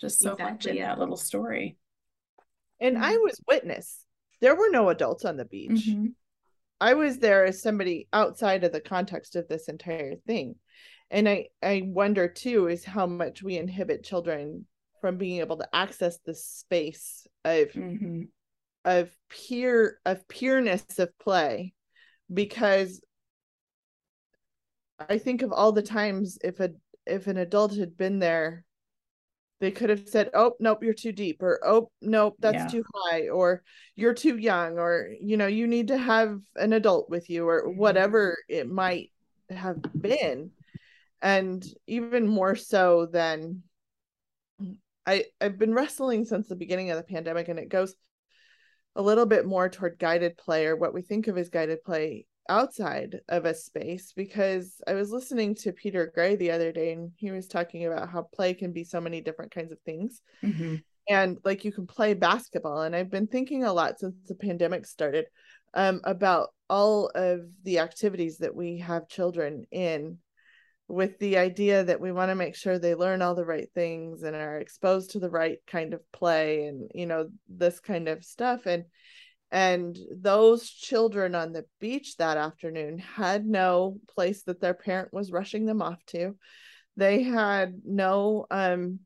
just 0.00 0.18
so 0.18 0.34
much 0.36 0.66
in 0.66 0.74
yeah. 0.76 0.88
that 0.88 0.98
little 0.98 1.16
story. 1.16 1.76
And 2.80 2.98
i 2.98 3.16
was 3.16 3.40
witness. 3.48 4.04
There 4.40 4.54
were 4.54 4.70
no 4.70 4.88
adults 4.90 5.24
on 5.24 5.36
the 5.36 5.44
beach. 5.44 5.88
Mhm. 5.88 6.14
I 6.84 6.92
was 6.92 7.16
there 7.16 7.46
as 7.46 7.62
somebody 7.62 8.08
outside 8.12 8.62
of 8.62 8.72
the 8.72 8.80
context 8.80 9.36
of 9.36 9.48
this 9.48 9.68
entire 9.68 10.16
thing. 10.26 10.56
And 11.10 11.26
I, 11.26 11.46
I 11.62 11.80
wonder 11.86 12.28
too 12.28 12.68
is 12.68 12.84
how 12.84 13.06
much 13.06 13.42
we 13.42 13.56
inhibit 13.56 14.04
children 14.04 14.66
from 15.00 15.16
being 15.16 15.40
able 15.40 15.56
to 15.56 15.68
access 15.74 16.18
this 16.18 16.44
space 16.44 17.26
of 17.42 17.72
Mhm. 17.72 18.28
of 18.84 19.10
pure 19.30 19.98
of 20.04 20.28
pureness 20.28 20.98
of 20.98 21.18
play 21.18 21.72
because 22.30 23.00
I 24.98 25.16
think 25.16 25.40
of 25.40 25.52
all 25.52 25.72
the 25.72 25.80
times 25.80 26.36
if 26.44 26.60
a 26.60 26.74
if 27.06 27.28
an 27.28 27.38
adult 27.38 27.74
had 27.76 27.96
been 27.96 28.18
there 28.18 28.66
they 29.64 29.70
could 29.70 29.88
have 29.88 30.06
said 30.06 30.28
oh 30.34 30.54
nope 30.60 30.82
you're 30.84 30.92
too 30.92 31.10
deep 31.10 31.42
or 31.42 31.58
oh 31.64 31.90
nope 32.02 32.36
that's 32.38 32.64
Yeah. 32.64 32.68
too 32.70 32.84
high 32.94 33.28
or 33.28 33.62
you're 33.96 34.12
too 34.12 34.36
young 34.36 34.78
or 34.78 35.08
you 35.20 35.38
know 35.38 35.46
you 35.46 35.66
need 35.66 35.88
to 35.88 35.96
have 35.96 36.38
an 36.56 36.74
adult 36.74 37.08
with 37.08 37.30
you 37.30 37.48
or 37.48 37.64
Mhm. 37.64 37.76
whatever 37.76 38.36
it 38.48 38.68
might 38.70 39.10
have 39.48 39.78
been 39.98 40.50
and 41.22 41.64
even 41.86 42.28
more 42.28 42.54
so 42.54 43.06
than 43.06 43.62
i 45.06 45.24
i've 45.40 45.58
been 45.58 45.72
wrestling 45.74 46.24
since 46.26 46.46
the 46.48 46.56
beginning 46.56 46.90
of 46.90 46.98
the 46.98 47.02
pandemic 47.02 47.48
and 47.48 47.58
it 47.58 47.70
goes 47.70 47.94
a 48.96 49.02
little 49.02 49.26
bit 49.26 49.46
more 49.46 49.68
toward 49.70 49.98
guided 49.98 50.36
play 50.36 50.66
or 50.66 50.76
what 50.76 50.92
we 50.94 51.00
think 51.02 51.26
of 51.26 51.38
as 51.38 51.48
guided 51.48 51.82
play 51.84 52.26
outside 52.48 53.20
of 53.28 53.44
a 53.44 53.54
space 53.54 54.12
because 54.14 54.80
I 54.86 54.94
was 54.94 55.10
listening 55.10 55.54
to 55.56 55.72
Peter 55.72 56.10
Gray 56.14 56.36
the 56.36 56.50
other 56.50 56.72
day 56.72 56.92
and 56.92 57.12
he 57.16 57.30
was 57.30 57.48
talking 57.48 57.86
about 57.86 58.08
how 58.08 58.28
play 58.34 58.54
can 58.54 58.72
be 58.72 58.84
so 58.84 59.00
many 59.00 59.20
different 59.20 59.52
kinds 59.52 59.72
of 59.72 59.78
things. 59.80 60.20
Mhm. 60.42 60.82
And 61.08 61.38
like 61.44 61.64
you 61.64 61.72
can 61.72 61.86
play 61.86 62.14
basketball. 62.14 62.82
And 62.82 62.94
I've 62.94 63.10
been 63.10 63.26
thinking 63.26 63.64
a 63.64 63.72
lot 63.72 63.98
since 63.98 64.14
the 64.26 64.34
pandemic 64.34 64.86
started 64.86 65.26
um, 65.74 66.00
about 66.04 66.50
all 66.70 67.10
of 67.14 67.40
the 67.62 67.78
activities 67.78 68.38
that 68.38 68.54
we 68.54 68.78
have 68.78 69.08
children 69.08 69.64
in 69.70 70.18
with 70.86 71.18
the 71.18 71.38
idea 71.38 71.82
that 71.82 72.00
we 72.00 72.12
want 72.12 72.30
to 72.30 72.34
make 72.34 72.54
sure 72.54 72.78
they 72.78 72.94
learn 72.94 73.22
all 73.22 73.34
the 73.34 73.44
right 73.44 73.68
things 73.74 74.22
and 74.22 74.36
are 74.36 74.58
exposed 74.58 75.10
to 75.10 75.18
the 75.18 75.30
right 75.30 75.58
kind 75.66 75.94
of 75.94 76.12
play 76.12 76.66
and 76.66 76.90
you 76.94 77.06
know 77.06 77.28
this 77.48 77.80
kind 77.80 78.06
of 78.06 78.22
stuff 78.22 78.66
and 78.66 78.84
and 79.54 79.96
those 80.10 80.68
children 80.68 81.36
on 81.36 81.52
the 81.52 81.64
beach 81.78 82.16
that 82.16 82.36
afternoon 82.36 82.98
had 82.98 83.46
no 83.46 83.98
place 84.08 84.42
that 84.42 84.60
their 84.60 84.74
parent 84.74 85.12
was 85.12 85.30
rushing 85.30 85.64
them 85.64 85.80
off 85.80 86.04
to. 86.06 86.36
They 86.96 87.22
had 87.22 87.82
no 87.84 88.46
um 88.50 88.98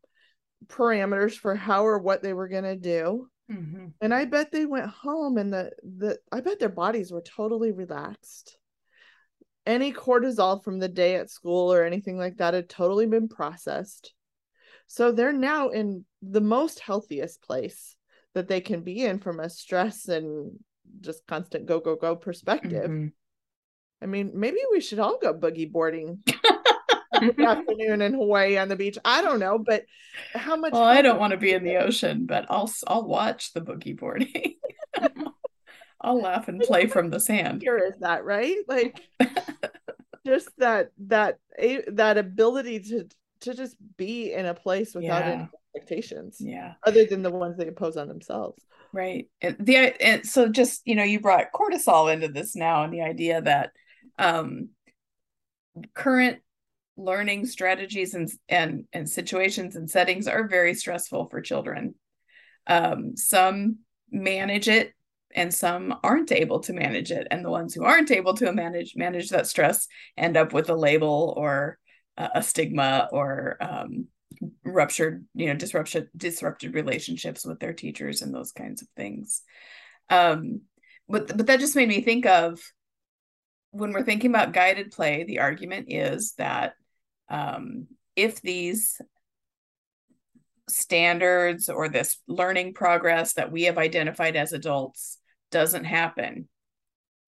parameters 0.66 1.34
for 1.34 1.54
how 1.54 1.84
or 1.84 1.98
what 1.98 2.22
they 2.22 2.32
were 2.32 2.48
going 2.48 2.64
to 2.64 2.76
do. 2.76 3.28
Mhm. 3.50 3.92
and 4.00 4.14
i 4.14 4.24
bet 4.26 4.50
they 4.52 4.66
went 4.66 4.90
home 4.90 5.38
and 5.38 5.52
the 5.52 5.70
the 5.82 6.18
i 6.30 6.40
bet 6.40 6.58
their 6.58 6.68
bodies 6.68 7.12
were 7.12 7.20
totally 7.22 7.72
relaxed. 7.72 8.56
Any 9.66 9.92
cortisol 9.92 10.64
from 10.64 10.78
the 10.78 10.88
day 10.88 11.16
at 11.16 11.30
school 11.30 11.70
or 11.70 11.84
anything 11.84 12.16
like 12.16 12.38
that 12.38 12.54
had 12.54 12.70
totally 12.70 13.06
been 13.06 13.28
processed. 13.28 14.14
So 14.86 15.12
they're 15.12 15.34
now 15.34 15.68
in 15.68 16.06
the 16.22 16.40
most 16.40 16.80
healthiest 16.80 17.42
place 17.42 17.97
that 18.34 18.48
they 18.48 18.60
can 18.60 18.82
be 18.82 19.04
in 19.04 19.18
from 19.18 19.40
a 19.40 19.48
stress 19.50 20.08
and 20.08 20.58
just 21.00 21.26
constant 21.26 21.66
go 21.66 21.80
go 21.80 21.96
go 21.96 22.16
perspective 22.16 22.90
Mhm. 22.90 23.12
i 24.02 24.06
mean 24.06 24.32
maybe 24.34 24.58
we 24.70 24.80
should 24.80 24.98
all 24.98 25.18
go 25.18 25.34
boogie 25.34 25.70
boarding 25.70 26.22
afternoon 27.14 28.00
in 28.02 28.14
Hawaii 28.14 28.56
on 28.58 28.68
the 28.68 28.76
beach. 28.76 28.96
I 29.04 29.22
don't 29.22 29.40
know, 29.40 29.58
but 29.58 29.84
how 30.34 30.54
much? 30.56 30.72
Well, 30.72 30.84
I 30.84 31.02
don't 31.02 31.18
want 31.18 31.32
to 31.32 31.36
be 31.36 31.52
in 31.52 31.64
the 31.64 31.76
ocean, 31.78 32.26
but 32.26 32.46
I'll 32.48 32.70
I'll 32.86 33.04
watch 33.06 33.52
the 33.54 33.60
boogie 33.60 33.98
boarding. 33.98 34.54
I'll 36.00 36.20
laugh 36.20 36.46
and 36.46 36.60
play 36.60 36.86
from 36.86 37.10
the 37.10 37.18
sand. 37.18 37.62
Here 37.62 37.76
is 37.78 37.98
that 38.00 38.24
right? 38.24 38.58
Like 38.68 39.00
just 40.26 40.48
that 40.58 40.92
that 41.08 41.38
that 41.88 42.18
ability 42.18 42.80
to 42.80 43.08
to 43.40 43.54
just 43.54 43.76
be 43.96 44.32
in 44.32 44.46
a 44.46 44.54
place 44.54 44.94
without 44.94 45.26
Yeah. 45.26 45.46
Expectations, 45.74 46.38
Yeah. 46.40 46.74
other 46.84 47.04
than 47.04 47.22
the 47.22 47.30
ones 47.30 47.56
they 47.56 47.66
impose 47.66 47.96
on 47.96 48.08
themselves. 48.08 48.62
Right. 48.92 49.28
And 49.42 49.56
the 49.60 49.76
and 50.02 50.26
so 50.26 50.48
just, 50.48 50.82
you 50.86 50.94
know, 50.94 51.02
you 51.02 51.20
brought 51.20 51.52
cortisol 51.52 52.12
into 52.12 52.28
this 52.28 52.56
now 52.56 52.84
and 52.84 52.92
the 52.92 53.02
idea 53.02 53.40
that 53.42 53.72
um 54.18 54.70
current 55.94 56.38
learning 56.96 57.46
strategies 57.46 58.14
and 58.14 58.30
and 58.48 58.84
and 58.92 59.08
situations 59.08 59.76
and 59.76 59.90
settings 59.90 60.26
are 60.26 60.48
very 60.48 60.74
stressful 60.74 61.28
for 61.28 61.40
children. 61.40 61.94
Um 62.66 63.16
some 63.16 63.78
manage 64.10 64.68
it 64.68 64.94
and 65.34 65.52
some 65.52 65.94
aren't 66.02 66.32
able 66.32 66.60
to 66.60 66.72
manage 66.72 67.12
it 67.12 67.28
and 67.30 67.44
the 67.44 67.50
ones 67.50 67.74
who 67.74 67.84
aren't 67.84 68.10
able 68.10 68.32
to 68.34 68.50
manage 68.52 68.94
manage 68.96 69.28
that 69.28 69.46
stress 69.46 69.86
end 70.16 70.38
up 70.38 70.54
with 70.54 70.70
a 70.70 70.74
label 70.74 71.34
or 71.36 71.78
a, 72.16 72.30
a 72.36 72.42
stigma 72.42 73.08
or 73.12 73.58
um 73.60 74.06
ruptured 74.64 75.26
you 75.34 75.46
know 75.46 75.54
disruption 75.54 76.08
disrupted 76.16 76.74
relationships 76.74 77.44
with 77.44 77.58
their 77.60 77.72
teachers 77.72 78.22
and 78.22 78.34
those 78.34 78.52
kinds 78.52 78.82
of 78.82 78.88
things. 78.96 79.42
Um 80.10 80.62
but 81.08 81.36
but 81.36 81.46
that 81.46 81.60
just 81.60 81.76
made 81.76 81.88
me 81.88 82.02
think 82.02 82.26
of 82.26 82.60
when 83.70 83.92
we're 83.92 84.04
thinking 84.04 84.30
about 84.30 84.52
guided 84.52 84.90
play 84.90 85.24
the 85.24 85.40
argument 85.40 85.86
is 85.88 86.34
that 86.34 86.74
um 87.28 87.86
if 88.16 88.40
these 88.42 89.00
standards 90.68 91.68
or 91.68 91.88
this 91.88 92.18
learning 92.26 92.74
progress 92.74 93.34
that 93.34 93.50
we 93.50 93.64
have 93.64 93.78
identified 93.78 94.36
as 94.36 94.52
adults 94.52 95.18
doesn't 95.50 95.84
happen 95.84 96.48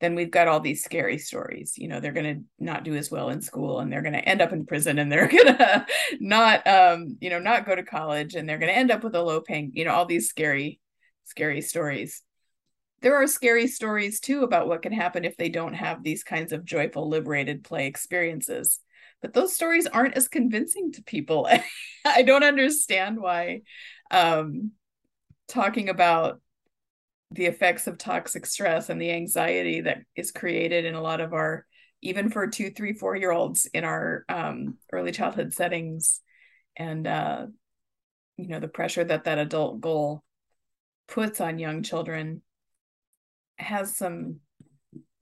then 0.01 0.15
we've 0.15 0.31
got 0.31 0.49
all 0.49 0.61
these 0.61 0.83
scary 0.83 1.19
stories. 1.19 1.75
You 1.77 1.89
know 1.89 2.01
they're 2.01 2.13
going 2.13 2.37
to 2.37 2.45
not 2.59 2.85
do 2.85 2.97
as 2.97 3.11
well 3.11 3.31
in 3.31 3.41
school 3.41 3.81
and 3.81 3.93
they're 3.93 4.03
going 4.03 4.15
to 4.15 4.29
end 4.29 4.43
up 4.43 4.53
in 4.53 4.67
prison 4.67 4.99
and 4.99 5.11
they're 5.13 5.29
going 5.29 5.47
to 5.47 5.87
not 6.19 6.67
um 6.67 7.17
you 7.21 7.31
know 7.31 7.39
not 7.39 7.67
go 7.67 7.75
to 7.75 7.83
college 7.83 8.35
and 8.35 8.49
they're 8.49 8.59
going 8.59 8.73
to 8.73 8.77
end 8.77 8.91
up 8.91 9.05
with 9.05 9.15
a 9.15 9.23
low 9.23 9.41
paying 9.41 9.73
you 9.75 9.85
know 9.85 9.93
all 9.93 10.07
these 10.07 10.29
scary 10.29 10.81
scary 11.25 11.61
stories. 11.61 12.23
There 13.03 13.17
are 13.17 13.27
scary 13.27 13.67
stories 13.67 14.21
too 14.21 14.43
about 14.43 14.69
what 14.69 14.83
can 14.83 14.93
happen 14.93 15.25
if 15.25 15.37
they 15.37 15.49
don't 15.49 15.75
have 15.75 16.03
these 16.03 16.23
kinds 16.23 16.53
of 16.53 16.65
joyful 16.65 17.09
liberated 17.09 17.65
play 17.65 17.87
experiences. 17.87 18.79
But 19.23 19.33
those 19.33 19.55
stories 19.55 19.87
aren't 19.87 20.17
as 20.17 20.29
convincing 20.29 20.93
to 20.93 21.03
people. 21.03 21.49
I 22.05 22.23
don't 22.23 22.45
understand 22.45 23.21
why 23.21 23.63
um 24.11 24.73
talking 25.49 25.89
about 25.89 26.41
the 27.33 27.47
effects 27.47 27.87
of 27.87 27.99
toxic 27.99 28.45
stress 28.45 28.89
and 28.89 29.01
the 29.01 29.13
anxiety 29.13 29.83
that 29.83 29.99
is 30.17 30.33
created 30.33 30.85
in 30.85 30.95
a 30.95 31.01
lot 31.01 31.21
of 31.21 31.33
our 31.33 31.67
even 32.03 32.31
for 32.31 32.47
two 32.47 32.71
three 32.71 32.93
four 32.95 33.15
year 33.15 33.31
olds 33.31 33.67
in 33.67 33.85
our 33.85 34.25
um, 34.29 34.79
early 34.93 35.13
childhood 35.13 35.53
settings. 35.53 36.21
And 36.77 37.07
uh, 37.07 37.47
you 38.37 38.49
know 38.49 38.61
the 38.61 38.69
pressure 38.69 39.05
that 39.05 39.25
that 39.25 39.39
adult 39.39 39.81
goal 39.81 40.25
puts 41.09 41.41
on 41.41 41.59
young 41.59 41.83
children 41.83 42.43
has 43.59 43.97
some 43.97 44.41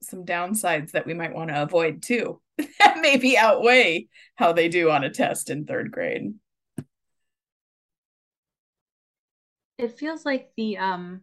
some 0.01 0.23
downsides 0.23 0.91
that 0.91 1.05
we 1.05 1.13
might 1.13 1.33
want 1.35 1.49
to 1.49 1.61
avoid 1.61 2.01
too. 2.01 2.41
That 2.79 2.99
maybe 3.01 3.37
outweigh 3.37 4.07
how 4.35 4.53
they 4.53 4.67
do 4.67 4.89
on 4.89 5.03
a 5.03 5.09
test 5.09 5.49
in 5.49 5.65
third 5.65 5.91
grade. 5.91 6.33
It 9.77 9.97
feels 9.97 10.25
like 10.25 10.51
the 10.57 10.77
um 10.77 11.21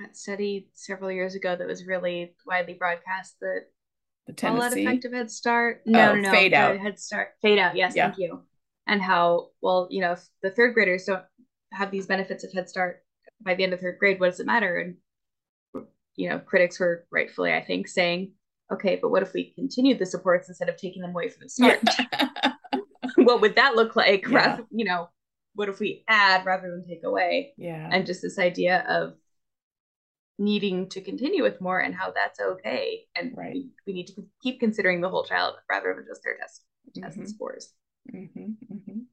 that 0.00 0.16
study 0.16 0.68
several 0.74 1.10
years 1.12 1.34
ago 1.34 1.54
that 1.56 1.66
was 1.66 1.86
really 1.86 2.34
widely 2.46 2.74
broadcast 2.74 3.36
that 3.40 3.66
the 4.26 4.32
all 4.48 4.54
that 4.56 4.60
tendency 4.72 4.82
effective 4.84 5.12
Head 5.12 5.30
Start. 5.30 5.82
No, 5.86 6.10
Oh, 6.10 6.14
no, 6.14 6.20
no. 6.22 6.30
fade 6.30 6.54
out. 6.54 6.78
Head 6.78 6.98
Start. 6.98 7.28
Fade 7.42 7.58
out. 7.58 7.76
Yes, 7.76 7.94
Yeah. 7.96 8.06
thank 8.08 8.18
you. 8.18 8.42
And 8.86 9.00
how 9.02 9.48
well, 9.60 9.88
you 9.90 10.00
know, 10.00 10.12
if 10.12 10.26
the 10.42 10.50
third 10.50 10.74
graders 10.74 11.04
don't 11.04 11.24
have 11.72 11.90
these 11.90 12.06
benefits 12.06 12.44
of 12.44 12.52
Head 12.52 12.68
Start 12.68 13.02
by 13.42 13.54
the 13.54 13.62
end 13.64 13.72
of 13.72 13.80
third 13.80 13.98
grade, 13.98 14.18
what 14.20 14.30
does 14.30 14.40
it 14.40 14.46
matter? 14.46 14.78
And 14.78 15.84
you 16.16 16.28
know, 16.28 16.38
critics 16.38 16.78
were 16.80 17.06
rightfully, 17.10 17.52
I 17.52 17.62
think, 17.64 17.88
saying, 17.88 18.32
okay, 18.72 18.98
but 19.00 19.10
what 19.10 19.22
if 19.22 19.32
we 19.32 19.52
continued 19.54 19.98
the 19.98 20.06
supports 20.06 20.48
instead 20.48 20.68
of 20.68 20.76
taking 20.76 21.02
them 21.02 21.10
away 21.12 21.28
from 21.28 21.42
the 21.44 21.48
start? 21.48 21.80
what 23.16 23.40
would 23.40 23.56
that 23.56 23.74
look 23.76 23.96
like? 23.96 24.26
Yeah. 24.26 24.34
Rather, 24.36 24.66
you 24.70 24.84
know, 24.84 25.08
what 25.54 25.68
if 25.68 25.78
we 25.80 26.04
add 26.08 26.44
rather 26.44 26.70
than 26.70 26.86
take 26.86 27.04
away? 27.04 27.54
yeah 27.56 27.88
and 27.90 28.06
just 28.06 28.22
this 28.22 28.38
idea 28.38 28.84
of 28.88 29.14
needing 30.40 30.88
to 30.88 31.00
continue 31.00 31.42
with 31.42 31.60
more 31.60 31.78
and 31.80 31.94
how 31.94 32.10
that's 32.10 32.40
okay 32.40 33.06
and 33.14 33.36
Right. 33.36 33.52
we, 33.52 33.68
we 33.86 33.92
need 33.92 34.06
to 34.08 34.26
keep 34.42 34.58
considering 34.58 35.00
the 35.00 35.08
whole 35.08 35.24
child 35.24 35.54
rather 35.68 35.94
than 35.94 36.06
just 36.06 36.22
their 36.24 36.36
test 36.38 36.64
test 36.94 37.18
Mhm. 37.18 37.28
scores 37.28 37.74
Mhm, 38.12 38.56
mhm. 38.72 39.04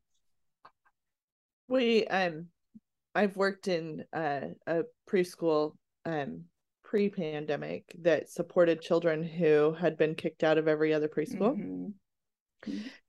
We 1.67 2.07
um 2.07 2.47
I've 3.13 3.35
worked 3.35 3.67
in 3.67 4.05
uh, 4.13 4.47
a 4.65 4.83
preschool 5.09 5.75
um 6.05 6.45
pre-pandemic 6.83 7.83
that 8.01 8.29
supported 8.29 8.81
children 8.81 9.21
who 9.21 9.73
had 9.73 9.97
been 9.97 10.15
kicked 10.15 10.43
out 10.43 10.57
of 10.57 10.69
every 10.69 10.93
other 10.93 11.09
preschool. 11.09 11.57
Mhm. 11.57 11.93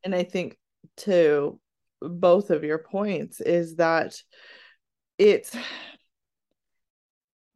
And 0.03 0.14
I 0.14 0.25
think 0.25 0.59
to 0.99 1.61
both 2.01 2.51
of 2.51 2.64
your 2.64 2.79
points 2.79 3.41
is 3.41 3.77
that 3.77 4.21
it's 5.16 5.57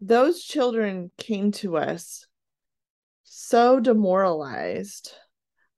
those 0.04 0.42
children 0.42 1.12
came 1.16 1.52
to 1.52 1.76
us 1.76 2.26
so 3.22 3.78
demoralized 3.78 5.12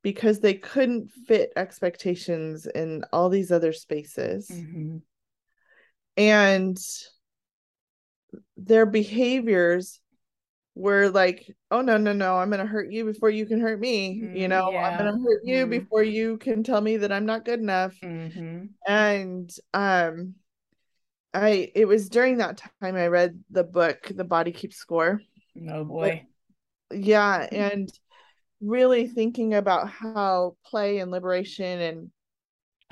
because 0.02 0.40
they 0.40 0.54
couldn't 0.54 1.10
fit 1.26 1.52
expectations 1.56 2.66
in 2.66 3.04
all 3.12 3.28
these 3.28 3.52
other 3.52 3.72
spaces 3.72 4.48
Mhm. 4.50 5.02
and 6.16 6.78
their 8.56 8.86
behaviors 8.86 10.00
were 10.74 11.10
like 11.10 11.46
oh 11.70 11.82
no 11.82 11.96
no 11.98 12.12
no 12.12 12.36
i'm 12.36 12.48
going 12.48 12.60
to 12.60 12.66
hurt 12.66 12.90
you 12.90 13.04
before 13.04 13.30
you 13.30 13.46
can 13.46 13.60
hurt 13.60 13.78
me 13.78 14.08
you 14.34 14.46
Mm, 14.46 14.48
know 14.48 14.76
i'm 14.78 14.96
going 14.98 15.12
to 15.12 15.20
hurt 15.22 15.42
you 15.44 15.66
Mhm. 15.66 15.70
before 15.70 16.02
you 16.02 16.38
can 16.38 16.62
tell 16.64 16.80
me 16.80 16.96
that 16.96 17.12
i'm 17.12 17.26
not 17.26 17.44
good 17.44 17.60
enough 17.60 17.94
Mhm. 18.02 18.70
and 18.86 19.54
um 19.74 20.34
i 21.35 21.70
it 21.74 21.87
was 21.87 22.09
during 22.09 22.39
that 22.39 22.59
time 22.80 22.97
i 22.97 23.07
read 23.09 23.39
the 23.51 23.64
book 23.64 24.11
the 24.14 24.24
body 24.24 24.53
keeps 24.53 24.76
score 24.76 25.20
Oh 25.68 25.85
boy. 25.85 26.26
yeah 26.93 27.47
and 27.53 27.91
really 28.61 29.07
thinking 29.07 29.55
about 29.55 29.89
how 29.89 30.57
play 30.64 30.99
and 30.99 31.11
liberation 31.11 31.80
and 31.80 32.11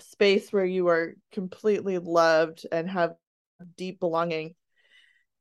space 0.01 0.53
where 0.53 0.65
you 0.65 0.89
are 0.89 1.15
completely 1.31 1.99
loved 1.99 2.67
and 2.73 2.91
have 2.91 3.15
deep 3.77 4.01
belonging 4.01 4.55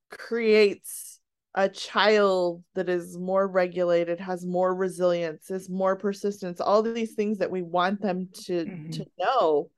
creates 0.09 1.19
a 1.55 1.67
child 1.67 2.63
that 2.75 2.87
is 2.87 3.17
more 3.17 3.47
regulated 3.47 4.19
has 4.19 4.45
more 4.45 4.73
resilience 4.73 5.51
is 5.51 5.69
more 5.69 5.95
persistence 5.95 6.61
all 6.61 6.85
of 6.85 6.95
these 6.95 7.13
things 7.13 7.39
that 7.39 7.51
we 7.51 7.61
want 7.61 8.01
them 8.01 8.29
to 8.33 8.65
Mhm. 8.65 8.91
to 8.91 9.05
know 9.19 9.69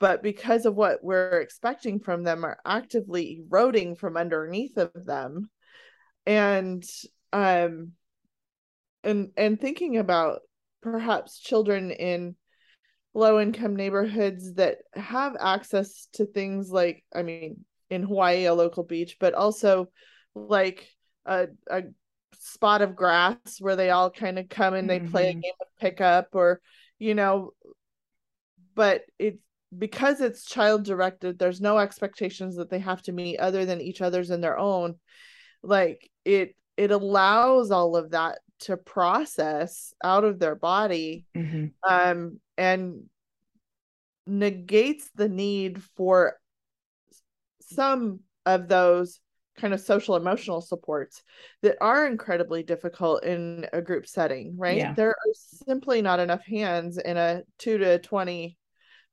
but 0.00 0.22
because 0.22 0.66
of 0.66 0.74
what 0.76 1.02
we're 1.02 1.40
expecting 1.40 2.00
from 2.00 2.22
them 2.22 2.44
are 2.44 2.58
actively 2.64 3.42
eroding 3.48 3.96
from 3.96 4.16
underneath 4.16 4.76
of 4.76 4.90
them 4.94 5.50
and 6.26 6.84
um 7.32 7.92
and 9.04 9.30
and 9.36 9.60
thinking 9.60 9.96
about 9.98 10.40
perhaps 10.82 11.38
children 11.38 11.90
in 11.90 12.34
low 13.14 13.40
income 13.40 13.74
neighborhoods 13.76 14.54
that 14.54 14.78
have 14.94 15.36
access 15.40 16.08
to 16.12 16.26
things 16.26 16.70
like 16.70 17.04
i 17.14 17.22
mean 17.22 17.64
in 17.90 18.02
hawaii 18.02 18.44
a 18.44 18.54
local 18.54 18.84
beach 18.84 19.16
but 19.18 19.34
also 19.34 19.88
like 20.34 20.88
a, 21.26 21.48
a 21.70 21.82
spot 22.38 22.82
of 22.82 22.94
grass 22.94 23.36
where 23.60 23.76
they 23.76 23.90
all 23.90 24.10
kind 24.10 24.38
of 24.38 24.48
come 24.48 24.74
and 24.74 24.88
they 24.88 25.00
play 25.00 25.30
a 25.30 25.34
Mhm. 25.34 25.42
game 25.42 25.52
of 25.60 25.66
pickup 25.80 26.28
or 26.34 26.60
you 26.98 27.14
know 27.14 27.52
but 28.74 29.02
it's 29.18 29.42
because 29.76 30.20
it's 30.20 30.44
child 30.44 30.84
directed 30.84 31.38
there's 31.38 31.60
no 31.60 31.78
expectations 31.78 32.56
that 32.56 32.70
they 32.70 32.78
have 32.78 33.02
to 33.02 33.12
meet 33.12 33.38
other 33.38 33.64
than 33.66 33.80
each 33.80 34.00
other's 34.00 34.30
and 34.30 34.42
their 34.42 34.58
own 34.58 34.94
like 35.62 36.10
it 36.24 36.54
it 36.76 36.90
allows 36.90 37.70
all 37.70 37.96
of 37.96 38.12
that 38.12 38.38
to 38.60 38.76
process 38.76 39.92
out 40.02 40.24
of 40.24 40.38
their 40.38 40.54
body 40.54 41.26
Mhm. 41.36 41.72
um 41.86 42.40
and 42.56 43.08
negates 44.26 45.10
the 45.14 45.28
need 45.28 45.82
for 45.96 46.38
some 47.60 48.20
of 48.46 48.68
those 48.68 49.20
kind 49.56 49.74
of 49.74 49.80
social 49.80 50.16
emotional 50.16 50.60
supports 50.60 51.22
that 51.62 51.76
are 51.80 52.06
incredibly 52.06 52.62
difficult 52.62 53.24
in 53.24 53.66
a 53.72 53.82
group 53.82 54.06
setting, 54.06 54.56
right? 54.56 54.76
Yeah. 54.78 54.94
There 54.94 55.10
are 55.10 55.32
simply 55.34 56.00
not 56.00 56.20
enough 56.20 56.44
hands 56.44 56.96
in 56.98 57.16
a 57.16 57.42
2 57.58 57.78
to 57.78 57.98
20 57.98 58.56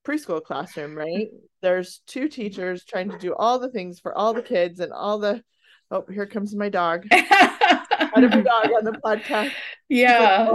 preschool 0.06 0.44
classroom, 0.44 0.96
right? 0.96 1.28
There's 1.62 2.02
two 2.08 2.30
teachers 2.30 2.84
trying 2.86 3.10
to 3.12 3.18
do 3.18 3.34
all 3.34 3.60
the 3.60 3.72
things 3.72 4.00
for 4.00 4.16
all 4.16 4.34
the 4.34 4.42
kids 4.42 4.80
and 4.80 4.94
all 4.94 5.20
the 5.20 5.44
oh, 5.92 6.06
here 6.12 6.26
comes 6.26 6.56
my 6.56 6.70
dog. 6.70 7.06
Have 7.12 8.24
a 8.24 8.44
dog 8.44 8.72
on 8.72 8.84
the 8.86 9.00
podcast. 9.04 9.52
yeah. 9.90 10.50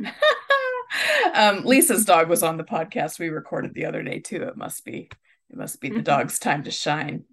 um, 1.34 1.64
Lisa's 1.64 2.04
dog 2.04 2.28
was 2.28 2.42
on 2.42 2.56
the 2.56 2.64
podcast 2.64 3.18
we 3.18 3.28
recorded 3.28 3.74
the 3.74 3.86
other 3.86 4.02
day 4.02 4.20
too. 4.20 4.42
It 4.42 4.56
must 4.56 4.84
be 4.84 5.10
it 5.50 5.56
must 5.56 5.80
be 5.80 5.90
the 5.90 6.02
dog's 6.02 6.38
time 6.38 6.64
to 6.64 6.70
shine. 6.70 7.24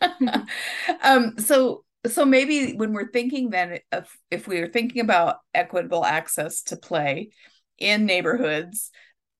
um, 1.02 1.38
so 1.38 1.84
so 2.06 2.24
maybe 2.24 2.74
when 2.74 2.92
we're 2.92 3.10
thinking 3.10 3.50
then 3.50 3.78
if 3.92 4.16
if 4.30 4.46
we 4.46 4.58
are 4.58 4.68
thinking 4.68 5.00
about 5.00 5.38
equitable 5.54 6.04
access 6.04 6.62
to 6.64 6.76
play 6.76 7.30
in 7.78 8.06
neighborhoods 8.06 8.90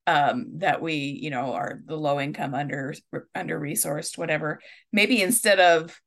um, 0.06 0.58
that 0.58 0.80
we 0.80 0.94
you 0.94 1.30
know 1.30 1.52
are 1.54 1.80
the 1.84 1.96
low 1.96 2.20
income 2.20 2.54
under 2.54 2.94
under 3.34 3.58
resourced 3.58 4.18
whatever. 4.18 4.60
Maybe 4.92 5.22
instead 5.22 5.60
of 5.60 6.00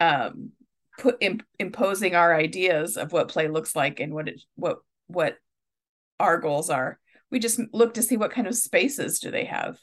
um 0.00 0.50
put 0.98 1.16
imp- 1.20 1.46
imposing 1.58 2.14
our 2.14 2.34
ideas 2.34 2.96
of 2.96 3.12
what 3.12 3.28
play 3.28 3.48
looks 3.48 3.74
like 3.74 4.00
and 4.00 4.14
what 4.14 4.28
it 4.28 4.40
what 4.56 4.78
what 5.06 5.36
our 6.20 6.38
goals 6.38 6.70
are 6.70 6.98
we 7.32 7.38
just 7.38 7.58
look 7.72 7.94
to 7.94 8.02
see 8.02 8.16
what 8.16 8.30
kind 8.30 8.46
of 8.46 8.54
spaces 8.54 9.18
do 9.18 9.30
they 9.30 9.46
have 9.46 9.78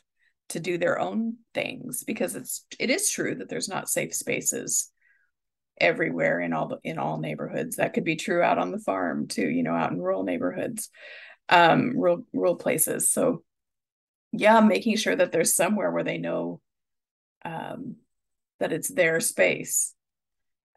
to 0.49 0.59
do 0.59 0.77
their 0.77 0.99
own 0.99 1.35
things 1.53 2.03
because 2.05 2.35
it's 2.35 2.65
it 2.79 2.89
is 2.89 3.09
true 3.09 3.35
that 3.35 3.49
there's 3.49 3.67
not 3.67 3.89
safe 3.89 4.13
spaces 4.13 4.91
everywhere 5.81 6.39
in 6.39 6.53
all 6.53 6.67
the, 6.67 6.77
in 6.83 6.97
all 6.97 7.17
neighborhoods. 7.19 7.77
That 7.77 7.93
could 7.93 8.03
be 8.03 8.17
true 8.17 8.41
out 8.41 8.57
on 8.57 8.71
the 8.71 8.79
farm 8.79 9.27
too 9.27 9.47
you 9.47 9.63
know 9.63 9.73
out 9.73 9.91
in 9.91 10.01
rural 10.01 10.23
neighborhoods 10.23 10.89
um 11.49 11.97
rural 11.97 12.23
rural 12.33 12.55
places. 12.55 13.09
So 13.09 13.43
yeah 14.31 14.59
making 14.59 14.95
sure 14.95 15.15
that 15.15 15.31
there's 15.31 15.55
somewhere 15.55 15.91
where 15.91 16.03
they 16.03 16.17
know 16.17 16.61
um 17.43 17.95
that 18.59 18.71
it's 18.71 18.89
their 18.89 19.19
space 19.19 19.95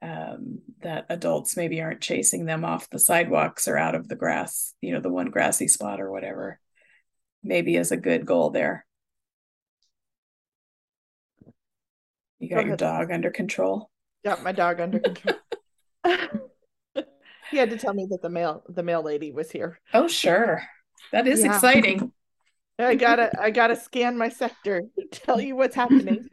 um 0.01 0.61
that 0.81 1.05
adults 1.11 1.55
maybe 1.55 1.83
aren't 1.83 2.01
chasing 2.01 2.47
them 2.47 2.65
off 2.65 2.89
the 2.89 2.99
sidewalks 2.99 3.69
or 3.69 3.77
out 3.77 3.95
of 3.95 4.09
the 4.09 4.17
grass 4.17 4.73
you 4.81 4.93
know 4.93 5.01
the 5.01 5.11
one 5.11 5.29
grassy 5.29 5.69
spot 5.69 6.01
or 6.01 6.11
whatever 6.11 6.59
maybe 7.43 7.77
is 7.77 7.93
a 7.93 7.97
good 7.97 8.25
goal 8.25 8.51
there. 8.51 8.87
You 12.39 12.49
got 12.49 12.63
Go 12.63 12.69
your 12.69 12.77
dog 12.77 13.11
under 13.11 13.31
control? 13.31 13.91
Got 14.25 14.43
my 14.43 14.53
dog 14.53 14.81
under 14.81 14.99
control. 14.99 15.37
he 17.53 17.59
had 17.59 17.71
to 17.71 17.77
tell 17.77 17.95
me 17.95 18.07
that 18.11 18.23
the 18.23 18.29
mail 18.31 18.65
the 18.69 18.83
mail 18.83 19.03
lady 19.03 19.31
was 19.31 19.51
here. 19.51 19.79
oh 19.95 20.09
sure 20.09 20.63
that 21.13 21.27
is 21.29 21.41
Yeah. 21.41 21.55
exciting 21.55 22.13
I 22.79 22.97
gotta 22.97 23.31
I 23.41 23.51
gotta 23.51 23.77
scan 23.77 24.19
my 24.19 24.29
sector 24.31 24.83
to 24.99 25.07
tell 25.21 25.41
you 25.41 25.55
what's 25.55 25.77
happening. 25.77 26.27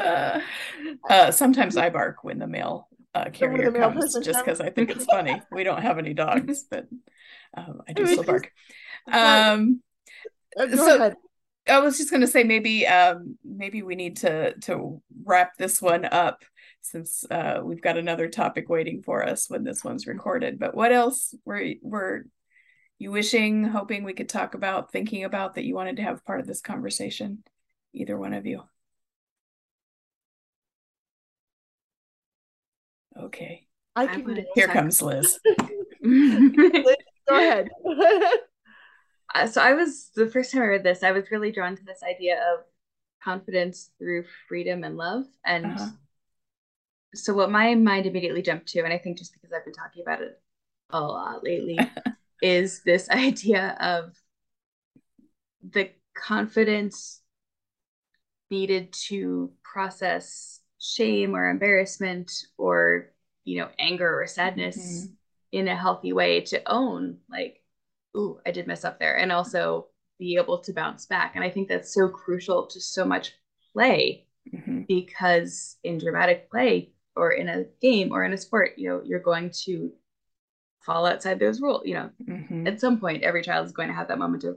uh, 0.00 0.40
uh, 1.08 1.30
sometimes 1.30 1.76
I 1.76 1.90
bark 1.90 2.24
when 2.24 2.38
the 2.38 2.46
mail 2.46 2.88
uh, 3.14 3.30
carrier 3.30 3.70
mail 3.70 3.92
comes, 3.92 4.14
just 4.24 4.44
because 4.44 4.60
I 4.60 4.70
think 4.70 4.90
it's 4.90 5.04
funny. 5.04 5.40
We 5.52 5.64
don't 5.64 5.82
have 5.82 5.98
any 5.98 6.12
dogs, 6.14 6.64
but 6.70 6.86
um, 7.56 7.82
I 7.88 7.92
do 7.92 8.06
still 8.12 8.24
bark. 8.24 8.50
Um, 9.10 9.80
Uh, 10.58 10.68
So- 10.76 10.96
ahead. 10.96 11.16
I 11.68 11.80
was 11.80 11.98
just 11.98 12.10
going 12.10 12.20
to 12.20 12.28
say 12.28 12.44
maybe 12.44 12.86
um, 12.86 13.36
maybe 13.44 13.82
we 13.82 13.96
need 13.96 14.18
to 14.18 14.54
to 14.60 15.02
wrap 15.24 15.56
this 15.58 15.82
one 15.82 16.04
up 16.04 16.44
since 16.90 17.24
uh, 17.30 17.60
we've 17.62 17.82
got 17.82 17.96
another 17.96 18.28
topic 18.28 18.68
waiting 18.68 19.02
for 19.02 19.22
us 19.26 19.48
when 19.50 19.64
this 19.64 19.82
one's 19.84 20.06
recorded. 20.06 20.58
But 20.58 20.74
what 20.74 20.92
else 20.92 21.34
were 21.44 21.62
were 21.82 22.24
you 22.98 23.10
wishing, 23.12 23.64
hoping 23.64 24.04
we 24.04 24.14
could 24.14 24.28
talk 24.28 24.54
about, 24.54 24.90
thinking 24.92 25.24
about 25.24 25.54
that 25.54 25.64
you 25.64 25.74
wanted 25.74 25.96
to 25.96 26.02
have 26.02 26.24
part 26.24 26.40
of 26.40 26.46
this 26.46 26.60
conversation? 26.60 27.42
Either 27.92 28.16
one 28.18 28.32
of 28.34 28.46
you. 28.46 28.62
Okay, 33.18 33.66
I 33.94 34.02
I 34.04 34.06
can 34.06 34.24
wanna- 34.24 34.44
here 34.54 34.66
Sorry. 34.66 34.74
comes 34.78 35.02
Liz. 35.02 35.38
Go 36.02 37.36
ahead. 37.36 37.68
Uh, 39.34 39.46
so 39.46 39.60
I 39.60 39.74
was 39.74 40.10
the 40.14 40.28
first 40.30 40.50
time 40.52 40.62
I 40.62 40.66
read 40.66 40.84
this, 40.84 41.02
I 41.02 41.10
was 41.12 41.30
really 41.30 41.50
drawn 41.52 41.76
to 41.76 41.84
this 41.84 42.00
idea 42.02 42.36
of 42.54 42.60
confidence 43.22 43.90
through 43.98 44.24
freedom 44.48 44.82
and 44.84 44.96
love. 44.96 45.24
And 45.44 45.66
Uh-huh. 45.66 45.88
So 47.14 47.34
what 47.34 47.50
my 47.50 47.74
mind 47.74 48.06
immediately 48.06 48.42
jumped 48.42 48.68
to, 48.68 48.80
and 48.82 48.92
I 48.92 48.98
think 48.98 49.18
just 49.18 49.32
because 49.32 49.52
I've 49.52 49.64
been 49.64 49.74
talking 49.74 50.02
about 50.02 50.20
it 50.22 50.40
a 50.90 51.00
lot 51.00 51.42
lately, 51.44 51.78
is 52.42 52.82
this 52.82 53.08
idea 53.10 53.76
of 53.80 54.14
the 55.62 55.90
confidence 56.14 57.20
needed 58.50 58.92
to 58.92 59.50
process 59.62 60.60
shame 60.78 61.34
or 61.34 61.48
embarrassment 61.48 62.30
or 62.58 63.12
you 63.44 63.58
know 63.58 63.68
anger 63.78 64.20
or 64.20 64.26
sadness 64.26 64.76
Mhm. 64.76 65.16
in 65.52 65.68
a 65.68 65.76
healthy 65.76 66.12
way 66.12 66.40
to 66.42 66.62
own 66.70 67.18
like 67.28 67.62
ooh 68.16 68.38
i 68.46 68.50
did 68.50 68.66
mess 68.66 68.84
up 68.84 68.98
there 68.98 69.16
and 69.18 69.32
also 69.32 69.88
be 70.18 70.36
able 70.36 70.58
to 70.58 70.72
bounce 70.72 71.06
back 71.06 71.34
and 71.34 71.42
i 71.44 71.50
think 71.50 71.68
that's 71.68 71.92
so 71.92 72.08
crucial 72.08 72.66
to 72.66 72.80
so 72.80 73.04
much 73.04 73.32
play 73.72 74.26
Mhm. 74.52 74.86
because 74.86 75.76
in 75.82 75.98
dramatic 75.98 76.50
play 76.50 76.92
or 77.16 77.32
in 77.32 77.48
a 77.48 77.64
game 77.80 78.12
or 78.12 78.24
in 78.24 78.32
a 78.32 78.36
sport 78.36 78.72
you 78.76 78.88
know 78.88 79.00
you're 79.04 79.20
going 79.20 79.50
to 79.50 79.92
fall 80.80 81.06
outside 81.06 81.38
those 81.38 81.60
rules 81.60 81.82
you 81.84 81.94
know 81.94 82.10
Mhm. 82.28 82.66
at 82.68 82.80
some 82.80 83.00
point 83.00 83.22
every 83.22 83.42
child 83.42 83.66
is 83.66 83.72
going 83.72 83.88
to 83.88 83.94
have 83.94 84.08
that 84.08 84.18
moment 84.18 84.44
of 84.44 84.56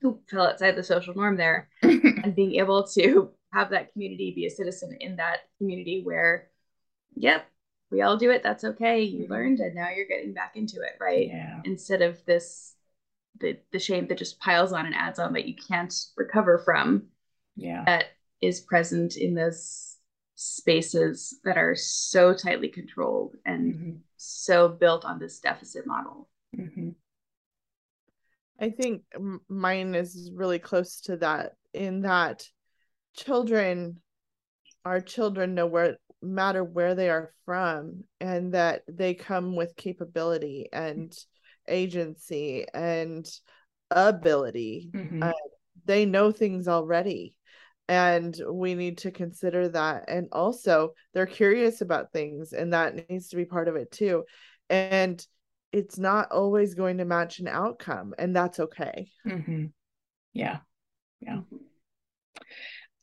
who 0.00 0.18
fell 0.28 0.46
outside 0.46 0.76
the 0.76 0.82
social 0.82 1.14
norm 1.14 1.36
there 1.36 1.68
and 1.82 2.34
being 2.34 2.56
able 2.56 2.86
to 2.88 3.30
have 3.52 3.70
that 3.70 3.92
community 3.92 4.32
be 4.34 4.46
a 4.46 4.50
citizen 4.50 4.96
in 5.00 5.16
that 5.16 5.48
community 5.58 6.02
where 6.02 6.50
yep 7.14 7.46
we 7.90 8.02
all 8.02 8.16
do 8.16 8.30
it 8.30 8.42
that's 8.42 8.64
okay 8.64 9.02
you 9.02 9.24
Mhm. 9.24 9.30
learned 9.30 9.60
and 9.60 9.74
now 9.74 9.88
you're 9.90 10.06
getting 10.06 10.34
back 10.34 10.56
into 10.56 10.82
it 10.82 10.96
right 11.00 11.28
yeah. 11.28 11.60
instead 11.64 12.02
of 12.02 12.22
this 12.26 12.74
the 13.40 13.58
the 13.72 13.78
shame 13.78 14.06
that 14.08 14.18
just 14.18 14.38
piles 14.40 14.72
on 14.72 14.86
and 14.86 14.94
adds 14.94 15.18
on 15.18 15.32
that 15.32 15.46
you 15.46 15.54
can't 15.54 15.94
recover 16.16 16.58
from 16.58 17.08
Yeah. 17.56 17.84
that 17.86 18.06
is 18.40 18.60
present 18.60 19.16
in 19.16 19.34
those 19.34 19.93
spaces 20.34 21.38
that 21.44 21.56
are 21.56 21.74
so 21.76 22.34
tightly 22.34 22.68
controlled 22.68 23.36
and 23.46 23.74
Mhm. 23.74 24.00
so 24.16 24.68
built 24.68 25.04
on 25.04 25.18
this 25.18 25.38
deficit 25.40 25.86
model 25.86 26.28
Mhm. 26.56 26.94
I 28.58 28.70
think 28.70 29.02
m- 29.14 29.40
mine 29.48 29.94
is 29.94 30.30
really 30.32 30.58
close 30.58 31.00
to 31.02 31.16
that 31.18 31.56
in 31.72 32.02
that 32.02 32.48
children 33.14 34.00
our 34.84 35.00
children 35.00 35.54
know 35.54 35.66
where 35.66 35.98
matter 36.20 36.62
where 36.64 36.94
they 36.94 37.10
are 37.10 37.32
from 37.44 38.04
and 38.20 38.54
that 38.54 38.82
they 38.88 39.14
come 39.14 39.56
with 39.56 39.76
capability 39.76 40.68
and 40.72 41.16
agency 41.68 42.66
and 42.72 43.30
ability 43.90 44.90
Mhm. 44.92 45.22
Uh, 45.22 45.32
they 45.84 46.06
know 46.06 46.30
things 46.32 46.66
already 46.68 47.34
and 47.88 48.40
we 48.50 48.74
need 48.74 48.98
to 48.98 49.10
consider 49.10 49.68
that 49.68 50.04
and 50.08 50.28
also 50.32 50.94
they're 51.12 51.26
curious 51.26 51.80
about 51.80 52.12
things 52.12 52.52
and 52.52 52.72
that 52.72 53.08
needs 53.10 53.28
to 53.28 53.36
be 53.36 53.44
part 53.44 53.68
of 53.68 53.76
it 53.76 53.90
too 53.90 54.24
and 54.70 55.26
it's 55.72 55.98
not 55.98 56.30
always 56.30 56.74
going 56.74 56.98
to 56.98 57.04
match 57.04 57.40
an 57.40 57.48
outcome 57.48 58.14
and 58.18 58.34
that's 58.34 58.60
okay 58.60 59.10
Mhm. 59.26 59.72
Yeah. 60.32 60.60
Yeah. 61.20 61.40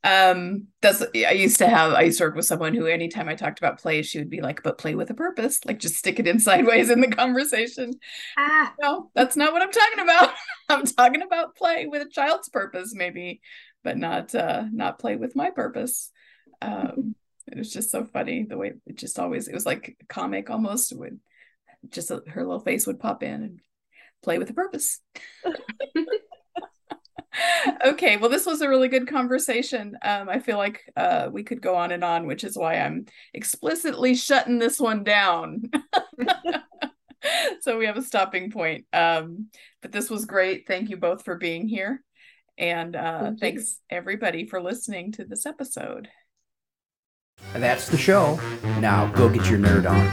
Um, 0.03 0.67
that's 0.81 1.03
I 1.13 1.31
used 1.31 1.59
to 1.59 1.67
have 1.67 1.93
I 1.93 2.01
used 2.01 2.17
to 2.17 2.23
work 2.23 2.35
with 2.35 2.45
someone 2.45 2.73
who 2.73 2.87
anytime 2.87 3.29
I 3.29 3.35
talked 3.35 3.59
about 3.59 3.79
play, 3.79 4.01
she 4.01 4.17
would 4.17 4.31
be 4.31 4.41
like, 4.41 4.63
but 4.63 4.79
play 4.79 4.95
with 4.95 5.11
a 5.11 5.13
purpose, 5.13 5.63
like 5.63 5.77
just 5.77 5.95
stick 5.95 6.19
it 6.19 6.27
in 6.27 6.39
sideways 6.49 6.89
in 6.89 7.01
the 7.01 7.07
conversation. 7.07 7.93
ah 8.37 8.73
No, 8.81 9.11
that's 9.13 9.35
not 9.37 9.53
what 9.53 9.61
I'm 9.61 9.71
talking 9.71 9.99
about. 9.99 10.33
I'm 10.69 10.85
talking 10.85 11.21
about 11.21 11.55
play 11.55 11.85
with 11.85 12.01
a 12.01 12.09
child's 12.09 12.49
purpose, 12.49 12.93
maybe, 12.95 13.41
but 13.83 13.97
not 13.97 14.33
uh 14.35 14.63
not 14.71 14.99
play 14.99 15.15
with 15.15 15.35
my 15.35 15.49
purpose. 15.49 16.11
Um 16.61 17.15
it 17.51 17.57
was 17.57 17.71
just 17.71 17.89
so 17.89 18.05
funny 18.05 18.43
the 18.43 18.57
way 18.57 18.73
it 18.85 18.97
just 18.97 19.19
always 19.19 19.47
it 19.47 19.53
was 19.53 19.65
like 19.65 19.97
comic 20.07 20.49
almost 20.49 20.95
would 20.95 21.19
just 21.89 22.11
uh, 22.11 22.21
her 22.27 22.43
little 22.43 22.59
face 22.59 22.87
would 22.87 22.99
pop 22.99 23.23
in 23.23 23.43
and 23.43 23.59
play 24.23 24.37
with 24.37 24.49
a 24.49 24.53
purpose. 24.53 24.99
okay, 27.85 28.17
well, 28.17 28.29
this 28.29 28.45
was 28.45 28.61
a 28.61 28.69
really 28.69 28.87
good 28.87 29.07
conversation. 29.07 29.97
Um, 30.03 30.29
I 30.29 30.39
feel 30.39 30.57
like 30.57 30.81
uh, 30.95 31.29
we 31.31 31.43
could 31.43 31.61
go 31.61 31.75
on 31.75 31.91
and 31.91 32.03
on, 32.03 32.27
which 32.27 32.43
is 32.43 32.57
why 32.57 32.75
I'm 32.75 33.05
explicitly 33.33 34.15
shutting 34.15 34.59
this 34.59 34.79
one 34.79 35.03
down. 35.03 35.63
so 37.61 37.77
we 37.77 37.85
have 37.85 37.97
a 37.97 38.01
stopping 38.01 38.51
point. 38.51 38.85
Um, 38.93 39.47
but 39.81 39.91
this 39.91 40.09
was 40.09 40.25
great. 40.25 40.67
Thank 40.67 40.89
you 40.89 40.97
both 40.97 41.23
for 41.23 41.35
being 41.35 41.67
here. 41.67 42.03
And 42.61 42.95
uh, 42.95 43.21
Thank 43.21 43.39
thanks 43.39 43.79
everybody 43.89 44.45
for 44.45 44.61
listening 44.61 45.11
to 45.13 45.25
this 45.25 45.47
episode. 45.47 46.09
That's 47.53 47.89
the 47.89 47.97
show. 47.97 48.39
Now 48.79 49.07
go 49.07 49.27
get 49.29 49.49
your 49.49 49.57
nerd 49.57 49.89
on. 49.89 50.05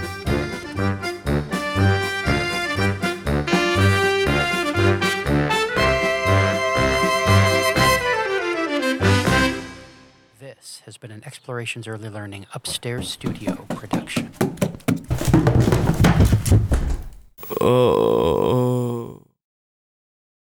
This 10.41 10.81
has 10.87 10.97
been 10.97 11.11
an 11.11 11.23
Explorations 11.27 11.87
Early 11.87 12.09
Learning 12.09 12.47
Upstairs 12.55 13.11
Studio 13.11 13.67
production. 13.69 14.31
Oh. 17.61 18.68